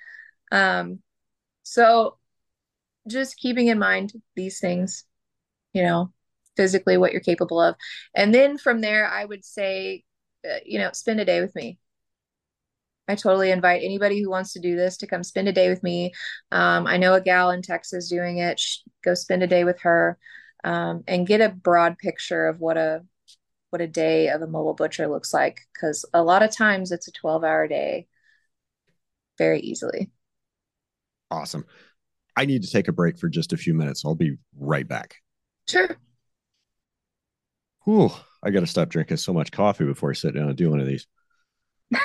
Um, 0.50 1.00
so 1.64 2.18
just 3.08 3.38
keeping 3.38 3.68
in 3.68 3.80
mind 3.80 4.14
these 4.36 4.60
things, 4.60 5.06
you 5.74 5.84
know, 5.84 6.12
physically 6.56 6.98
what 6.98 7.12
you're 7.12 7.22
capable 7.22 7.62
of. 7.62 7.76
And 8.16 8.34
then 8.34 8.58
from 8.58 8.82
there, 8.82 9.08
I 9.08 9.26
would 9.26 9.46
say, 9.46 10.04
uh, 10.50 10.58
you 10.66 10.80
know, 10.80 10.92
spend 10.94 11.20
a 11.20 11.26
day 11.26 11.42
with 11.42 11.56
me. 11.56 11.80
I 13.08 13.16
totally 13.16 13.52
invite 13.52 13.84
anybody 13.84 14.22
who 14.22 14.30
wants 14.30 14.54
to 14.54 14.60
do 14.60 14.76
this 14.76 14.98
to 14.98 15.08
come 15.08 15.24
spend 15.24 15.48
a 15.48 15.54
day 15.54 15.70
with 15.70 15.84
me. 15.84 16.14
Um, 16.52 16.88
I 16.88 16.98
know 16.98 17.14
a 17.14 17.22
gal 17.22 17.52
in 17.52 17.62
Texas 17.62 18.10
doing 18.10 18.40
it. 18.40 18.60
Go 19.04 19.14
spend 19.14 19.44
a 19.44 19.48
day 19.48 19.64
with 19.64 19.80
her 19.82 20.18
um, 20.64 21.04
and 21.08 21.28
get 21.28 21.42
a 21.42 21.50
broad 21.50 21.98
picture 22.00 22.48
of 22.48 22.60
what 22.60 22.78
a 22.78 23.06
what 23.70 23.82
a 23.82 23.88
day 23.88 24.30
of 24.30 24.42
a 24.42 24.48
mobile 24.48 24.74
butcher 24.74 25.08
looks 25.08 25.34
like. 25.34 25.62
Because 25.74 26.06
a 26.14 26.24
lot 26.24 26.42
of 26.42 26.56
times 26.56 26.92
it's 26.92 27.08
a 27.08 27.12
12 27.12 27.44
hour 27.44 27.68
day 27.68 28.08
very 29.38 29.60
easily. 29.60 30.10
Awesome. 31.30 31.66
I 32.36 32.46
need 32.46 32.64
to 32.64 32.72
take 32.72 32.88
a 32.88 32.92
break 32.94 33.18
for 33.18 33.30
just 33.30 33.54
a 33.54 33.58
few 33.58 33.74
minutes. 33.74 34.04
I'll 34.06 34.16
be 34.16 34.38
right 34.58 34.88
back. 34.88 35.16
Sure. 35.68 35.98
Whew, 37.86 38.12
I 38.44 38.50
got 38.50 38.62
to 38.62 38.68
stop 38.68 38.90
drinking 38.90 39.18
so 39.18 39.34
much 39.34 39.52
coffee 39.52 39.86
before 39.86 40.10
I 40.10 40.14
sit 40.14 40.36
down 40.36 40.50
and 40.50 40.58
do 40.58 40.70
one 40.70 40.80
of 40.80 40.88
these. 40.88 41.08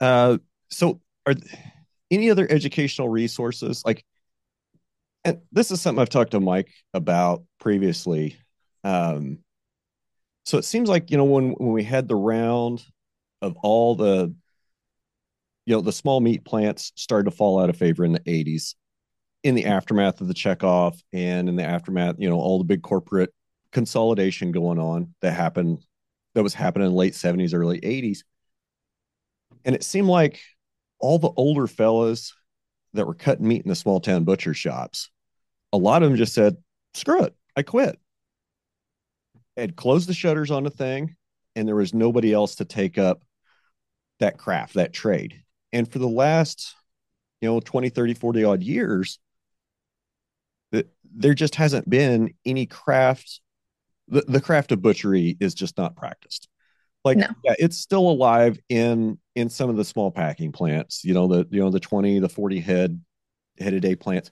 uh, 0.00 0.38
so 0.70 1.00
are 1.26 1.34
any 2.10 2.30
other 2.30 2.46
educational 2.50 3.08
resources 3.08 3.82
like? 3.84 4.04
And 5.24 5.40
this 5.52 5.70
is 5.70 5.80
something 5.80 6.00
I've 6.00 6.08
talked 6.08 6.32
to 6.32 6.40
Mike 6.40 6.72
about 6.94 7.44
previously. 7.58 8.38
Um, 8.84 9.38
so 10.44 10.58
it 10.58 10.64
seems 10.64 10.88
like 10.88 11.10
you 11.10 11.16
know 11.16 11.24
when 11.24 11.50
when 11.52 11.72
we 11.72 11.82
had 11.82 12.08
the 12.08 12.16
round 12.16 12.84
of 13.42 13.56
all 13.62 13.96
the 13.96 14.34
you 15.66 15.74
know, 15.74 15.80
the 15.80 15.92
small 15.92 16.20
meat 16.20 16.44
plants 16.44 16.92
started 16.94 17.28
to 17.28 17.36
fall 17.36 17.60
out 17.60 17.68
of 17.68 17.76
favor 17.76 18.04
in 18.04 18.12
the 18.12 18.20
80s 18.20 18.74
in 19.42 19.54
the 19.54 19.66
aftermath 19.66 20.20
of 20.20 20.28
the 20.28 20.34
checkoff 20.34 21.00
and 21.12 21.48
in 21.48 21.56
the 21.56 21.64
aftermath, 21.64 22.16
you 22.18 22.30
know, 22.30 22.36
all 22.36 22.58
the 22.58 22.64
big 22.64 22.82
corporate 22.82 23.32
consolidation 23.72 24.52
going 24.52 24.78
on 24.78 25.14
that 25.20 25.32
happened 25.32 25.84
that 26.34 26.42
was 26.42 26.54
happening 26.54 26.88
in 26.88 26.94
late 26.94 27.14
70s, 27.14 27.54
early 27.54 27.80
80s. 27.80 28.20
And 29.64 29.74
it 29.74 29.84
seemed 29.84 30.08
like 30.08 30.40
all 30.98 31.18
the 31.18 31.32
older 31.36 31.66
fellas 31.66 32.32
that 32.92 33.06
were 33.06 33.14
cutting 33.14 33.46
meat 33.46 33.62
in 33.62 33.68
the 33.68 33.74
small 33.74 34.00
town 34.00 34.24
butcher 34.24 34.54
shops, 34.54 35.10
a 35.72 35.76
lot 35.76 36.02
of 36.02 36.08
them 36.08 36.16
just 36.16 36.34
said, 36.34 36.56
screw 36.94 37.22
it, 37.22 37.34
I 37.56 37.62
quit. 37.62 37.98
Had 39.56 39.76
closed 39.76 40.08
the 40.08 40.14
shutters 40.14 40.50
on 40.50 40.64
the 40.64 40.70
thing, 40.70 41.16
and 41.54 41.66
there 41.66 41.76
was 41.76 41.94
nobody 41.94 42.32
else 42.32 42.56
to 42.56 42.64
take 42.64 42.98
up 42.98 43.22
that 44.20 44.38
craft, 44.38 44.74
that 44.74 44.92
trade. 44.92 45.42
And 45.76 45.92
for 45.92 45.98
the 45.98 46.08
last, 46.08 46.74
you 47.42 47.48
know, 47.50 47.60
20, 47.60 47.90
30, 47.90 48.14
40 48.14 48.44
odd 48.44 48.62
years, 48.62 49.18
that 50.72 50.88
there 51.04 51.34
just 51.34 51.54
hasn't 51.54 51.88
been 51.88 52.32
any 52.46 52.64
craft. 52.64 53.42
The, 54.08 54.24
the 54.26 54.40
craft 54.40 54.72
of 54.72 54.80
butchery 54.80 55.36
is 55.38 55.52
just 55.52 55.76
not 55.76 55.94
practiced. 55.94 56.48
Like, 57.04 57.18
no. 57.18 57.26
yeah, 57.44 57.54
it's 57.58 57.76
still 57.76 58.08
alive 58.08 58.58
in 58.70 59.18
in 59.34 59.50
some 59.50 59.68
of 59.68 59.76
the 59.76 59.84
small 59.84 60.10
packing 60.10 60.50
plants, 60.50 61.04
you 61.04 61.12
know, 61.12 61.26
the 61.26 61.46
you 61.50 61.60
know, 61.60 61.68
the 61.68 61.78
20, 61.78 62.20
the 62.20 62.28
40 62.30 62.58
head 62.60 62.98
head 63.58 63.74
a 63.74 63.80
day 63.80 63.96
plants. 63.96 64.30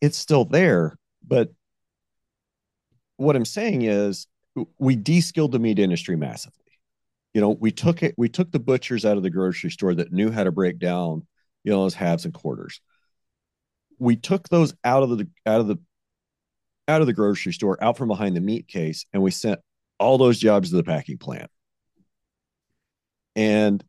It's 0.00 0.16
still 0.16 0.46
there, 0.46 0.96
but 1.22 1.52
what 3.18 3.36
I'm 3.36 3.44
saying 3.44 3.82
is 3.82 4.26
we 4.78 4.96
de-skilled 4.96 5.52
the 5.52 5.58
meat 5.58 5.78
industry 5.78 6.16
massively 6.16 6.63
you 7.34 7.40
know, 7.40 7.50
we 7.50 7.72
took 7.72 8.02
it, 8.02 8.14
we 8.16 8.28
took 8.28 8.52
the 8.52 8.60
butchers 8.60 9.04
out 9.04 9.16
of 9.16 9.24
the 9.24 9.30
grocery 9.30 9.70
store 9.70 9.94
that 9.94 10.12
knew 10.12 10.30
how 10.30 10.44
to 10.44 10.52
break 10.52 10.78
down, 10.78 11.26
you 11.64 11.72
know, 11.72 11.82
those 11.82 11.94
halves 11.94 12.24
and 12.24 12.32
quarters. 12.32 12.80
We 13.98 14.16
took 14.16 14.48
those 14.48 14.72
out 14.84 15.02
of 15.02 15.18
the 15.18 15.28
out 15.44 15.60
of 15.60 15.66
the 15.66 15.78
out 16.86 17.00
of 17.00 17.08
the 17.08 17.12
grocery 17.12 17.52
store, 17.52 17.82
out 17.82 17.96
from 17.96 18.08
behind 18.08 18.36
the 18.36 18.40
meat 18.40 18.68
case, 18.68 19.04
and 19.12 19.22
we 19.22 19.32
sent 19.32 19.60
all 19.98 20.16
those 20.16 20.38
jobs 20.38 20.70
to 20.70 20.76
the 20.76 20.84
packing 20.84 21.18
plant. 21.18 21.50
And 23.34 23.82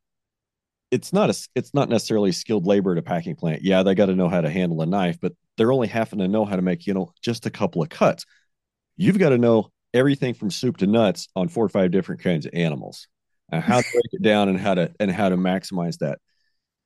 it's 0.89 1.13
not 1.13 1.29
a 1.29 1.47
it's 1.53 1.73
not 1.73 1.89
necessarily 1.89 2.31
skilled 2.31 2.65
labor 2.65 2.93
at 2.93 2.97
a 2.97 3.03
packing 3.03 3.35
plant. 3.35 3.61
Yeah, 3.61 3.83
they 3.83 3.93
got 3.93 4.07
to 4.07 4.15
know 4.15 4.29
how 4.29 4.41
to 4.41 4.49
handle 4.49 4.81
a 4.81 4.87
knife, 4.87 5.19
but 5.21 5.33
they're 5.55 5.71
only 5.71 5.87
having 5.87 6.19
to 6.19 6.27
know 6.27 6.45
how 6.45 6.55
to 6.55 6.61
make, 6.63 6.87
you 6.87 6.95
know, 6.95 7.13
just 7.21 7.45
a 7.45 7.51
couple 7.51 7.83
of 7.83 7.89
cuts. 7.89 8.25
You've 8.97 9.19
got 9.19 9.29
to 9.29 9.37
know 9.37 9.71
everything 9.93 10.33
from 10.33 10.49
soup 10.49 10.77
to 10.77 10.87
nuts 10.87 11.27
on 11.35 11.47
four 11.47 11.63
or 11.63 11.69
five 11.69 11.91
different 11.91 12.21
kinds 12.21 12.45
of 12.47 12.53
animals 12.55 13.07
and 13.49 13.63
how 13.63 13.81
to 13.81 13.87
break 13.91 14.05
it 14.13 14.21
down 14.21 14.49
and 14.49 14.59
how 14.59 14.73
to 14.73 14.91
and 14.99 15.11
how 15.11 15.29
to 15.29 15.37
maximize 15.37 15.99
that. 15.99 16.19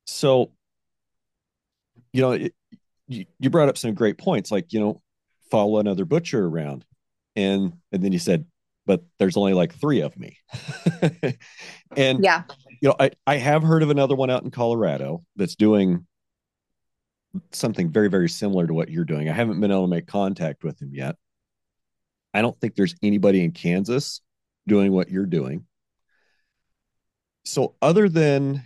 So, 0.05 0.51
you 2.13 2.21
know, 2.21 2.31
it, 2.33 2.53
you, 3.07 3.25
you 3.39 3.49
brought 3.49 3.69
up 3.69 3.77
some 3.77 3.93
great 3.93 4.17
points, 4.17 4.51
like 4.51 4.73
you 4.73 4.79
know, 4.79 5.01
follow 5.51 5.79
another 5.79 6.05
butcher 6.05 6.45
around, 6.45 6.85
and 7.35 7.73
and 7.91 8.03
then 8.03 8.11
you 8.11 8.19
said, 8.19 8.45
but 8.85 9.03
there's 9.17 9.37
only 9.37 9.53
like 9.53 9.73
three 9.73 10.01
of 10.01 10.17
me, 10.17 10.37
and 11.95 12.23
yeah, 12.23 12.43
you 12.81 12.89
know, 12.89 12.95
I 12.99 13.11
I 13.25 13.37
have 13.37 13.63
heard 13.63 13.83
of 13.83 13.89
another 13.89 14.15
one 14.15 14.29
out 14.29 14.43
in 14.43 14.51
Colorado 14.51 15.23
that's 15.35 15.55
doing 15.55 16.05
something 17.51 17.91
very 17.91 18.09
very 18.09 18.29
similar 18.29 18.67
to 18.67 18.73
what 18.73 18.89
you're 18.89 19.05
doing. 19.05 19.29
I 19.29 19.33
haven't 19.33 19.59
been 19.59 19.71
able 19.71 19.83
to 19.83 19.87
make 19.87 20.07
contact 20.07 20.63
with 20.63 20.81
him 20.81 20.93
yet. 20.93 21.15
I 22.33 22.41
don't 22.41 22.59
think 22.59 22.75
there's 22.75 22.95
anybody 23.01 23.43
in 23.43 23.51
Kansas 23.51 24.21
doing 24.67 24.91
what 24.91 25.09
you're 25.09 25.25
doing. 25.25 25.65
So 27.45 27.75
other 27.81 28.09
than 28.09 28.63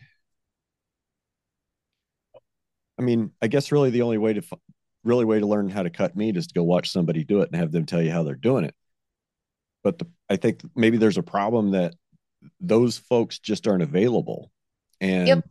I 2.99 3.01
mean, 3.01 3.31
I 3.41 3.47
guess 3.47 3.71
really 3.71 3.89
the 3.89 4.01
only 4.01 4.17
way 4.17 4.33
to 4.33 4.41
really 5.03 5.25
way 5.25 5.39
to 5.39 5.45
learn 5.45 5.69
how 5.69 5.83
to 5.83 5.89
cut 5.89 6.15
meat 6.15 6.37
is 6.37 6.47
to 6.47 6.53
go 6.53 6.63
watch 6.63 6.91
somebody 6.91 7.23
do 7.23 7.41
it 7.41 7.49
and 7.51 7.59
have 7.59 7.71
them 7.71 7.85
tell 7.85 8.01
you 8.01 8.11
how 8.11 8.23
they're 8.23 8.35
doing 8.35 8.63
it. 8.65 8.75
But 9.83 9.99
the, 9.99 10.07
I 10.29 10.37
think 10.37 10.61
maybe 10.75 10.97
there's 10.97 11.17
a 11.17 11.23
problem 11.23 11.71
that 11.71 11.93
those 12.59 12.97
folks 12.97 13.39
just 13.39 13.67
aren't 13.67 13.83
available, 13.83 14.51
and 15.01 15.27
yep. 15.27 15.43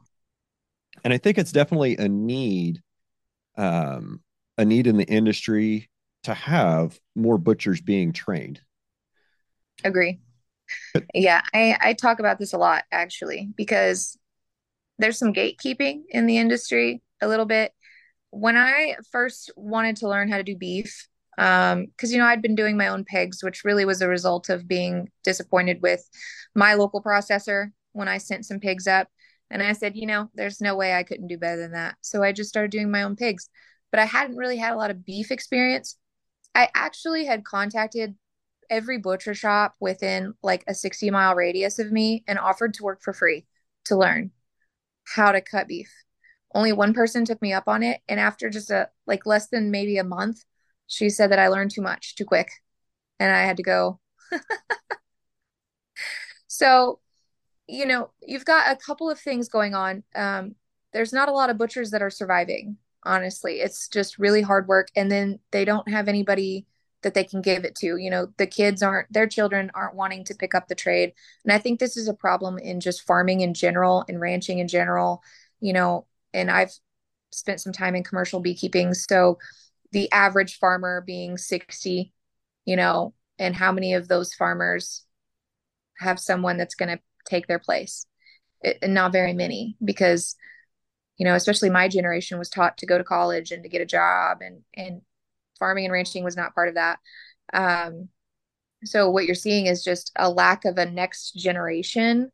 and 1.05 1.12
I 1.12 1.18
think 1.18 1.37
it's 1.37 1.53
definitely 1.53 1.97
a 1.97 2.09
need, 2.09 2.81
um, 3.59 4.23
a 4.57 4.64
need 4.64 4.87
in 4.87 4.97
the 4.97 5.05
industry 5.05 5.91
to 6.23 6.33
have 6.33 6.99
more 7.14 7.37
butchers 7.37 7.81
being 7.81 8.12
trained. 8.12 8.61
Agree. 9.85 10.20
yeah, 11.14 11.43
I 11.55 11.77
I 11.81 11.93
talk 11.95 12.18
about 12.18 12.39
this 12.39 12.53
a 12.53 12.59
lot 12.59 12.85
actually 12.93 13.49
because 13.57 14.18
there's 14.99 15.18
some 15.18 15.33
gatekeeping 15.33 16.03
in 16.11 16.27
the 16.27 16.39
industry 16.39 17.03
a 17.20 17.29
little 17.29 17.47
bit. 17.47 17.73
When 18.31 18.57
I 18.57 18.97
first 19.11 19.51
wanted 19.57 19.97
to 19.97 20.09
learn 20.09 20.31
how 20.31 20.39
to 20.39 20.43
do 20.43 20.57
beef, 20.57 21.09
because 21.37 21.73
um, 21.73 21.87
you 22.01 22.18
know 22.18 22.27
I'd 22.27 22.43
been 22.43 22.55
doing 22.55 22.77
my 22.77 22.89
own 22.89 23.05
pigs, 23.05 23.43
which 23.43 23.64
really 23.64 23.85
was 23.85 24.03
a 24.03 24.09
result 24.09 24.49
of 24.49 24.68
being 24.68 25.11
disappointed 25.25 25.81
with 25.83 26.09
my 26.55 26.75
local 26.75 27.03
processor 27.03 27.70
when 27.93 28.09
I 28.09 28.18
sent 28.18 28.47
some 28.47 28.61
pigs 28.61 28.87
up. 28.87 29.09
And 29.51 29.62
I 29.62 29.73
said, 29.73 29.97
you 29.97 30.07
know, 30.07 30.31
there's 30.35 30.62
no 30.62 30.77
way 30.77 30.95
I 30.95 31.03
couldn't 31.03 31.27
do 31.27 31.37
better 31.37 31.61
than 31.61 31.73
that. 31.73 31.97
So 32.01 32.23
I 32.23 32.33
just 32.33 32.49
started 32.49 32.70
doing 32.70 32.91
my 32.91 33.03
own 33.03 33.16
pigs. 33.16 33.51
But 33.91 34.01
I 34.01 34.07
hadn't 34.07 34.37
really 34.37 34.57
had 34.57 34.73
a 34.73 34.77
lot 34.77 34.91
of 34.91 35.05
beef 35.05 35.31
experience. 35.31 35.99
I 36.55 36.68
actually 36.75 37.27
had 37.27 37.45
contacted 37.45 38.14
every 38.71 38.99
butcher 38.99 39.35
shop 39.35 39.75
within 39.81 40.35
like 40.43 40.65
a 40.67 40.75
60 40.75 41.11
mile 41.11 41.35
radius 41.35 41.79
of 41.79 41.93
me 41.93 42.25
and 42.27 42.39
offered 42.39 42.75
to 42.75 42.83
work 42.83 43.01
for 43.03 43.13
free 43.13 43.47
to 43.87 43.97
learn 43.97 44.31
how 45.05 45.33
to 45.33 45.41
cut 45.41 45.69
beef. 45.69 45.91
Only 46.55 46.73
one 46.73 46.95
person 46.95 47.25
took 47.25 47.41
me 47.43 47.53
up 47.53 47.65
on 47.67 47.83
it 47.83 48.01
and 48.09 48.21
after 48.21 48.51
just 48.51 48.71
a 48.71 48.91
like 49.07 49.27
less 49.27 49.49
than 49.49 49.71
maybe 49.71 49.99
a 49.99 50.05
month 50.05 50.45
she 50.87 51.09
said 51.09 51.31
that 51.31 51.39
i 51.39 51.49
learned 51.49 51.71
too 51.71 51.81
much 51.81 52.15
too 52.17 52.25
quick 52.25 52.51
and 53.19 53.33
i 53.33 53.41
had 53.43 53.57
to 53.57 53.63
go. 53.63 54.01
So 56.53 57.01
you 57.67 57.87
know 57.87 58.11
you've 58.21 58.45
got 58.45 58.71
a 58.71 58.77
couple 58.77 59.09
of 59.09 59.19
things 59.19 59.49
going 59.49 59.75
on. 59.75 60.03
Um, 60.15 60.55
there's 60.93 61.13
not 61.13 61.31
a 61.31 61.33
lot 61.33 61.49
of 61.49 61.57
butchers 61.57 61.91
that 61.93 62.03
are 62.03 62.11
surviving 62.11 62.77
honestly. 63.05 63.61
It's 63.61 63.89
just 63.89 64.19
really 64.19 64.43
hard 64.43 64.69
work 64.69 64.89
and 64.95 65.11
then 65.11 65.39
they 65.51 65.65
don't 65.65 65.89
have 65.89 66.09
anybody 66.09 66.67
that 67.03 67.14
they 67.14 67.24
can 67.24 67.42
give 67.42 67.64
it 67.64 67.74
to 67.74 67.96
you 67.96 68.11
know 68.11 68.28
the 68.38 68.46
kids 68.46 68.82
aren't 68.82 69.12
their 69.12 69.26
children 69.26 69.70
aren't 69.74 69.94
wanting 69.94 70.24
to 70.24 70.34
pick 70.34 70.55
up 70.55 70.68
the 70.68 70.74
trade 70.74 71.12
and 71.44 71.53
i 71.53 71.59
think 71.59 71.78
this 71.78 71.96
is 71.96 72.09
a 72.09 72.14
problem 72.14 72.59
in 72.59 72.80
just 72.80 73.07
farming 73.07 73.40
in 73.40 73.55
general 73.55 74.05
and 74.09 74.20
ranching 74.20 74.59
in 74.59 74.68
general 74.68 75.22
you 75.61 75.72
know 75.72 76.07
and 76.34 76.50
I've 76.50 76.72
spent 77.30 77.61
some 77.61 77.72
time 77.72 77.94
in 77.94 78.05
commercial 78.05 78.40
beekeeping. 78.40 78.94
So 78.94 79.38
the 79.92 80.11
average 80.12 80.59
farmer 80.59 81.00
being 81.00 81.36
60, 81.36 82.12
you 82.64 82.76
know, 82.76 83.14
and 83.38 83.55
how 83.55 83.72
many 83.72 83.94
of 83.94 84.09
those 84.09 84.34
farmers 84.34 85.05
have 85.98 86.18
someone 86.18 86.57
that's 86.57 86.74
going 86.74 86.96
to 86.96 87.03
take 87.26 87.46
their 87.46 87.59
place? 87.59 88.07
It, 88.62 88.78
and 88.82 88.94
not 88.94 89.12
very 89.12 89.32
many 89.32 89.76
because 89.84 90.36
you 91.18 91.24
know 91.24 91.34
especially 91.34 91.68
my 91.68 91.88
generation 91.88 92.38
was 92.38 92.48
taught 92.48 92.78
to 92.78 92.86
go 92.86 92.96
to 92.96 93.03
college 93.03 93.50
and 93.50 93.64
to 93.64 93.68
get 93.68 93.80
a 93.80 93.86
job 93.86 94.38
and 94.40 94.61
and 94.74 95.03
farming 95.63 95.85
and 95.85 95.93
ranching 95.93 96.25
was 96.25 96.37
not 96.37 96.55
part 96.55 96.69
of 96.69 96.75
that. 96.75 96.99
Um 97.55 98.09
so 98.85 99.11
what 99.11 99.27
you're 99.27 99.35
seeing 99.35 99.67
is 99.67 99.85
just 99.85 100.11
a 100.17 100.29
lack 100.29 100.65
of 100.65 100.77
a 100.77 100.91
next 100.91 101.33
generation. 101.33 102.33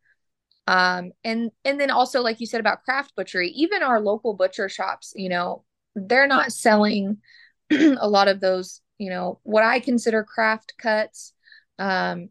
Um, 0.66 1.12
and 1.24 1.50
and 1.64 1.80
then 1.80 1.90
also 1.90 2.20
like 2.20 2.40
you 2.40 2.46
said 2.46 2.60
about 2.60 2.84
craft 2.84 3.14
butchery 3.16 3.48
even 3.52 3.82
our 3.82 4.00
local 4.00 4.34
butcher 4.34 4.68
shops 4.68 5.14
you 5.16 5.30
know 5.30 5.64
they're 5.94 6.26
not 6.26 6.52
selling 6.52 7.16
a 7.70 8.06
lot 8.06 8.28
of 8.28 8.40
those 8.40 8.82
you 8.98 9.08
know 9.08 9.40
what 9.44 9.64
i 9.64 9.80
consider 9.80 10.22
craft 10.22 10.74
cuts. 10.76 11.32
Um, 11.78 12.28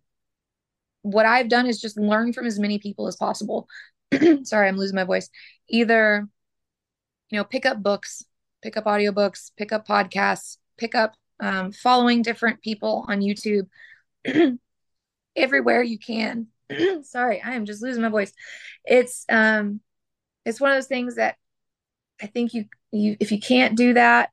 what 1.01 1.25
i've 1.25 1.49
done 1.49 1.65
is 1.65 1.81
just 1.81 1.97
learn 1.97 2.31
from 2.31 2.45
as 2.45 2.59
many 2.59 2.77
people 2.77 3.07
as 3.07 3.15
possible. 3.15 3.67
Sorry 4.43 4.67
i'm 4.67 4.77
losing 4.77 4.95
my 4.95 5.03
voice. 5.03 5.31
Either 5.67 6.27
you 7.31 7.39
know 7.39 7.43
pick 7.43 7.65
up 7.65 7.81
books 7.81 8.23
pick 8.61 8.77
up 8.77 8.85
audiobooks 8.85 9.49
pick 9.57 9.71
up 9.71 9.87
podcasts 9.87 10.57
pick 10.77 10.95
up 10.95 11.13
um, 11.39 11.71
following 11.71 12.21
different 12.21 12.61
people 12.61 13.05
on 13.07 13.21
youtube 13.21 13.67
everywhere 15.35 15.83
you 15.83 15.99
can 15.99 16.47
sorry, 17.03 17.41
I 17.41 17.53
am 17.53 17.65
just 17.65 17.81
losing 17.81 18.01
my 18.01 18.09
voice. 18.09 18.33
It's 18.85 19.25
um 19.29 19.81
it's 20.45 20.61
one 20.61 20.71
of 20.71 20.77
those 20.77 20.87
things 20.87 21.15
that 21.15 21.35
I 22.21 22.27
think 22.27 22.53
you 22.53 22.65
you 22.91 23.17
if 23.19 23.31
you 23.31 23.39
can't 23.39 23.77
do 23.77 23.93
that, 23.93 24.29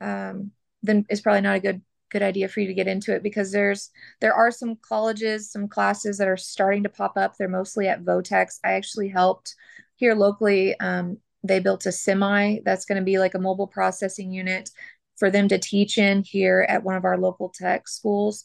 um, 0.00 0.52
then 0.82 1.06
it's 1.08 1.20
probably 1.20 1.42
not 1.42 1.56
a 1.56 1.60
good 1.60 1.82
good 2.10 2.22
idea 2.22 2.48
for 2.48 2.60
you 2.60 2.68
to 2.68 2.74
get 2.74 2.86
into 2.86 3.14
it 3.14 3.22
because 3.22 3.50
there's 3.52 3.90
there 4.20 4.34
are 4.34 4.50
some 4.50 4.76
colleges, 4.76 5.50
some 5.50 5.68
classes 5.68 6.18
that 6.18 6.28
are 6.28 6.36
starting 6.36 6.82
to 6.84 6.88
pop 6.88 7.16
up. 7.16 7.36
They're 7.36 7.48
mostly 7.48 7.88
at 7.88 8.02
vo-techs. 8.02 8.60
I 8.64 8.72
actually 8.72 9.08
helped 9.08 9.54
here 9.96 10.14
locally. 10.14 10.78
Um, 10.80 11.18
they 11.42 11.60
built 11.60 11.86
a 11.86 11.92
semi 11.92 12.60
that's 12.64 12.86
going 12.86 12.98
to 12.98 13.04
be 13.04 13.18
like 13.18 13.34
a 13.34 13.38
mobile 13.38 13.66
processing 13.66 14.32
unit 14.32 14.70
for 15.16 15.30
them 15.30 15.48
to 15.48 15.58
teach 15.58 15.98
in 15.98 16.22
here 16.22 16.66
at 16.68 16.82
one 16.82 16.96
of 16.96 17.04
our 17.04 17.18
local 17.18 17.52
tech 17.54 17.88
schools. 17.88 18.44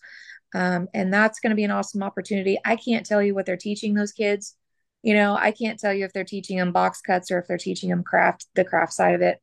Um, 0.53 0.87
and 0.93 1.13
that's 1.13 1.39
going 1.39 1.51
to 1.51 1.55
be 1.55 1.63
an 1.63 1.71
awesome 1.71 2.03
opportunity. 2.03 2.57
I 2.65 2.75
can't 2.75 3.05
tell 3.05 3.21
you 3.21 3.35
what 3.35 3.45
they're 3.45 3.57
teaching 3.57 3.93
those 3.93 4.11
kids. 4.11 4.55
You 5.03 5.13
know, 5.13 5.35
I 5.35 5.51
can't 5.51 5.79
tell 5.79 5.93
you 5.93 6.05
if 6.05 6.13
they're 6.13 6.23
teaching 6.23 6.57
them 6.57 6.71
box 6.71 7.01
cuts 7.01 7.31
or 7.31 7.39
if 7.39 7.47
they're 7.47 7.57
teaching 7.57 7.89
them 7.89 8.03
craft, 8.03 8.47
the 8.55 8.65
craft 8.65 8.93
side 8.93 9.15
of 9.15 9.21
it. 9.21 9.39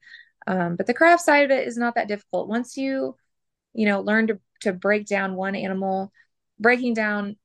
Um, 0.47 0.77
but 0.77 0.87
the 0.87 0.95
craft 0.95 1.23
side 1.25 1.45
of 1.45 1.51
it 1.51 1.67
is 1.67 1.77
not 1.77 1.95
that 1.95 2.09
difficult. 2.09 2.49
Once 2.49 2.77
you, 2.77 3.17
you 3.73 3.87
know, 3.87 4.01
learn 4.01 4.27
to, 4.29 4.39
to 4.63 4.73
break 4.73 5.07
down 5.07 5.35
one 5.35 5.55
animal, 5.55 6.13
breaking 6.59 6.95
down 6.95 7.37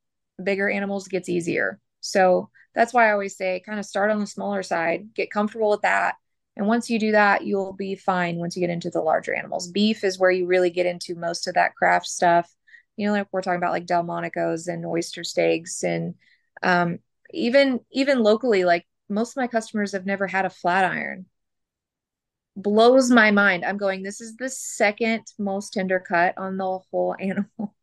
bigger 0.41 0.69
animals 0.69 1.07
gets 1.07 1.29
easier. 1.29 1.79
So 2.01 2.49
that's 2.73 2.93
why 2.93 3.09
I 3.09 3.11
always 3.11 3.37
say 3.37 3.61
kind 3.65 3.79
of 3.79 3.85
start 3.85 4.11
on 4.11 4.19
the 4.19 4.27
smaller 4.27 4.63
side, 4.63 5.13
get 5.13 5.31
comfortable 5.31 5.69
with 5.69 5.81
that. 5.81 6.15
And 6.57 6.67
once 6.67 6.89
you 6.89 6.99
do 6.99 7.13
that, 7.13 7.45
you'll 7.45 7.73
be 7.73 7.95
fine 7.95 8.37
once 8.37 8.55
you 8.55 8.59
get 8.59 8.69
into 8.69 8.89
the 8.89 9.01
larger 9.01 9.33
animals. 9.33 9.71
Beef 9.71 10.03
is 10.03 10.19
where 10.19 10.31
you 10.31 10.45
really 10.45 10.69
get 10.69 10.85
into 10.85 11.15
most 11.15 11.47
of 11.47 11.55
that 11.55 11.75
craft 11.75 12.07
stuff. 12.07 12.53
You 12.97 13.07
know 13.07 13.13
like 13.13 13.27
we're 13.31 13.41
talking 13.41 13.57
about 13.57 13.71
like 13.71 13.85
delmonico's 13.85 14.67
and 14.67 14.85
oyster 14.85 15.23
steaks 15.23 15.83
and 15.83 16.15
um, 16.61 16.99
even 17.31 17.79
even 17.91 18.19
locally 18.19 18.65
like 18.65 18.85
most 19.09 19.31
of 19.31 19.37
my 19.37 19.47
customers 19.47 19.93
have 19.93 20.05
never 20.05 20.27
had 20.27 20.45
a 20.45 20.49
flat 20.49 20.85
iron. 20.85 21.25
Blows 22.57 23.09
my 23.09 23.31
mind. 23.31 23.63
I'm 23.63 23.77
going 23.77 24.03
this 24.03 24.19
is 24.19 24.35
the 24.35 24.49
second 24.49 25.23
most 25.39 25.73
tender 25.73 25.99
cut 25.99 26.37
on 26.37 26.57
the 26.57 26.79
whole 26.91 27.15
animal. 27.19 27.73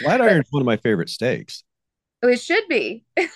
Flat 0.00 0.20
iron 0.20 0.40
is 0.40 0.48
one 0.50 0.62
of 0.62 0.66
my 0.66 0.78
favorite 0.78 1.10
steaks. 1.10 1.62
Oh, 2.22 2.28
it 2.28 2.40
should 2.40 2.66
be. 2.68 3.04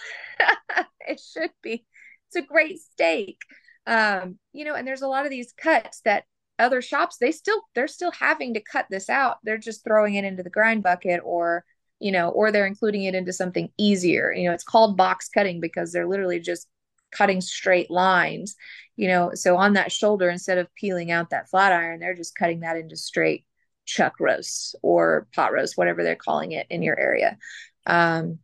It 1.09 1.21
should 1.21 1.53
be. 1.63 1.87
It's 2.27 2.37
a 2.37 2.43
great 2.43 2.81
steak 2.81 3.39
um 3.87 4.39
you 4.53 4.65
know 4.65 4.75
and 4.75 4.87
there's 4.87 5.03
a 5.03 5.09
lot 5.09 5.25
of 5.25 5.31
these 5.31 5.53
cuts 5.53 6.01
that 6.05 6.25
other 6.59 6.81
shops 6.81 7.19
they 7.19 7.33
still 7.33 7.61
they're 7.75 7.89
still 7.89 8.13
having 8.13 8.55
to 8.55 8.61
cut 8.61 8.87
this 8.91 9.11
out. 9.11 9.39
They're 9.43 9.59
just 9.59 9.85
throwing 9.85 10.15
it 10.15 10.25
into 10.25 10.43
the 10.43 10.51
grind 10.51 10.83
bucket 10.83 11.21
or 11.25 11.65
you 12.01 12.13
know 12.13 12.31
or 12.31 12.51
they're 12.51 12.67
including 12.67 13.05
it 13.05 13.15
into 13.15 13.33
something 13.33 13.71
easier. 13.79 14.33
You 14.33 14.49
know 14.49 14.55
it's 14.55 14.65
called 14.65 14.97
box 14.97 15.29
cutting 15.29 15.61
because 15.61 15.93
they're 15.93 16.09
literally 16.09 16.41
just 16.41 16.69
cutting 17.13 17.41
straight 17.41 17.91
lines 17.91 18.57
you 18.97 19.07
know 19.07 19.31
so 19.33 19.57
on 19.57 19.75
that 19.75 19.93
shoulder 19.93 20.29
instead 20.29 20.59
of 20.59 20.75
peeling 20.75 21.11
out 21.11 21.31
that 21.31 21.49
flat 21.49 21.73
iron 21.73 22.01
they're 22.01 22.17
just 22.17 22.35
cutting 22.35 22.61
that 22.61 22.77
into 22.77 22.97
straight 22.97 23.47
chuck 23.87 24.15
roasts 24.21 24.75
or 24.83 25.27
pot 25.35 25.53
roast 25.53 25.79
whatever 25.79 26.03
they're 26.03 26.17
calling 26.17 26.53
it 26.53 26.67
in 26.69 26.83
your 26.83 26.99
area. 26.99 27.39
Um 27.87 28.41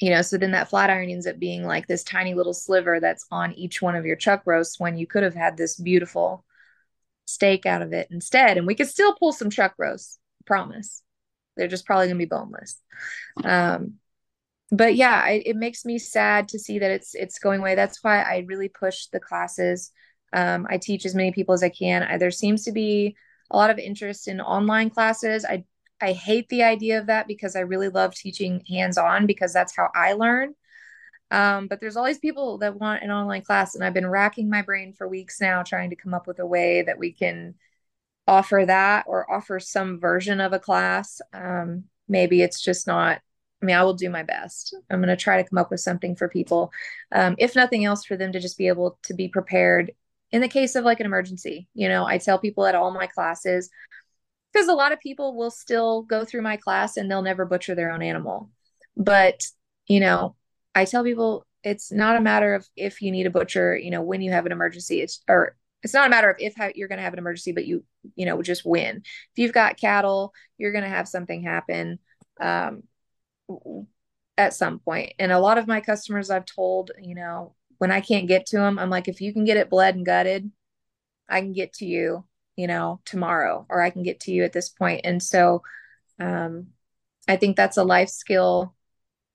you 0.00 0.10
know, 0.10 0.22
so 0.22 0.36
then 0.36 0.50
that 0.50 0.68
flat 0.68 0.90
iron 0.90 1.08
ends 1.08 1.26
up 1.26 1.38
being 1.38 1.64
like 1.64 1.86
this 1.86 2.04
tiny 2.04 2.34
little 2.34 2.52
sliver 2.52 3.00
that's 3.00 3.26
on 3.30 3.52
each 3.54 3.80
one 3.80 3.96
of 3.96 4.04
your 4.04 4.16
chuck 4.16 4.42
roasts 4.44 4.78
when 4.78 4.98
you 4.98 5.06
could 5.06 5.22
have 5.22 5.34
had 5.34 5.56
this 5.56 5.76
beautiful 5.76 6.44
steak 7.24 7.64
out 7.64 7.82
of 7.82 7.92
it 7.92 8.08
instead. 8.10 8.58
And 8.58 8.66
we 8.66 8.74
could 8.74 8.88
still 8.88 9.14
pull 9.14 9.32
some 9.32 9.50
chuck 9.50 9.74
roasts, 9.78 10.18
promise. 10.44 11.02
They're 11.56 11.68
just 11.68 11.86
probably 11.86 12.06
going 12.06 12.16
to 12.16 12.26
be 12.26 12.28
boneless. 12.28 12.80
Um, 13.42 13.94
but 14.70 14.96
yeah, 14.96 15.22
I, 15.24 15.42
it 15.46 15.56
makes 15.56 15.84
me 15.84 15.98
sad 15.98 16.48
to 16.48 16.58
see 16.58 16.80
that 16.80 16.90
it's 16.90 17.14
it's 17.14 17.38
going 17.38 17.60
away. 17.60 17.74
That's 17.74 18.02
why 18.02 18.20
I 18.20 18.44
really 18.46 18.68
push 18.68 19.06
the 19.06 19.20
classes. 19.20 19.92
Um, 20.32 20.66
I 20.68 20.78
teach 20.78 21.06
as 21.06 21.14
many 21.14 21.32
people 21.32 21.54
as 21.54 21.62
I 21.62 21.68
can. 21.68 22.02
I, 22.02 22.18
there 22.18 22.30
seems 22.30 22.64
to 22.64 22.72
be 22.72 23.16
a 23.50 23.56
lot 23.56 23.70
of 23.70 23.78
interest 23.78 24.28
in 24.28 24.40
online 24.40 24.90
classes. 24.90 25.44
I 25.44 25.64
I 26.00 26.12
hate 26.12 26.48
the 26.48 26.62
idea 26.62 26.98
of 26.98 27.06
that 27.06 27.26
because 27.26 27.56
I 27.56 27.60
really 27.60 27.88
love 27.88 28.14
teaching 28.14 28.62
hands 28.68 28.98
on 28.98 29.26
because 29.26 29.52
that's 29.52 29.74
how 29.74 29.88
I 29.94 30.12
learn. 30.12 30.54
Um, 31.30 31.66
but 31.66 31.80
there's 31.80 31.96
these 31.96 32.18
people 32.18 32.58
that 32.58 32.78
want 32.78 33.02
an 33.02 33.10
online 33.10 33.42
class, 33.42 33.74
and 33.74 33.82
I've 33.82 33.94
been 33.94 34.06
racking 34.06 34.48
my 34.48 34.62
brain 34.62 34.92
for 34.92 35.08
weeks 35.08 35.40
now 35.40 35.62
trying 35.62 35.90
to 35.90 35.96
come 35.96 36.14
up 36.14 36.26
with 36.26 36.38
a 36.38 36.46
way 36.46 36.82
that 36.82 36.98
we 36.98 37.12
can 37.12 37.54
offer 38.28 38.64
that 38.66 39.04
or 39.08 39.30
offer 39.30 39.58
some 39.58 39.98
version 39.98 40.40
of 40.40 40.52
a 40.52 40.58
class. 40.58 41.20
Um, 41.32 41.84
maybe 42.08 42.42
it's 42.42 42.60
just 42.62 42.86
not. 42.86 43.20
I 43.62 43.64
mean, 43.64 43.76
I 43.76 43.82
will 43.84 43.94
do 43.94 44.10
my 44.10 44.22
best. 44.22 44.76
I'm 44.90 45.00
going 45.00 45.08
to 45.08 45.16
try 45.16 45.42
to 45.42 45.48
come 45.48 45.58
up 45.58 45.70
with 45.70 45.80
something 45.80 46.14
for 46.14 46.28
people, 46.28 46.70
um, 47.10 47.36
if 47.38 47.56
nothing 47.56 47.86
else, 47.86 48.04
for 48.04 48.16
them 48.16 48.30
to 48.32 48.40
just 48.40 48.58
be 48.58 48.68
able 48.68 48.98
to 49.04 49.14
be 49.14 49.28
prepared 49.28 49.92
in 50.30 50.42
the 50.42 50.48
case 50.48 50.74
of 50.74 50.84
like 50.84 51.00
an 51.00 51.06
emergency. 51.06 51.66
You 51.74 51.88
know, 51.88 52.04
I 52.04 52.18
tell 52.18 52.38
people 52.38 52.66
at 52.66 52.74
all 52.74 52.90
my 52.90 53.06
classes, 53.06 53.70
because 54.56 54.68
a 54.68 54.74
lot 54.74 54.92
of 54.92 55.00
people 55.00 55.36
will 55.36 55.50
still 55.50 56.00
go 56.00 56.24
through 56.24 56.40
my 56.40 56.56
class 56.56 56.96
and 56.96 57.10
they'll 57.10 57.20
never 57.20 57.44
butcher 57.44 57.74
their 57.74 57.90
own 57.90 58.00
animal. 58.00 58.50
But, 58.96 59.42
you 59.86 60.00
know, 60.00 60.34
I 60.74 60.86
tell 60.86 61.04
people 61.04 61.46
it's 61.62 61.92
not 61.92 62.16
a 62.16 62.22
matter 62.22 62.54
of 62.54 62.66
if 62.74 63.02
you 63.02 63.10
need 63.10 63.26
a 63.26 63.30
butcher, 63.30 63.76
you 63.76 63.90
know, 63.90 64.00
when 64.00 64.22
you 64.22 64.32
have 64.32 64.46
an 64.46 64.52
emergency, 64.52 65.02
it's 65.02 65.22
or 65.28 65.56
it's 65.82 65.92
not 65.92 66.06
a 66.06 66.10
matter 66.10 66.30
of 66.30 66.36
if 66.38 66.54
you're 66.74 66.88
going 66.88 66.96
to 66.96 67.04
have 67.04 67.12
an 67.12 67.18
emergency, 67.18 67.52
but 67.52 67.66
you, 67.66 67.84
you 68.14 68.24
know, 68.24 68.40
just 68.40 68.64
win. 68.64 69.02
If 69.04 69.36
you've 69.36 69.52
got 69.52 69.76
cattle, 69.76 70.32
you're 70.56 70.72
going 70.72 70.84
to 70.84 70.90
have 70.90 71.06
something 71.06 71.42
happen 71.42 71.98
um, 72.40 72.84
at 74.38 74.54
some 74.54 74.78
point. 74.78 75.12
And 75.18 75.32
a 75.32 75.38
lot 75.38 75.58
of 75.58 75.66
my 75.66 75.82
customers 75.82 76.30
I've 76.30 76.46
told, 76.46 76.92
you 76.98 77.14
know, 77.14 77.54
when 77.76 77.90
I 77.90 78.00
can't 78.00 78.26
get 78.26 78.46
to 78.46 78.56
them, 78.56 78.78
I'm 78.78 78.88
like, 78.88 79.06
if 79.06 79.20
you 79.20 79.34
can 79.34 79.44
get 79.44 79.58
it 79.58 79.68
bled 79.68 79.96
and 79.96 80.06
gutted, 80.06 80.50
I 81.28 81.42
can 81.42 81.52
get 81.52 81.74
to 81.74 81.84
you 81.84 82.24
you 82.56 82.66
know, 82.66 83.00
tomorrow, 83.04 83.66
or 83.68 83.80
I 83.82 83.90
can 83.90 84.02
get 84.02 84.20
to 84.20 84.32
you 84.32 84.42
at 84.44 84.52
this 84.52 84.70
point. 84.70 85.02
And 85.04 85.22
so 85.22 85.62
um, 86.18 86.68
I 87.28 87.36
think 87.36 87.56
that's 87.56 87.76
a 87.76 87.84
life 87.84 88.08
skill. 88.08 88.74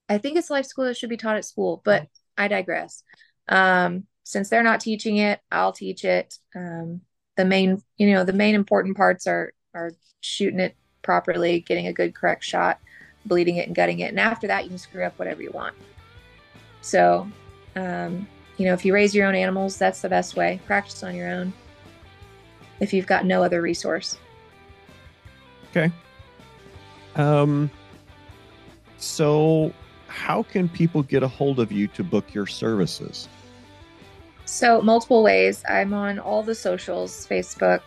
I 0.10 0.18
think 0.18 0.38
it's 0.38 0.50
a 0.50 0.54
life 0.54 0.66
skill 0.66 0.86
that 0.86 0.98
should 0.98 1.10
be 1.10 1.18
taught 1.18 1.38
at 1.38 1.46
school, 1.46 1.82
but 1.86 2.08
I 2.38 2.48
digress. 2.48 3.04
Um, 3.48 4.06
since 4.24 4.50
they're 4.50 4.64
not 4.64 4.82
teaching 4.82 5.18
it, 5.18 5.40
I'll 5.52 5.72
teach 5.72 6.04
it. 6.04 6.38
Um, 6.56 7.02
the 7.38 7.46
main, 7.46 7.82
you 7.98 8.12
know, 8.12 8.24
the 8.24 8.34
main 8.34 8.56
important 8.56 8.98
parts 8.98 9.28
are 9.28 9.54
are 9.74 9.92
shooting 10.20 10.60
it 10.60 10.76
properly, 11.02 11.62
getting 11.62 11.88
a 11.88 11.94
good 11.94 12.14
correct 12.14 12.44
shot, 12.44 12.80
bleeding 13.26 13.58
it 13.58 13.68
and 13.68 13.76
gutting 13.76 14.00
it, 14.00 14.10
and 14.10 14.20
after 14.20 14.48
that, 14.48 14.64
you 14.64 14.70
can 14.70 14.78
screw 14.78 15.04
up 15.04 15.18
whatever 15.18 15.42
you 15.42 15.52
want. 15.52 15.76
So, 16.82 17.28
um, 17.76 18.28
you 18.58 18.66
know, 18.66 18.74
if 18.74 18.84
you 18.84 18.94
raise 18.94 19.16
your 19.16 19.28
own 19.28 19.36
animals, 19.36 19.78
that's 19.78 20.02
the 20.02 20.10
best 20.10 20.36
way. 20.36 20.60
Practice 20.66 21.04
on 21.04 21.16
your 21.16 21.30
own 21.30 21.54
if 22.82 22.94
you've 22.94 23.08
got 23.08 23.26
no 23.26 23.42
other 23.42 23.62
resource. 23.62 24.18
Okay. 25.70 25.90
Um 27.16 27.72
so 28.98 29.74
how 30.08 30.44
can 30.44 30.68
people 30.68 31.02
get 31.02 31.24
a 31.24 31.28
hold 31.28 31.60
of 31.60 31.72
you 31.72 31.88
to 31.88 32.04
book 32.04 32.34
your 32.34 32.46
services? 32.46 33.30
So 34.46 34.82
multiple 34.82 35.24
ways. 35.24 35.64
I'm 35.70 35.94
on 35.94 36.20
all 36.20 36.44
the 36.44 36.54
socials, 36.54 37.26
Facebook, 37.26 37.82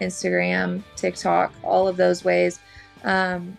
Instagram, 0.00 0.82
TikTok, 0.96 1.52
all 1.62 1.86
of 1.86 1.96
those 1.96 2.24
ways. 2.24 2.60
Um, 3.04 3.58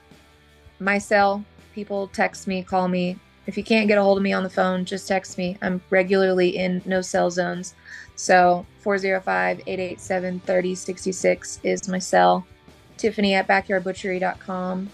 my 0.80 0.98
cell, 0.98 1.46
people 1.76 2.08
text 2.08 2.48
me, 2.48 2.64
call 2.64 2.88
me. 2.88 3.18
If 3.46 3.58
you 3.58 3.64
can't 3.64 3.88
get 3.88 3.98
a 3.98 4.02
hold 4.02 4.18
of 4.18 4.24
me 4.24 4.34
on 4.34 4.44
the 4.44 4.50
phone, 4.50 4.86
just 4.86 5.08
text 5.08 5.38
me. 5.38 5.58
I'm 5.62 5.82
regularly 5.90 6.58
in 6.58 6.82
no 6.86 7.02
cell 7.02 7.30
zones. 7.30 7.76
So 8.16 8.66
405 8.80 9.62
887 9.68 10.40
3066 10.42 11.60
is 11.64 11.88
my 11.88 12.00
cell. 12.00 12.46
Tiffany 12.98 13.34
at 13.34 13.48
backyardbutchery.com. 13.48 14.90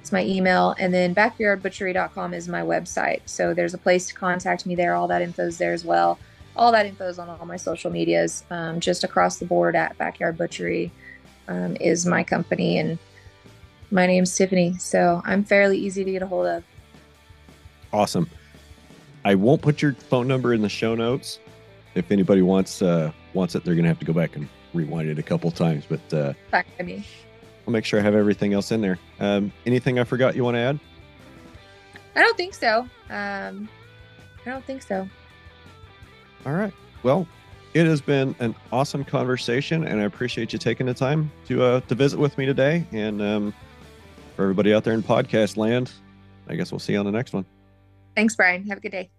It's 0.00 0.12
my 0.12 0.24
email. 0.24 0.74
And 0.78 0.92
then 0.92 1.14
backyardbutchery.com 1.14 2.34
is 2.34 2.48
my 2.48 2.62
website. 2.62 3.20
So 3.26 3.54
there's 3.54 3.74
a 3.74 3.78
place 3.78 4.08
to 4.08 4.14
contact 4.14 4.66
me 4.66 4.74
there. 4.74 4.94
All 4.94 5.08
that 5.08 5.22
info 5.22 5.46
is 5.46 5.58
there 5.58 5.72
as 5.72 5.84
well. 5.84 6.18
All 6.56 6.70
that 6.72 6.86
info 6.86 7.08
is 7.08 7.18
on 7.18 7.28
all 7.28 7.46
my 7.46 7.56
social 7.56 7.90
medias. 7.90 8.44
Um, 8.50 8.80
just 8.80 9.02
across 9.02 9.38
the 9.38 9.46
board 9.46 9.74
at 9.74 9.96
Backyard 9.96 10.36
Butchery 10.36 10.92
um, 11.48 11.76
is 11.80 12.06
my 12.06 12.22
company. 12.22 12.78
And 12.78 12.98
my 13.90 14.06
name's 14.06 14.36
Tiffany. 14.36 14.76
So 14.78 15.22
I'm 15.24 15.42
fairly 15.42 15.78
easy 15.78 16.04
to 16.04 16.10
get 16.10 16.22
a 16.22 16.26
hold 16.26 16.46
of. 16.46 16.64
Awesome. 17.92 18.28
I 19.24 19.34
won't 19.36 19.62
put 19.62 19.80
your 19.80 19.94
phone 19.94 20.28
number 20.28 20.52
in 20.52 20.60
the 20.60 20.68
show 20.68 20.94
notes 20.94 21.38
if 21.94 22.10
anybody 22.10 22.42
wants 22.42 22.82
uh, 22.82 23.10
wants 23.34 23.54
it, 23.54 23.64
they're 23.64 23.74
gonna 23.74 23.88
have 23.88 23.98
to 23.98 24.04
go 24.04 24.12
back 24.12 24.36
and 24.36 24.48
rewind 24.72 25.08
it 25.08 25.18
a 25.18 25.22
couple 25.22 25.50
times. 25.50 25.84
But 25.88 26.14
uh, 26.14 26.32
back 26.50 26.66
to 26.78 26.84
me. 26.84 27.06
I'll 27.66 27.72
make 27.72 27.84
sure 27.84 27.98
I 27.98 28.02
have 28.02 28.14
everything 28.14 28.52
else 28.52 28.72
in 28.72 28.80
there. 28.80 28.98
Um, 29.20 29.52
anything 29.64 29.98
I 29.98 30.04
forgot 30.04 30.36
you 30.36 30.44
want 30.44 30.56
to 30.56 30.60
add? 30.60 30.78
I 32.14 32.20
don't 32.20 32.36
think 32.36 32.54
so. 32.54 32.80
Um, 33.10 33.68
I 34.46 34.50
don't 34.50 34.64
think 34.64 34.82
so. 34.82 35.08
All 36.46 36.52
right. 36.52 36.72
Well, 37.02 37.26
it 37.72 37.86
has 37.86 38.00
been 38.00 38.36
an 38.38 38.54
awesome 38.70 39.04
conversation, 39.04 39.86
and 39.86 40.00
I 40.00 40.04
appreciate 40.04 40.52
you 40.52 40.58
taking 40.58 40.86
the 40.86 40.94
time 40.94 41.30
to 41.46 41.62
uh, 41.62 41.80
to 41.80 41.94
visit 41.94 42.18
with 42.18 42.36
me 42.38 42.46
today. 42.46 42.86
And 42.92 43.20
um, 43.20 43.54
for 44.36 44.42
everybody 44.42 44.74
out 44.74 44.84
there 44.84 44.94
in 44.94 45.02
podcast 45.02 45.56
land, 45.56 45.90
I 46.48 46.54
guess 46.54 46.70
we'll 46.70 46.78
see 46.78 46.92
you 46.92 46.98
on 46.98 47.06
the 47.06 47.12
next 47.12 47.32
one. 47.32 47.44
Thanks, 48.14 48.36
Brian. 48.36 48.66
Have 48.68 48.78
a 48.78 48.80
good 48.80 48.92
day. 48.92 49.10